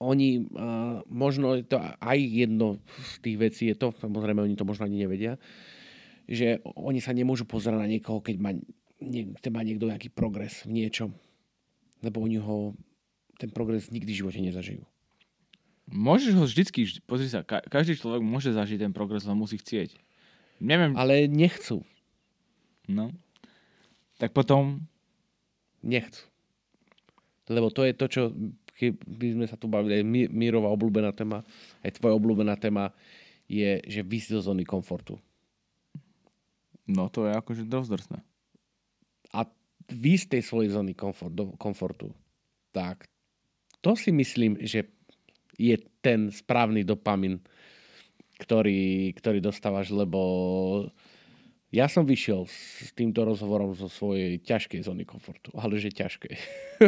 oni, 0.00 0.48
uh, 0.56 1.04
možno 1.06 1.54
je 1.60 1.68
to 1.68 1.76
aj 1.78 2.18
jedno 2.18 2.80
z 2.88 3.14
tých 3.20 3.36
vecí 3.36 3.62
je 3.68 3.76
to, 3.76 3.92
samozrejme 4.00 4.40
oni 4.40 4.56
to 4.56 4.64
možno 4.64 4.88
ani 4.88 5.04
nevedia, 5.04 5.36
že 6.24 6.64
oni 6.64 7.04
sa 7.04 7.12
nemôžu 7.12 7.44
pozerať 7.44 7.78
na 7.78 7.90
niekoho, 7.92 8.24
keď 8.24 8.36
má, 8.40 8.56
nie, 9.04 9.30
má 9.52 9.60
niekto 9.62 9.86
nejaký 9.86 10.08
progres 10.10 10.64
v 10.64 10.80
niečom. 10.82 11.12
Lebo 12.00 12.22
oni 12.22 12.38
ho, 12.40 12.78
ten 13.36 13.50
progres 13.50 13.90
nikdy 13.90 14.10
v 14.14 14.20
živote 14.22 14.40
nezažijú. 14.40 14.86
Môžeš 15.88 16.32
ho 16.36 16.44
vždycky, 16.44 16.84
vždy- 16.84 17.02
pozri 17.08 17.28
sa, 17.32 17.40
ka- 17.40 17.64
každý 17.64 17.96
človek 17.96 18.20
môže 18.20 18.52
zažiť 18.52 18.84
ten 18.84 18.92
progres, 18.92 19.24
len 19.24 19.36
musí 19.36 19.56
chcieť. 19.56 19.96
Neviem, 20.60 20.92
Ale 20.98 21.24
nechcú. 21.30 21.80
no. 22.88 23.10
Tak 24.18 24.34
potom, 24.34 24.82
Nechcú. 25.78 26.26
Lebo 27.46 27.70
to 27.70 27.86
je 27.86 27.94
to, 27.94 28.06
čo 28.10 28.22
keby 28.74 29.38
sme 29.38 29.46
sa 29.46 29.54
tu 29.54 29.70
bavili, 29.70 30.02
aj 30.02 30.04
Mírová 30.30 30.68
obľúbená 30.74 31.14
téma, 31.14 31.46
aj 31.86 31.98
tvoja 31.98 32.14
obľúbená 32.18 32.58
téma, 32.58 32.90
je, 33.46 33.78
že 33.86 34.02
vysť 34.02 34.38
zo 34.38 34.52
zóny 34.52 34.66
komfortu. 34.66 35.16
no 36.88 37.08
to 37.08 37.24
je 37.28 37.32
akože 37.32 37.62
dosť. 37.64 38.20
A 39.32 39.46
vy 39.88 40.12
z 40.18 40.26
tej 40.28 40.42
svojej 40.44 40.70
zóny 40.72 40.92
komfort, 40.92 41.32
do, 41.32 41.52
komfortu, 41.56 42.12
tak 42.74 43.08
to 43.80 43.96
si 43.96 44.12
myslím, 44.12 44.58
že 44.60 44.84
je 45.58 45.74
ten 46.00 46.30
správny 46.30 46.82
dopamin, 46.82 47.42
ktorý, 48.38 49.10
ktorý 49.12 49.38
dostávaš, 49.40 49.90
lebo 49.90 50.20
ja 51.68 51.84
som 51.84 52.00
vyšiel 52.00 52.48
s 52.48 52.96
týmto 52.96 53.20
rozhovorom 53.20 53.74
zo 53.74 53.86
svojej 53.86 54.40
ťažkej 54.40 54.80
zóny 54.80 55.04
komfortu, 55.04 55.52
ale 55.52 55.76
že 55.76 55.92
ťažkej. 55.92 56.34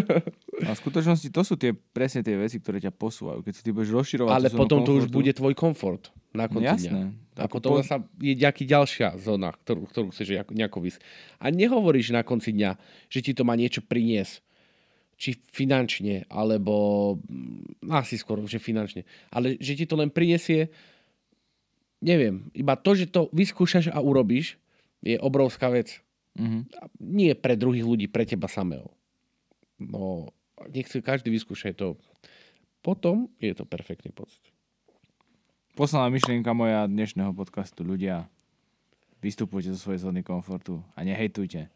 A 0.64 0.72
v 0.72 0.78
skutočnosti 0.78 1.28
to 1.28 1.42
sú 1.42 1.54
tie, 1.54 1.72
presne 1.72 2.22
tie 2.22 2.32
veci, 2.34 2.56
ktoré 2.56 2.78
ťa 2.78 2.88
posúvajú. 2.90 3.42
Keď 3.42 3.52
si 3.52 3.62
ty 3.62 3.70
budeš 3.70 3.92
rozširovať 3.92 4.32
Ale 4.32 4.48
potom 4.50 4.80
to 4.80 4.94
už 4.94 5.04
komfortu- 5.04 5.12
bude 5.12 5.32
tvoj 5.34 5.54
komfort 5.54 6.02
na 6.30 6.44
No 6.44 6.52
konci 6.54 6.86
jasné. 6.86 6.88
dňa. 6.88 7.04
A 7.36 7.46
potom 7.46 7.70
po- 7.74 7.82
sa 7.82 8.00
je 8.16 8.32
nejaký 8.32 8.64
ďalšia 8.64 9.18
zóna, 9.18 9.52
ktorú, 9.52 9.84
ktorú 9.84 10.06
chceš 10.10 10.46
nejako 10.46 10.78
vysť. 10.80 11.00
A 11.36 11.48
nehovoríš 11.50 12.08
na 12.10 12.22
konci 12.22 12.48
dňa, 12.50 12.76
že 13.06 13.20
ti 13.20 13.32
to 13.32 13.42
má 13.42 13.52
niečo 13.52 13.80
priniesť. 13.80 14.40
Či 15.20 15.36
finančne, 15.52 16.24
alebo 16.32 17.16
mm, 17.20 17.92
asi 17.92 18.16
skôr, 18.16 18.40
že 18.48 18.56
finančne. 18.56 19.04
Ale 19.28 19.60
že 19.60 19.76
ti 19.76 19.84
to 19.84 20.00
len 20.00 20.08
prinesie, 20.08 20.72
neviem, 22.00 22.48
iba 22.56 22.72
to, 22.80 22.96
že 22.96 23.12
to 23.12 23.28
vyskúšaš 23.36 23.92
a 23.92 24.00
urobíš, 24.00 24.56
je 25.04 25.20
obrovská 25.20 25.68
vec. 25.68 26.00
Mhm. 26.40 26.60
A 26.80 26.84
Nie 27.00 27.36
pre 27.36 27.52
druhých 27.54 27.84
ľudí, 27.84 28.06
pre 28.08 28.24
teba 28.24 28.48
samého. 28.48 28.88
No, 29.80 30.32
nech 30.72 30.88
si 30.88 31.00
každý 31.00 31.32
vyskúša 31.32 31.72
to. 31.76 31.96
Potom 32.80 33.28
je 33.40 33.52
to 33.52 33.68
perfektný 33.68 34.12
pocit. 34.12 34.40
Posledná 35.76 36.12
myšlienka 36.12 36.52
moja 36.52 36.84
dnešného 36.84 37.32
podcastu, 37.32 37.84
ľudia. 37.84 38.28
Vystupujte 39.20 39.72
zo 39.72 39.80
svojej 39.80 40.04
zóny 40.04 40.24
komfortu 40.24 40.80
a 40.96 41.04
nehejtujte. 41.04 41.68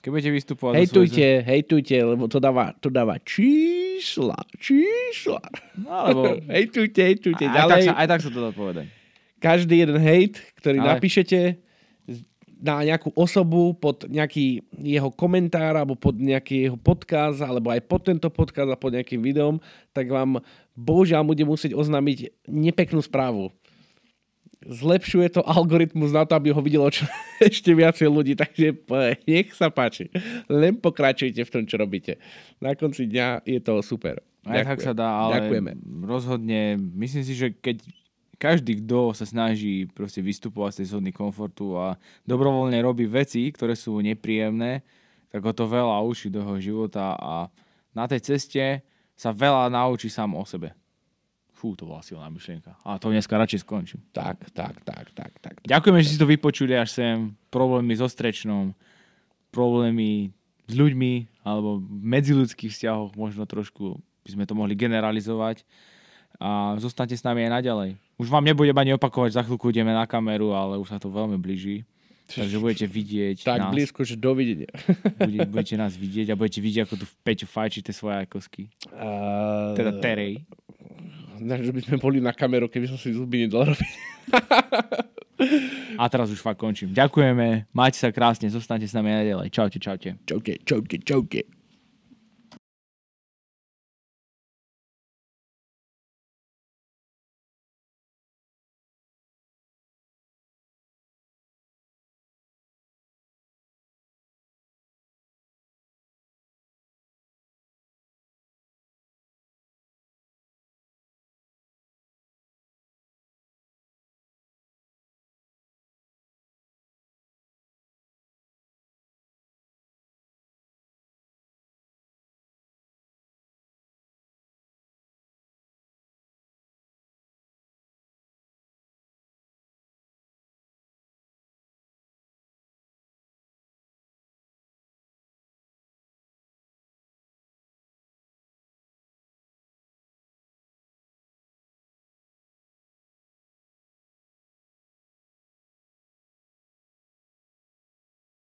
Keď 0.00 0.08
budete 0.12 0.30
vystupovať 0.30 0.74
Hejtujte, 0.78 1.10
zo 1.10 1.18
svojej... 1.18 1.42
hejtujte, 1.42 1.96
lebo 1.98 2.24
to 2.30 2.38
dáva, 2.38 2.70
to 2.78 2.88
dáva 2.88 3.18
čísla, 3.20 4.38
čísla. 4.56 5.42
No, 5.74 5.90
alebo... 5.90 6.22
Hejtujte, 6.56 7.00
hejtujte. 7.02 7.42
aj, 7.42 7.50
tak 7.50 7.58
Ďalej, 7.58 7.82
sa, 7.82 7.92
aj 7.98 8.06
tak 8.06 8.20
sa 8.22 8.30
to 8.30 8.40
dá 8.40 8.50
povedať. 8.54 8.86
každý 9.42 9.82
jeden 9.82 9.98
hejt, 9.98 10.38
ktorý 10.62 10.78
Ale- 10.78 10.88
napíšete 10.94 11.38
na 12.56 12.80
nejakú 12.80 13.12
osobu 13.12 13.76
pod 13.76 14.08
nejaký 14.08 14.64
jeho 14.80 15.12
komentár 15.12 15.76
alebo 15.76 15.92
pod 15.92 16.16
nejaký 16.16 16.72
jeho 16.72 16.78
podcast 16.80 17.44
alebo 17.44 17.68
aj 17.68 17.84
pod 17.84 18.00
tento 18.08 18.32
podcast 18.32 18.72
a 18.72 18.80
pod 18.80 18.96
nejakým 18.96 19.20
videom, 19.20 19.60
tak 19.92 20.08
vám 20.08 20.40
bohužiaľ 20.72 21.20
bude 21.28 21.44
musieť 21.44 21.76
oznámiť 21.76 22.48
nepeknú 22.48 23.04
správu. 23.04 23.52
Zlepšuje 24.64 25.36
to 25.36 25.42
algoritmus 25.44 26.16
na 26.16 26.24
to, 26.24 26.32
aby 26.32 26.48
ho 26.54 26.60
videlo 26.64 26.88
čo, 26.88 27.04
ešte 27.48 27.76
viacej 27.76 28.08
ľudí, 28.08 28.32
takže 28.32 28.72
nech 29.28 29.52
sa 29.52 29.68
páči. 29.68 30.08
Len 30.48 30.80
pokračujte 30.80 31.44
v 31.44 31.52
tom, 31.52 31.62
čo 31.68 31.76
robíte. 31.76 32.16
Na 32.58 32.72
konci 32.72 33.04
dňa 33.04 33.44
je 33.44 33.60
to 33.60 33.84
super. 33.84 34.24
Aj 34.46 34.62
tak 34.62 34.78
sa 34.78 34.94
dá, 34.94 35.10
ale 35.10 35.42
Ďakujeme. 35.42 35.72
rozhodne, 36.06 36.78
myslím 36.78 37.24
si, 37.26 37.34
že 37.34 37.50
keď 37.50 37.82
každý, 38.38 38.84
kto 38.84 39.16
sa 39.16 39.26
snaží 39.26 39.90
proste 39.90 40.20
vystupovať 40.20 40.70
z 40.72 40.78
tej 40.84 40.88
zóny 40.94 41.10
komfortu 41.10 41.74
a 41.74 41.96
dobrovoľne 42.28 42.78
robí 42.84 43.08
veci, 43.08 43.48
ktoré 43.50 43.74
sú 43.74 43.98
nepríjemné, 43.98 44.84
tak 45.32 45.42
ho 45.42 45.52
to 45.52 45.66
veľa 45.66 45.98
učí 46.04 46.30
do 46.30 46.44
jeho 46.44 46.56
života 46.62 47.16
a 47.18 47.50
na 47.96 48.04
tej 48.04 48.22
ceste 48.22 48.84
sa 49.16 49.32
veľa 49.32 49.72
naučí 49.72 50.12
sám 50.12 50.36
o 50.36 50.44
sebe. 50.44 50.76
Fú, 51.66 51.74
to 51.74 51.82
bola 51.82 51.98
silná 51.98 52.30
myšlienka. 52.30 52.78
A 52.86 52.94
to 52.94 53.10
dneska 53.10 53.34
radšej 53.34 53.66
skončím. 53.66 53.98
Tak, 54.14 54.54
tak, 54.54 54.86
tak, 54.86 55.10
tak, 55.10 55.34
tak. 55.42 55.54
Ďakujeme, 55.66 55.98
že 55.98 56.14
si 56.14 56.20
to 56.22 56.30
vypočuli 56.30 56.78
až 56.78 56.94
sem. 56.94 57.34
Problémy 57.50 57.90
so 57.98 58.06
strečnom, 58.06 58.70
problémy 59.50 60.30
s 60.70 60.72
ľuďmi 60.78 61.42
alebo 61.42 61.82
v 61.82 61.86
medziludských 61.90 62.70
vzťahoch 62.70 63.18
možno 63.18 63.50
trošku 63.50 63.98
by 63.98 64.30
sme 64.30 64.46
to 64.46 64.54
mohli 64.54 64.78
generalizovať. 64.78 65.66
A 66.38 66.78
zostaňte 66.78 67.18
s 67.18 67.26
nami 67.26 67.50
aj 67.50 67.58
naďalej. 67.58 67.90
Už 68.14 68.30
vám 68.30 68.46
nebudem 68.46 68.78
ani 68.78 68.94
opakovať, 68.94 69.34
za 69.34 69.42
chvíľku 69.42 69.74
ideme 69.74 69.90
na 69.90 70.06
kameru, 70.06 70.54
ale 70.54 70.78
už 70.78 70.94
sa 70.94 71.02
to 71.02 71.10
veľmi 71.10 71.34
blíži. 71.34 71.82
Takže 72.30 72.62
budete 72.62 72.86
vidieť 72.86 73.42
Tak 73.42 73.58
nás, 73.58 73.72
blízko, 73.74 74.06
že 74.06 74.14
dovidenia. 74.14 74.70
bude, 75.18 75.50
budete 75.50 75.74
nás 75.74 75.98
vidieť 75.98 76.30
a 76.30 76.38
budete 76.38 76.62
vidieť, 76.62 76.86
ako 76.86 76.94
tu 77.02 77.06
Peťo 77.26 77.50
fajčí 77.50 77.82
tie 77.82 77.94
svoje 77.94 78.22
ajkosky. 78.22 78.70
Uh, 78.94 79.74
Teda 79.74 79.98
terej. 79.98 80.46
Že 81.38 81.72
by 81.72 81.80
sme 81.84 81.96
boli 82.00 82.18
na 82.18 82.32
kameru, 82.32 82.68
keby 82.68 82.88
som 82.88 82.98
si 82.98 83.12
zuby 83.12 83.46
nedal 83.46 83.68
robiť. 83.68 83.92
A 86.00 86.08
teraz 86.08 86.32
už 86.32 86.40
fakt 86.40 86.56
končím. 86.56 86.96
Ďakujeme, 86.96 87.68
majte 87.76 88.00
sa 88.00 88.08
krásne, 88.08 88.48
zostaňte 88.48 88.88
s 88.88 88.96
nami 88.96 89.12
naďalej. 89.12 89.52
Čaute, 89.52 89.76
čaute. 89.76 90.16
Čaute, 90.24 90.64
čaute, 90.64 90.96
čaute. 91.04 91.40